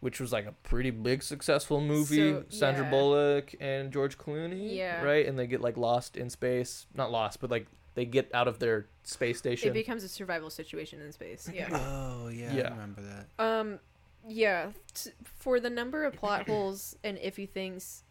[0.00, 2.16] which was like a pretty big successful movie.
[2.32, 2.90] So, Sandra yeah.
[2.90, 5.02] Bullock and George Clooney, Yeah.
[5.02, 5.24] right?
[5.26, 8.58] And they get like lost in space, not lost, but like they get out of
[8.60, 9.68] their space station.
[9.68, 11.48] It becomes a survival situation in space.
[11.52, 11.68] Yeah.
[12.22, 12.66] Oh yeah, Yeah.
[12.66, 13.26] I remember that.
[13.44, 13.78] Um,
[14.28, 14.70] yeah.
[14.94, 18.04] T- for the number of plot holes and iffy things,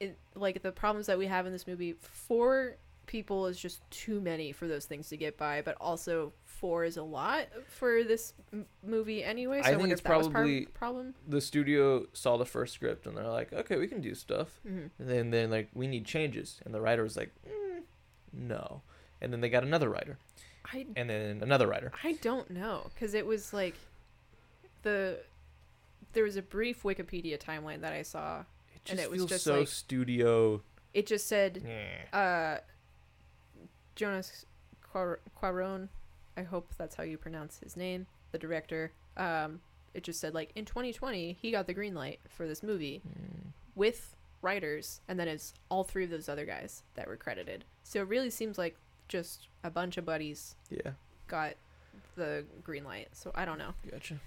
[0.00, 2.76] it, like the problems that we have in this movie, four
[3.06, 5.62] people is just too many for those things to get by.
[5.62, 9.62] But also, four is a lot for this m- movie anyway.
[9.62, 11.14] So I I, think it's if that was probably- part problem.
[11.28, 14.58] the studio saw the first script and they're like, okay, we can do stuff.
[14.66, 17.82] hmm And then then like we need changes, and the writer was like, mm,
[18.32, 18.82] no.
[19.20, 20.18] And then they got another writer,
[20.72, 21.90] I and then another writer.
[22.04, 23.74] I don't know because it was like
[24.86, 25.18] the
[26.12, 28.40] there was a brief Wikipedia timeline that I saw.
[28.74, 30.62] It just And it was just so like- studio.
[30.94, 32.18] It just said Yeah.
[32.18, 32.60] uh
[33.94, 34.44] Jonas
[34.82, 35.88] Quar- Cuaron
[36.36, 39.60] I hope that's how you pronounce his name the director um
[39.94, 43.52] it just said like in 2020 he got the green light for this movie Mm.
[43.74, 48.00] with writers and then it's all three of those other guys that were credited so
[48.00, 48.76] it really seems like
[49.08, 50.92] just a bunch of buddies Yeah,
[51.26, 51.54] got
[52.16, 54.18] the green light so i don't know gotcha.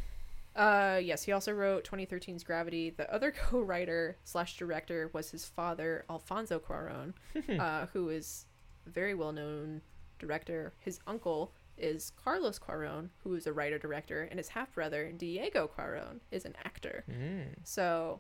[0.56, 6.06] Uh yes he also wrote 2013's gravity the other co-writer slash director was his father
[6.10, 7.14] alfonso cuaron
[7.60, 8.46] uh, who is
[8.86, 9.82] a very well known
[10.20, 10.74] director.
[10.80, 15.70] His uncle is Carlos Cuaron, who is a writer director, and his half brother Diego
[15.76, 17.06] Cuaron is an actor.
[17.10, 17.56] Mm.
[17.64, 18.20] So,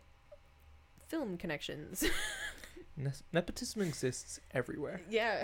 [1.08, 2.06] film connections.
[2.98, 5.02] Ne- nepotism exists everywhere.
[5.10, 5.44] yeah,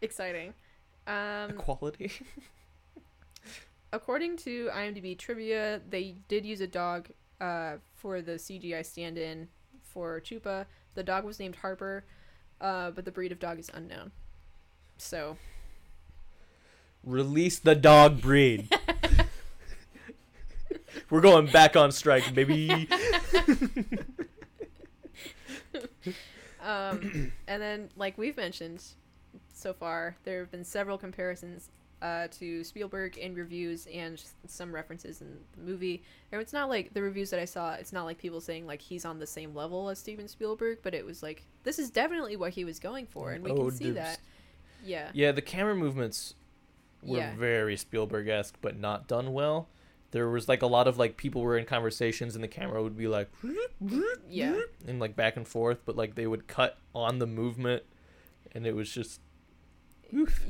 [0.00, 0.54] exciting.
[1.06, 2.12] Um, Equality.
[3.92, 7.08] According to IMDb trivia, they did use a dog
[7.40, 9.48] uh, for the CGI stand-in
[9.80, 10.66] for Chupa.
[10.94, 12.04] The dog was named Harper,
[12.60, 14.12] uh, but the breed of dog is unknown.
[14.98, 15.36] So
[17.04, 18.68] Release the dog breed.
[21.10, 22.88] We're going back on strike, baby.
[26.66, 28.82] Um, and then, like we've mentioned
[29.54, 31.70] so far, there have been several comparisons
[32.02, 36.02] uh, to Spielberg in reviews and some references in the movie.
[36.30, 38.82] And it's not like the reviews that I saw, it's not like people saying like
[38.82, 42.36] he's on the same level as Steven Spielberg, but it was like this is definitely
[42.36, 43.96] what he was going for, and we Oh, can see dude.
[43.96, 44.18] that.
[44.84, 45.10] Yeah.
[45.14, 46.34] Yeah, the camera movements
[47.02, 47.34] were Yeah.
[47.36, 49.68] very Spielberg esque, but not done well.
[50.12, 52.96] There was like a lot of like people were in conversations and the camera would
[52.96, 53.28] be like
[54.28, 54.60] Yeah.
[54.86, 57.82] and like back and forth, but like they would cut on the movement,
[58.52, 59.20] and it was just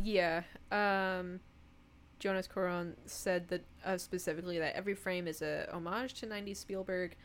[0.02, 0.42] Yeah.
[0.70, 1.40] Um,
[2.18, 7.16] Jonas Cuaron said that uh, specifically that every frame is a homage to 90s Spielberg.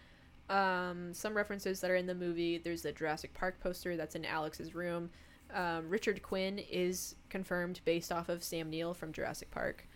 [0.49, 2.57] Um, some references that are in the movie.
[2.57, 5.09] There's the Jurassic Park poster that's in Alex's room.
[5.53, 9.87] Um, Richard Quinn is confirmed based off of Sam Neill from Jurassic Park,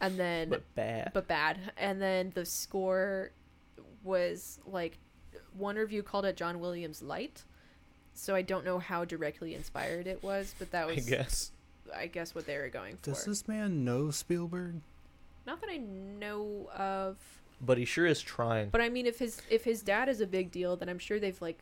[0.00, 1.10] and then but bad.
[1.14, 1.58] but bad.
[1.76, 3.32] And then the score
[4.02, 4.98] was like
[5.56, 7.44] one review called it John Williams light.
[8.14, 11.52] So I don't know how directly inspired it was, but that was I guess.
[11.96, 13.10] I guess what they were going for.
[13.10, 14.80] Does this man know Spielberg?
[15.46, 17.16] Not that I know of,
[17.60, 18.68] But he sure is trying.
[18.70, 21.18] but I mean, if his if his dad is a big deal, then I'm sure
[21.18, 21.58] they've like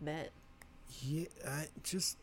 [0.00, 0.30] met.
[1.02, 2.16] Yeah, I just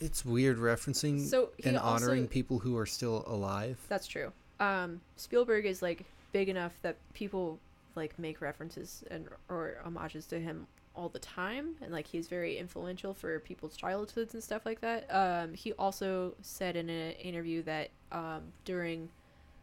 [0.00, 3.78] it's weird referencing So he and also honoring people who are still alive.
[3.88, 4.32] that's true.
[4.60, 7.58] Um, Spielberg is like big enough that people
[7.96, 10.66] like make references and or homages to him
[10.98, 15.06] all the time, and like he's very influential for people's childhoods and stuff like that.
[15.10, 19.08] Um, he also said in an interview that um, during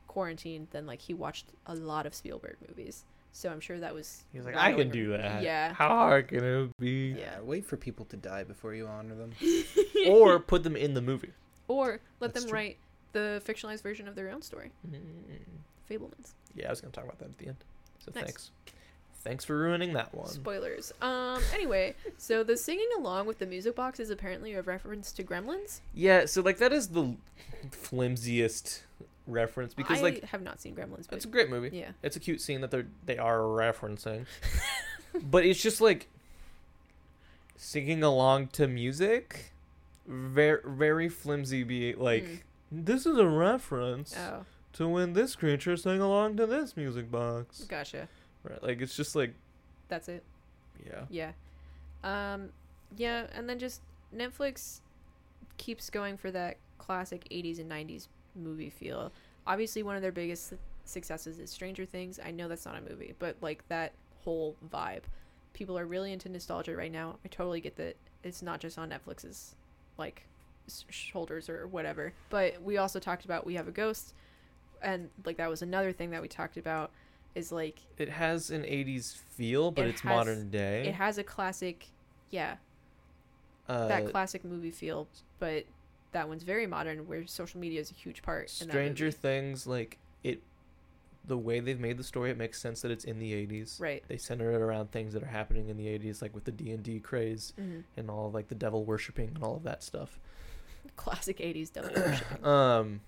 [0.07, 3.03] quarantine, then like he watched a lot of Spielberg movies.
[3.33, 4.23] So I'm sure that was.
[4.31, 5.43] He's like, I can do that.
[5.43, 5.73] Yeah.
[5.73, 7.17] How hard can it be?
[7.19, 7.41] Yeah.
[7.41, 9.33] wait for people to die before you honor them.
[10.07, 11.33] or put them in the movie.
[11.67, 12.57] Or let That's them true.
[12.59, 12.77] write
[13.11, 14.71] the fictionalized version of their own story.
[15.89, 16.31] Fabelmans.
[16.55, 17.57] Yeah, I was gonna talk about that at the end.
[17.99, 18.23] So Nice.
[18.23, 18.51] thanks.
[19.25, 20.27] Thanks for ruining that one.
[20.27, 20.93] Spoilers.
[21.01, 21.41] Um.
[21.53, 25.79] Anyway, so the singing along with the music box is apparently a reference to Gremlins.
[25.95, 27.15] Yeah, so like that is the
[27.71, 28.83] flimsiest
[29.27, 31.75] reference because like I like have not seen Gremlins, but it's a great movie.
[31.75, 34.27] yeah, It's a cute scene that they're they are referencing.
[35.23, 36.07] but it's just like
[37.57, 39.53] singing along to music
[40.05, 42.39] very very flimsy be like Mm.
[42.85, 47.61] this is a reference oh, to when this creature sang along to this music box.
[47.63, 48.07] gotcha.
[48.47, 48.61] Right.
[48.63, 49.33] Like it's just like
[49.87, 50.23] That's it.
[50.85, 51.05] yeah.
[51.09, 51.31] Yeah.
[52.03, 52.49] Um.
[52.97, 53.81] Yeah, and then just
[54.15, 54.79] Netflix
[55.57, 59.11] keeps going for that classic '80s and '90s movie feel.
[59.47, 60.53] Obviously, one of their biggest
[60.85, 62.19] successes is Stranger Things.
[62.23, 63.93] I know that's not a movie, but like that
[64.23, 65.01] whole vibe.
[65.53, 67.17] People are really into nostalgia right now.
[67.23, 69.55] I totally get that it's not just on Netflix's
[69.97, 70.25] like
[70.89, 72.13] shoulders or whatever.
[72.29, 74.13] But we also talked about We Have a Ghost,
[74.81, 76.91] and like that was another thing that we talked about
[77.35, 80.87] is like It has an 80s feel, but It it's has- modern day.
[80.87, 81.87] it has a classic,
[82.31, 82.55] yeah,
[83.67, 85.07] uh, that classic movie feel,
[85.39, 85.65] but
[86.11, 88.49] that one's very modern, where social media is a huge part.
[88.49, 89.11] Stranger.
[89.11, 90.41] Things, like it,
[91.27, 93.79] the way they've made the story, it makes sense that it's in the '80s.
[93.81, 94.03] right?
[94.07, 96.71] They center it around things that are happening in the '80s, like with the D
[96.71, 99.83] and D craze hmm and all of like the devil worshipping and all of that
[99.83, 100.19] stuff.
[100.95, 102.45] Classic '80s devil worshiping.
[102.45, 103.01] Um,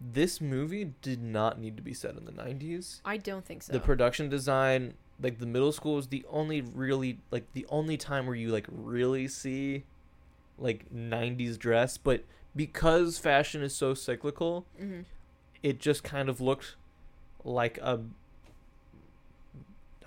[0.00, 3.00] this movie did not need to be set in the '90s.
[3.04, 3.72] I don't think so.
[3.72, 8.26] The production design, like the middle school, is the only really like the only time
[8.26, 9.84] where you like really see
[10.58, 12.24] like '90s dress, but
[12.56, 15.00] because fashion is so cyclical, hmm
[15.62, 16.76] it just kind of looked
[17.44, 18.00] like a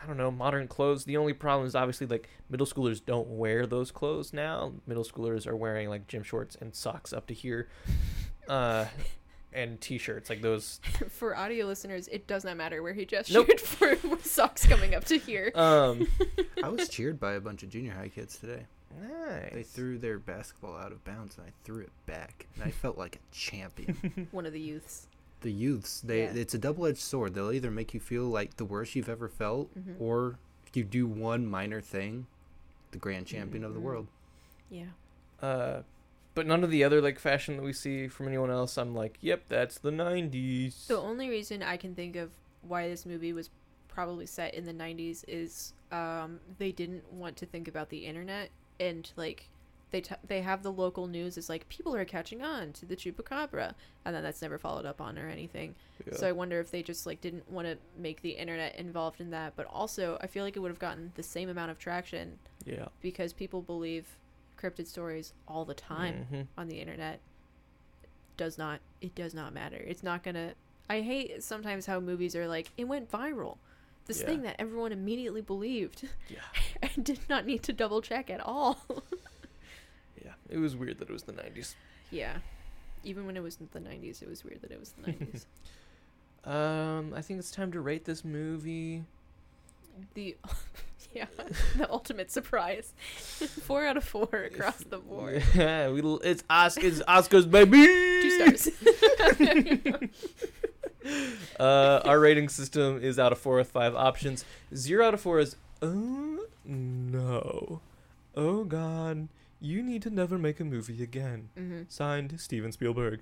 [0.01, 1.05] I don't know, modern clothes.
[1.05, 4.73] The only problem is obviously like middle schoolers don't wear those clothes now.
[4.85, 7.67] Middle schoolers are wearing like gym shorts and socks up to here.
[8.45, 8.87] Uh
[9.53, 13.47] and t-shirts like those For audio listeners, it does not matter where he Nope.
[13.47, 15.51] gestured for with socks coming up to here.
[15.55, 16.07] um
[16.63, 18.65] I was cheered by a bunch of junior high kids today.
[19.01, 19.51] nice.
[19.53, 22.97] They threw their basketball out of bounds, and I threw it back, and I felt
[22.97, 24.27] like a champion.
[24.31, 25.07] One of the youths.
[25.41, 26.33] the youths, they Yeah.
[26.35, 27.33] it's a double-edged sword.
[27.33, 29.95] They'll either make you feel like the worst you've ever felt, Mhm.
[29.99, 32.27] or if you do one minor thing,
[32.91, 33.83] the grand champion of the Mhm.
[33.83, 34.07] world.
[34.69, 34.85] Yeah.
[35.41, 35.81] Uh
[36.35, 39.17] but none of the other like fashion that we see from anyone else I'm like,
[39.21, 42.31] "Yep, that's the 90s." The only reason I can think of
[42.61, 43.49] why this movie was
[43.87, 48.49] probably set in the 90s is um, they didn't want to think about the internet
[48.79, 49.47] and like
[49.91, 52.95] they t- they have the local news is like people are catching on to the
[52.95, 55.75] chupacabra and then that's never followed up on or anything.
[56.07, 56.15] Yeah.
[56.15, 59.29] So I wonder if they just like didn't want to make the internet involved in
[59.29, 62.39] that, but also I feel like it would have gotten the same amount of traction
[62.65, 62.87] yeah.
[63.01, 64.17] because people believe
[64.63, 66.47] cryptid stories all the time Mhm.
[66.57, 67.19] on the internet
[68.37, 70.53] does not it does not matter it's not gonna
[70.89, 73.57] i hate sometimes how movies are like it went viral
[74.05, 74.25] this Yeah.
[74.27, 76.39] thing that everyone immediately believed Yeah.
[76.81, 78.77] and did not need to double check at all
[80.23, 80.33] Yeah.
[80.49, 81.75] It was weird that it was the 90s.
[82.11, 82.37] yeah
[83.03, 85.45] even when it was in the 90s it was weird that it was the 90s
[86.45, 89.03] Um, I think it's time to rate this movie.
[90.15, 90.35] the
[91.15, 91.25] yeah
[91.77, 97.49] the ultimate surprise four out of four across the board Yeah, we it's Oscars, Oscars,
[97.49, 97.85] baby.
[97.85, 100.09] two stars
[101.59, 104.45] Uh, our rating system is out of four with five options.
[104.73, 107.81] Zero out of four is oh no,
[108.37, 109.27] oh god,
[109.59, 111.49] you need to never make a movie again.
[111.59, 111.81] mm-hmm.
[111.89, 113.19] Signed, Steven Spielberg.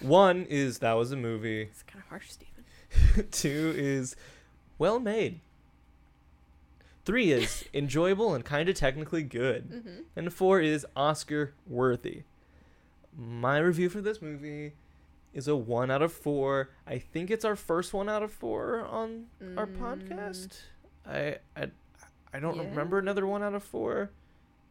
[0.00, 1.62] One is that was a movie.
[1.62, 2.64] it's kind of harsh Steven.
[3.30, 4.16] Two is
[4.78, 5.40] well made.
[7.10, 9.68] Three is enjoyable and kind of technically good.
[9.70, 10.00] mm-hmm.
[10.14, 12.22] And four is Oscar worthy.
[13.16, 14.74] My review for this movie
[15.34, 16.70] is a one out of four.
[16.86, 19.26] I think it's our first one out of four on
[19.56, 19.78] our Mm.
[19.78, 20.60] podcast.
[21.04, 21.70] I I
[22.32, 22.68] I don't Yeah.
[22.68, 24.10] remember another one out of four.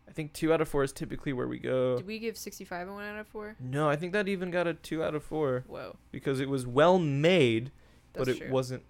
[0.08, 1.98] I think two out of four is typically where we go.
[1.98, 4.66] did we give 65 a 1 out of 4 No, I think that even got
[4.66, 7.72] a two out of four whoa because it was well made,
[8.14, 8.50] that's but it true.
[8.50, 8.84] wasn't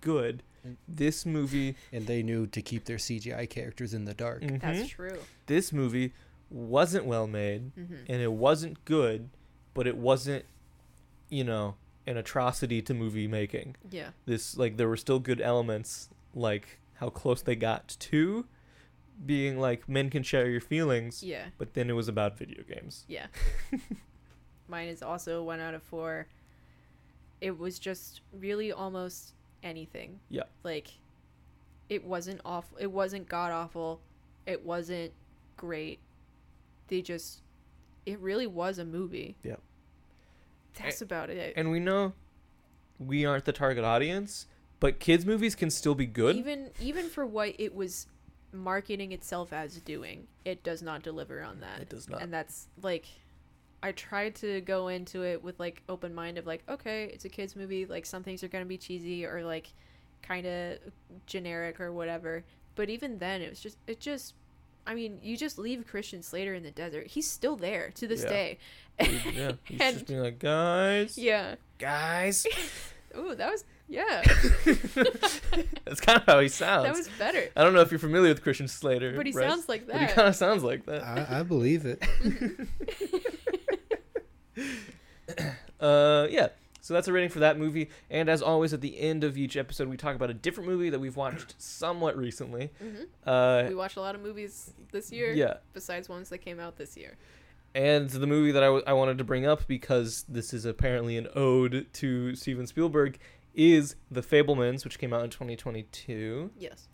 [0.00, 0.42] good.
[0.88, 4.42] This movie, And they knew to keep their CGI characters in the dark.
[4.42, 6.12] mhm, that's true this movie
[6.50, 7.74] wasn't well made.
[7.76, 7.94] mm-hmm.
[8.08, 9.30] and it wasn't good,
[9.74, 10.44] but it wasn't,
[11.28, 11.74] you know,
[12.06, 13.76] an atrocity to movie making.
[13.90, 18.44] yeah This like there were still good elements, like how close they got to
[19.26, 23.04] being like men can share your feelings, yeah but then it was about video games.
[23.08, 23.26] Yeah.
[24.68, 26.26] Mine is also one out of four.
[27.40, 30.20] It was just really almost anything.
[30.28, 30.44] Yeah.
[30.62, 30.88] Like,
[31.88, 32.78] it wasn't awful.
[32.78, 34.00] It wasn't god awful.
[34.46, 35.12] It wasn't
[35.56, 35.98] great.
[36.88, 37.42] They just,
[38.06, 39.36] it really was a movie.
[39.42, 39.56] Yeah.
[40.74, 41.54] That's about it.
[41.56, 42.14] And we know
[42.98, 44.46] we aren't the target audience,
[44.80, 46.36] but kids movies can still be good.
[46.36, 48.06] Even even for what it was
[48.52, 51.80] marketing itself as doing, it does not deliver on that.
[51.80, 52.22] It does not.
[52.22, 53.06] And that's like
[53.82, 57.28] I tried to go into it with like open mind of like, okay, it's a
[57.28, 59.72] kids movie, like some things are gonna be cheesy or like
[60.22, 60.78] kind of
[61.26, 62.44] generic or whatever.
[62.76, 64.34] But even then, it was just it just.
[64.84, 67.06] I mean, you just leave Christian Slater in the desert.
[67.06, 68.28] He's still there to this Yeah.
[68.28, 68.58] day.
[69.00, 71.54] yeah, he's And- just being like, guys, Yeah.
[71.78, 72.44] guys.
[73.16, 74.22] Ooh, that was yeah.
[75.84, 76.84] That's kind of how he sounds.
[76.86, 77.48] that was better.
[77.54, 80.00] I don't know if you're familiar with Christian Slater, But he Bryce, sounds like But
[80.00, 81.02] he kind of sounds like that.
[81.04, 82.02] I, I believe it.
[85.82, 86.48] Uh, yeah.
[86.80, 87.90] So that's a rating for that movie.
[88.10, 90.90] And as always, at the end of each episode, we talk about a different movie
[90.90, 92.70] that we've watched somewhat recently.
[92.80, 95.32] hmm Uh, we watched a lot of movies this year.
[95.32, 95.54] yeah.
[95.74, 97.16] Besides ones that came out this year.
[97.74, 101.16] And the movie that I, w- I wanted to bring up because this is apparently
[101.16, 103.18] an ode to Steven Spielberg
[103.54, 106.88] is The Fabelmans, which came out in 2022, Yes.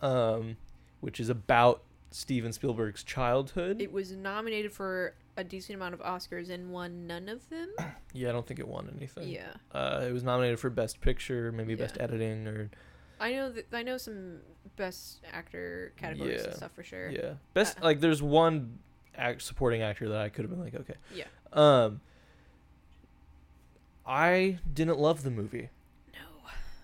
[0.00, 0.56] um,
[1.00, 3.80] which is about Steven Spielberg's childhood.
[3.80, 7.70] It was nominated for a decent amount of Oscars and won none of them.
[8.12, 9.28] Yeah, I don't think it won anything.
[9.28, 12.70] Yeah, Uh, it was nominated for best picture, maybe best editing, or
[13.20, 14.38] I know that I know some
[14.76, 16.46] best actor categories Yeah.
[16.48, 17.10] and stuff for sure.
[17.10, 18.78] yeah, best Uh, like there's one
[19.16, 20.94] act, supporting actor that I could have been like, okay.
[21.14, 21.24] Yeah.
[21.52, 22.00] Um,
[24.06, 25.68] I didn't love the movie.
[26.14, 26.20] No.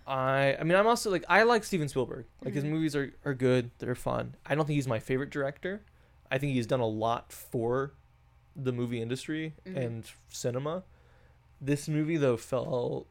[0.07, 2.27] I I mean I'm also like I like Steven Spielberg.
[2.45, 2.71] Like his Mhm.
[2.71, 4.37] movies are, are good, they're fun.
[4.45, 5.83] I don't think he's my favorite director.
[6.31, 7.95] I think he's done a lot for
[8.57, 9.77] the movie industry Mhm.
[9.77, 10.85] and cinema.
[11.61, 13.07] This movie though felt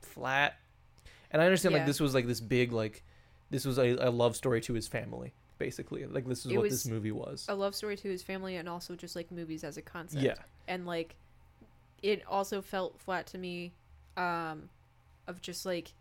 [0.00, 0.58] flat.
[1.30, 3.02] And I understand like this was like this big like
[3.50, 6.04] this was a, a love story to his family basically.
[6.06, 7.46] Like this is It what this movie was.
[7.48, 10.22] A love story to his family and also just like movies as a concept.
[10.22, 10.34] Yeah.
[10.68, 11.16] and like
[12.02, 13.72] it also felt flat to me
[14.16, 14.68] um
[15.26, 15.92] of just like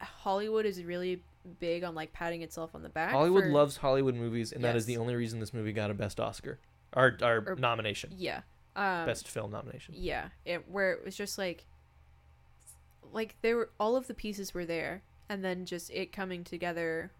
[0.00, 4.14] hollywood is really big on like patting itself on the back Hollywood for- loves Hollywood
[4.14, 6.58] movies and that is the only reason this movie got a best Oscar.
[6.94, 8.10] Or, or, Or- nomination.
[8.16, 8.40] yeah
[8.76, 9.94] um best film nomination.
[9.96, 11.64] yeah it where it was just like
[13.12, 17.10] like there were all of the pieces were there and then just it coming together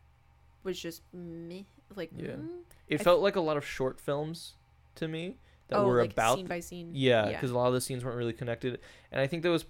[0.63, 1.63] was just meh,
[1.95, 2.33] like Yeah.
[2.33, 2.49] mm.
[2.89, 4.55] It I felt like a lot of short films
[4.97, 5.37] to me
[5.69, 8.05] that oh were like about scene by scene yeah because a lot of the scenes
[8.05, 8.79] weren't really connected
[9.13, 9.65] and i think that was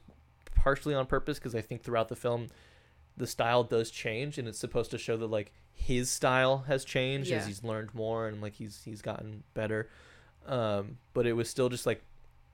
[0.54, 2.48] partially on purpose because i think throughout the film
[3.16, 7.30] the style does change and it's supposed to show that like his style has changed
[7.32, 9.88] as he's learned more and like he's he's gotten better.
[10.46, 12.02] Um but it was still just like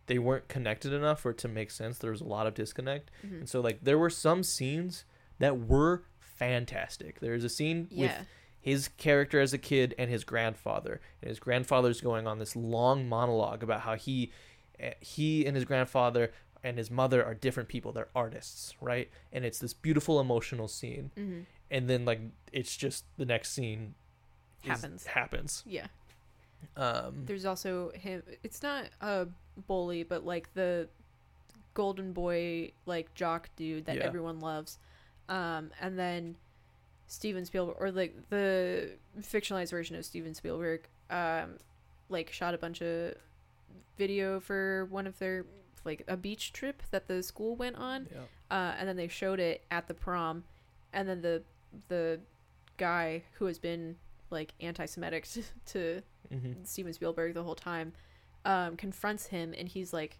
[0.07, 1.99] they weren't connected enough for it to make sense.
[1.99, 3.11] There was a lot of disconnect.
[3.27, 3.39] Mhm.
[3.41, 5.05] and so like there were some scenes
[5.39, 7.21] that were fantastic.
[7.21, 8.11] There's a scene with
[8.61, 11.01] his character as a kid and his grandfather.
[11.21, 14.33] And his grandfather's going on this long monologue about how he
[14.79, 16.33] eh, he and his grandfather
[16.65, 21.11] and his mother are different people they're artists right and it's this beautiful emotional scene
[21.17, 21.41] hmm
[21.71, 22.21] and then like
[22.53, 23.95] it's just the next scene
[24.65, 25.07] is- Happens.
[25.07, 25.87] happens yeah
[26.77, 28.23] um There's also him.
[28.45, 29.27] It's not a
[29.67, 30.89] bully, but like the
[31.75, 34.05] golden boy, like jock dude that Yeah.
[34.05, 34.79] everyone loves.
[35.29, 36.37] Um, and then
[37.09, 38.91] Steven Spielberg, or like the
[39.21, 41.57] fictionalized version of Steven Spielberg, um,
[42.09, 43.15] like shot a bunch of
[43.99, 45.45] video for one of their
[45.85, 48.21] like a beach trip that the school went on yeah.
[48.51, 50.45] uh, and then they showed it at the prom,
[50.93, 51.43] and then the
[51.89, 52.21] the
[52.77, 53.97] guy who has been
[54.31, 57.93] like anti-Semitic to, to hmm Steven Spielberg the whole time
[58.45, 60.19] um, confronts him, and he's like,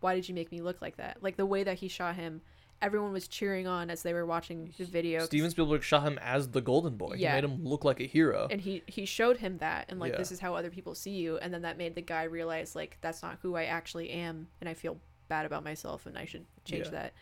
[0.00, 2.42] "Why did you make me look like that?" Like the way that he shot him,
[2.82, 5.20] everyone was cheering on as they were watching the video.
[5.24, 7.30] steven spielberg shot him as the golden boy Yeah.
[7.30, 10.12] he made him look like a hero and he he showed him that and like
[10.12, 10.18] Yeah.
[10.18, 12.98] this is how other people see you and then that made the guy realize like
[13.00, 14.98] that's not who i actually am and i feel
[15.28, 16.90] bad about myself and i should change Yeah.
[16.92, 17.12] that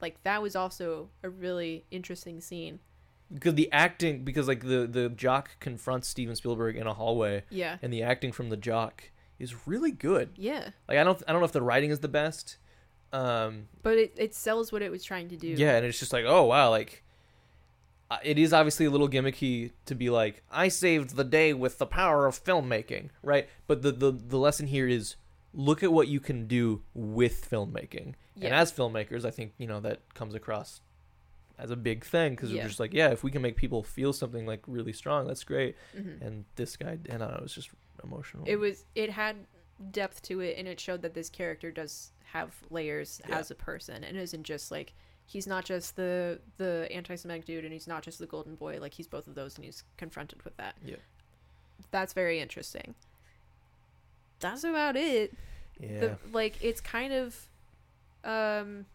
[0.00, 2.80] like that was also a really interesting scene
[3.32, 7.78] because the acting because like the the jock confronts steven spielberg in a hallway yeah
[7.82, 9.04] and the acting from the jock
[9.38, 12.08] is really good yeah Like I don't I don't know if the writing is the
[12.08, 12.58] best.
[13.12, 16.12] Um but it, it sells what it was trying to do yeah, and it's just
[16.12, 17.02] like, oh wow, like
[18.10, 21.78] uh, it is obviously a little gimmicky to be like, I saved the day with
[21.78, 23.48] the power of filmmaking, right?
[23.66, 25.16] But the the the lesson here is
[25.54, 28.14] look at what you can do with filmmaking.
[28.40, 30.80] And as filmmakers, I think, you know, that comes across
[31.58, 32.62] as a big thing because Yeah.
[32.62, 35.44] we're just like, yeah, if we can make people feel something like really strong, that's
[35.44, 35.76] great.
[35.96, 36.20] Mhm.
[36.22, 37.70] And this guy, and I don't know, it was just
[38.02, 38.44] emotional.
[38.46, 39.36] it was it had
[39.90, 43.38] depth to it and it showed that this character does have layers Yeah.
[43.38, 44.94] as a person and isn't just like
[45.26, 48.94] he's not just the the anti-semitic dude and he's not just the golden boy like
[48.94, 50.96] he's both of those and he's confronted with that Yeah.
[51.90, 52.94] that's very interesting
[54.40, 55.34] that's about it
[55.78, 57.48] yeah, the, like it's kind of
[58.24, 58.86] um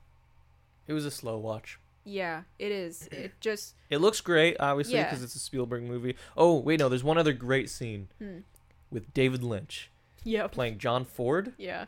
[0.88, 1.80] it was a slow watch.
[2.06, 5.06] yeah it is it just It looks great, obviously, Yeah.
[5.06, 6.16] because it's a Spielberg movie.
[6.36, 8.40] Oh, wait, no, there's one other great scene hmm.
[8.92, 9.90] with David Lynch
[10.24, 11.54] yeah playing John Ford.
[11.58, 11.86] yeah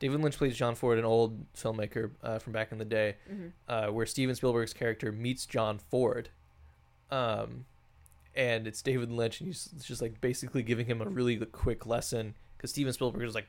[0.00, 3.48] David Lynch plays John Ford, an old filmmaker uh, from back in the day, hmm
[3.68, 6.28] uh, where Steven Spielberg's character meets John Ford.
[7.10, 7.64] Um,
[8.34, 12.34] and it's David Lynch, and he's just like basically giving him a really quick lesson
[12.56, 13.48] because Steven Spielberg is like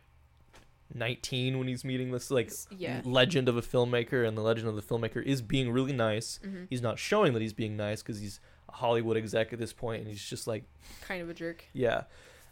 [0.95, 4.75] 19 when he's meeting this like yeah legend of a filmmaker, and the legend of
[4.75, 6.39] the filmmaker is being really nice.
[6.43, 9.73] hmm He's not showing that he's being nice because he's a Hollywood exec at this
[9.73, 10.63] point, and he's just like,
[11.01, 12.03] kind of a jerk yeah.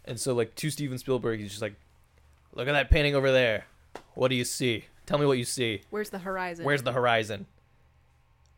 [0.04, 1.74] And so, like, to Steven Spielberg, he's just like,
[2.54, 3.66] look at that painting over there.
[4.14, 4.84] What do you see?
[5.06, 5.82] Tell me what you see.
[5.90, 7.46] where's the horizon Where's the horizon?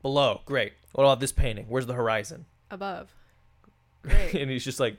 [0.03, 0.41] Below.
[0.47, 0.73] Great.
[0.93, 1.67] What about this painting?
[1.69, 2.47] Where's the horizon?
[2.71, 3.13] above
[4.03, 4.97] great and he's just like,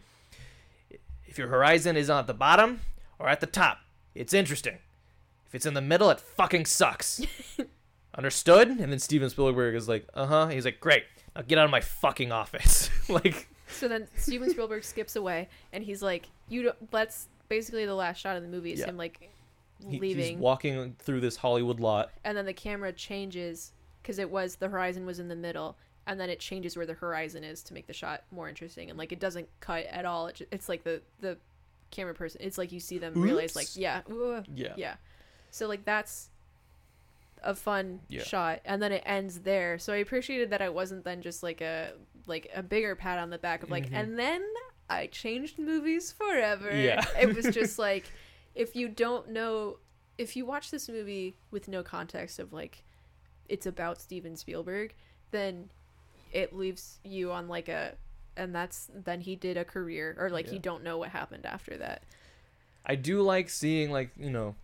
[1.26, 2.81] if your horizon is at the bottom
[3.18, 3.80] or at the top,
[4.13, 4.77] it's interesting.
[5.47, 7.22] If it's in the middle, it fucking sucks.
[8.15, 8.68] Understood?
[8.68, 10.47] And then Steven Spielberg is like, uh huh.
[10.49, 11.05] He's like, great.
[11.35, 12.89] Now get out of my fucking office.
[13.09, 17.95] like, So then Steven Spielberg skips away, and he's like, "You don't." That's basically the
[17.95, 18.88] last shot of the movie is Yeah.
[18.88, 19.30] him like
[19.89, 22.11] He- leaving, he's walking through this Hollywood lot.
[22.23, 25.77] and then the camera changes because it was the horizon was in the middle,
[26.07, 28.98] and then it changes where the horizon is to make the shot more interesting, and
[28.98, 30.27] like it doesn't cut at all.
[30.27, 31.38] It ju- it's like the the
[31.91, 32.41] camera person.
[32.43, 33.77] It's like you see them realize like Oops.
[33.77, 34.73] yeah, ooh, Yeah.
[34.77, 34.95] yeah.
[35.52, 36.30] So like that's
[37.43, 38.23] a fun Yeah.
[38.23, 39.80] shot, and then it ends there.
[39.80, 41.93] So I appreciated that it wasn't then just like a
[42.27, 43.93] like a bigger pat on the back of like, Mhm.
[43.93, 44.43] and then
[44.89, 46.76] I changed movies forever.
[46.76, 47.03] Yeah.
[47.19, 48.11] it was just like
[48.53, 49.77] if you don't know
[50.18, 52.84] if you watch this movie with no context of like
[53.49, 54.93] it's about Steven Spielberg,
[55.31, 55.69] then
[56.31, 57.95] it leaves you on like a
[58.38, 60.53] and that's then he did a career or like Yeah.
[60.53, 62.03] you don't know what happened after that.
[62.85, 64.55] I do like seeing like you know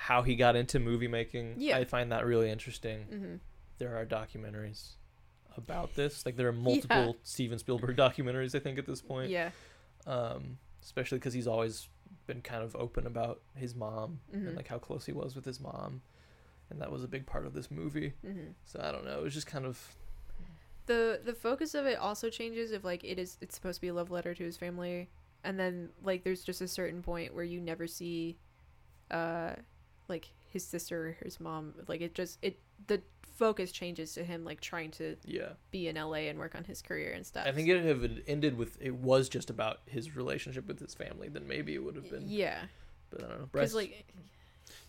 [0.00, 1.54] how he got into movie making.
[1.58, 1.76] Yeah.
[1.76, 3.02] I find that really interesting.
[3.02, 3.34] hmm
[3.78, 4.92] There are documentaries
[5.56, 6.24] about this.
[6.24, 8.54] Like there are multiple Steven Spielberg documentaries.
[8.54, 9.30] I think at this point.
[9.30, 9.50] Yeah.
[10.06, 11.88] Um, especially because he's always
[12.26, 14.46] been kind of open about his mom Mhm.
[14.48, 16.00] and like how close he was with his mom,
[16.70, 18.12] and that was a big part of this movie.
[18.22, 19.18] hmm So I don't know.
[19.18, 19.96] It was just kind of
[20.86, 23.88] the the focus of it also changes if like it is it's supposed to be
[23.88, 25.10] a love letter to his family
[25.44, 28.38] and then like there's just a certain point where you never see
[29.10, 29.52] uh
[30.08, 33.00] like his sister or his mom like it just it the
[33.36, 35.50] focus changes to him like trying to yeah.
[35.70, 38.24] be in LA and work on his career and stuff I think it if it
[38.26, 41.94] ended with it was just about his relationship with his family, then maybe it would
[41.94, 42.24] have been.
[42.28, 42.62] yeah
[43.10, 43.48] But I don't know.
[43.52, 44.04] Bryce, because like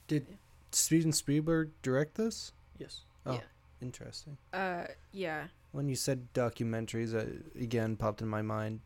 [0.08, 0.26] Did
[0.72, 2.52] Steven Spielberg direct this?
[2.80, 3.02] yes.
[3.26, 3.40] Oh, Yeah.
[3.82, 4.38] interesting.
[4.54, 7.30] uh yeah When you said documentaries, uh,
[7.60, 8.80] again popped in my mind.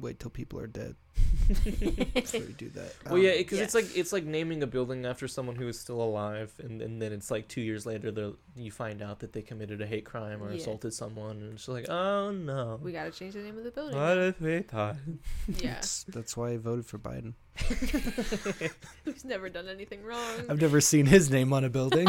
[0.00, 0.96] Wait till people are dead
[1.48, 2.94] before you do that.
[3.06, 3.64] Well, yeah, Um, because yeah.
[3.64, 7.00] it's like it's like naming a building after someone who is still alive, and, and
[7.00, 10.42] then it's like two years later, you find out that they committed a hate crime
[10.42, 10.56] or Yeah.
[10.58, 13.96] assaulted someone, and it's like, oh no, we gotta change the name of the building
[13.98, 14.96] what if we thought?
[15.48, 17.34] yeah that's, that's why I voted for Biden.
[19.04, 22.08] who's never done anything wrong I've never seen his name on a building.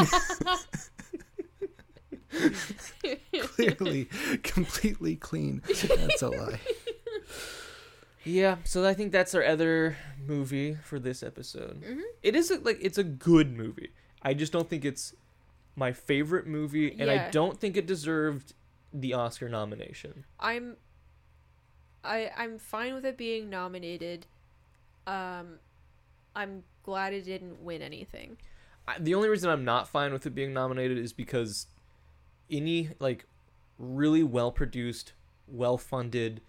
[3.54, 4.08] Clearly,
[4.42, 5.62] completely clean.
[5.66, 6.60] That's a lie.
[8.26, 9.96] Yeah, so I think that's our other
[10.26, 11.80] movie for this episode.
[11.82, 12.02] Mhm.
[12.22, 13.92] It is a, like it's a good movie.
[14.20, 15.14] I just don't think it's
[15.76, 18.54] my favorite movie, and I don't think it deserved
[18.92, 20.24] the Oscar nomination.
[20.40, 20.76] I'm
[22.02, 24.26] I I'm fine with it being nominated.
[25.06, 25.60] Um
[26.34, 28.38] I'm glad it didn't win anything.
[28.88, 31.66] I, the only reason I'm not fine with it being nominated is because
[32.50, 33.26] any like
[33.78, 35.12] really well produced,
[35.46, 36.40] well funded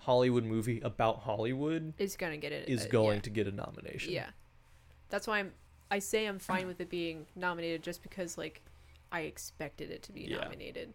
[0.00, 2.68] Hollywood movie about Hollywood is gonna get it.
[2.68, 3.22] is uh, going yeah.
[3.22, 4.12] to get a nomination.
[4.12, 4.30] Yeah.
[5.10, 5.52] That's why I'm
[5.90, 8.62] I say I'm fine with it being nominated just because like
[9.12, 10.38] I expected it to be Yeah.
[10.38, 10.94] nominated.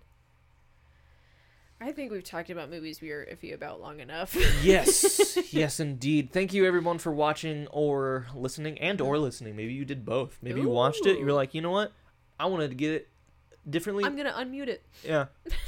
[1.82, 4.34] I think we've talked about movies we are iffy about long enough.
[4.64, 6.32] yes, yes, indeed.
[6.32, 9.57] Thank you, everyone, for watching or listening, and or listening.
[9.57, 10.38] Maybe you did both.
[10.41, 11.19] Maybe you watched it.
[11.19, 11.91] You were like, you know what?
[12.40, 13.10] I wanted to get it
[13.70, 14.04] differently.
[14.06, 14.84] I'm gonna unmute it.
[15.04, 15.26] yeah,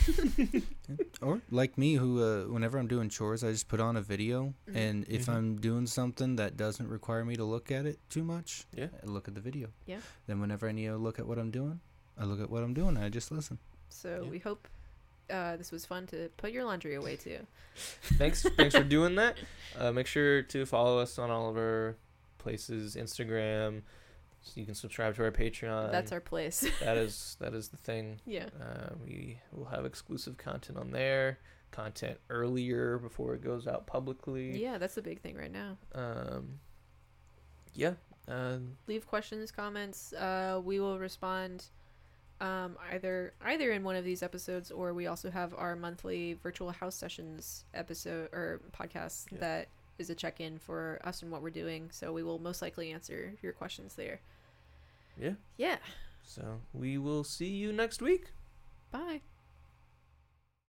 [1.21, 4.53] Or like me, who uh, whenever I'm doing chores, I just put on a video,
[4.69, 4.75] Mhm.
[4.75, 5.33] and if Mhm.
[5.35, 8.87] I'm doing something that doesn't require me to look at it too much, Yeah.
[9.03, 9.69] I look at the video.
[9.85, 9.99] Yeah.
[10.27, 11.79] Then whenever I need to look at what I'm doing,
[12.17, 13.57] I look at what I'm doing, and I just listen.
[13.89, 14.29] So Yeah.
[14.29, 14.67] we hope
[15.29, 17.45] uh, this was fun to put your laundry away too.
[18.17, 19.37] thanks, thanks for doing that.
[19.77, 21.97] Uh, make sure to follow us on all of our
[22.37, 23.81] places, Instagram.
[24.47, 25.91] So you can subscribe to our Patreon.
[25.91, 26.65] That's our place.
[26.81, 28.19] that is that is the thing.
[28.25, 28.45] yeah.
[28.61, 31.39] Uh, we will have exclusive content on there.
[31.71, 34.61] Content earlier before it goes out publicly.
[34.61, 35.77] Yeah, that's the big thing right now.
[35.93, 36.59] Um.
[37.73, 37.93] Yeah.
[38.27, 38.57] Uh,
[38.87, 40.11] leave questions, comments.
[40.13, 41.65] Uh, we will respond
[42.41, 46.71] um, either either in one of these episodes or we also have our monthly virtual
[46.71, 49.37] house sessions episode or podcast Yeah.
[49.39, 49.67] that
[49.97, 51.89] is a check-in for us and what we're doing.
[51.91, 54.19] So we will most likely answer your questions there.
[55.19, 55.33] Yeah.
[55.57, 55.77] Yeah.
[56.23, 58.31] So we will see you next week.
[58.91, 59.21] Bye.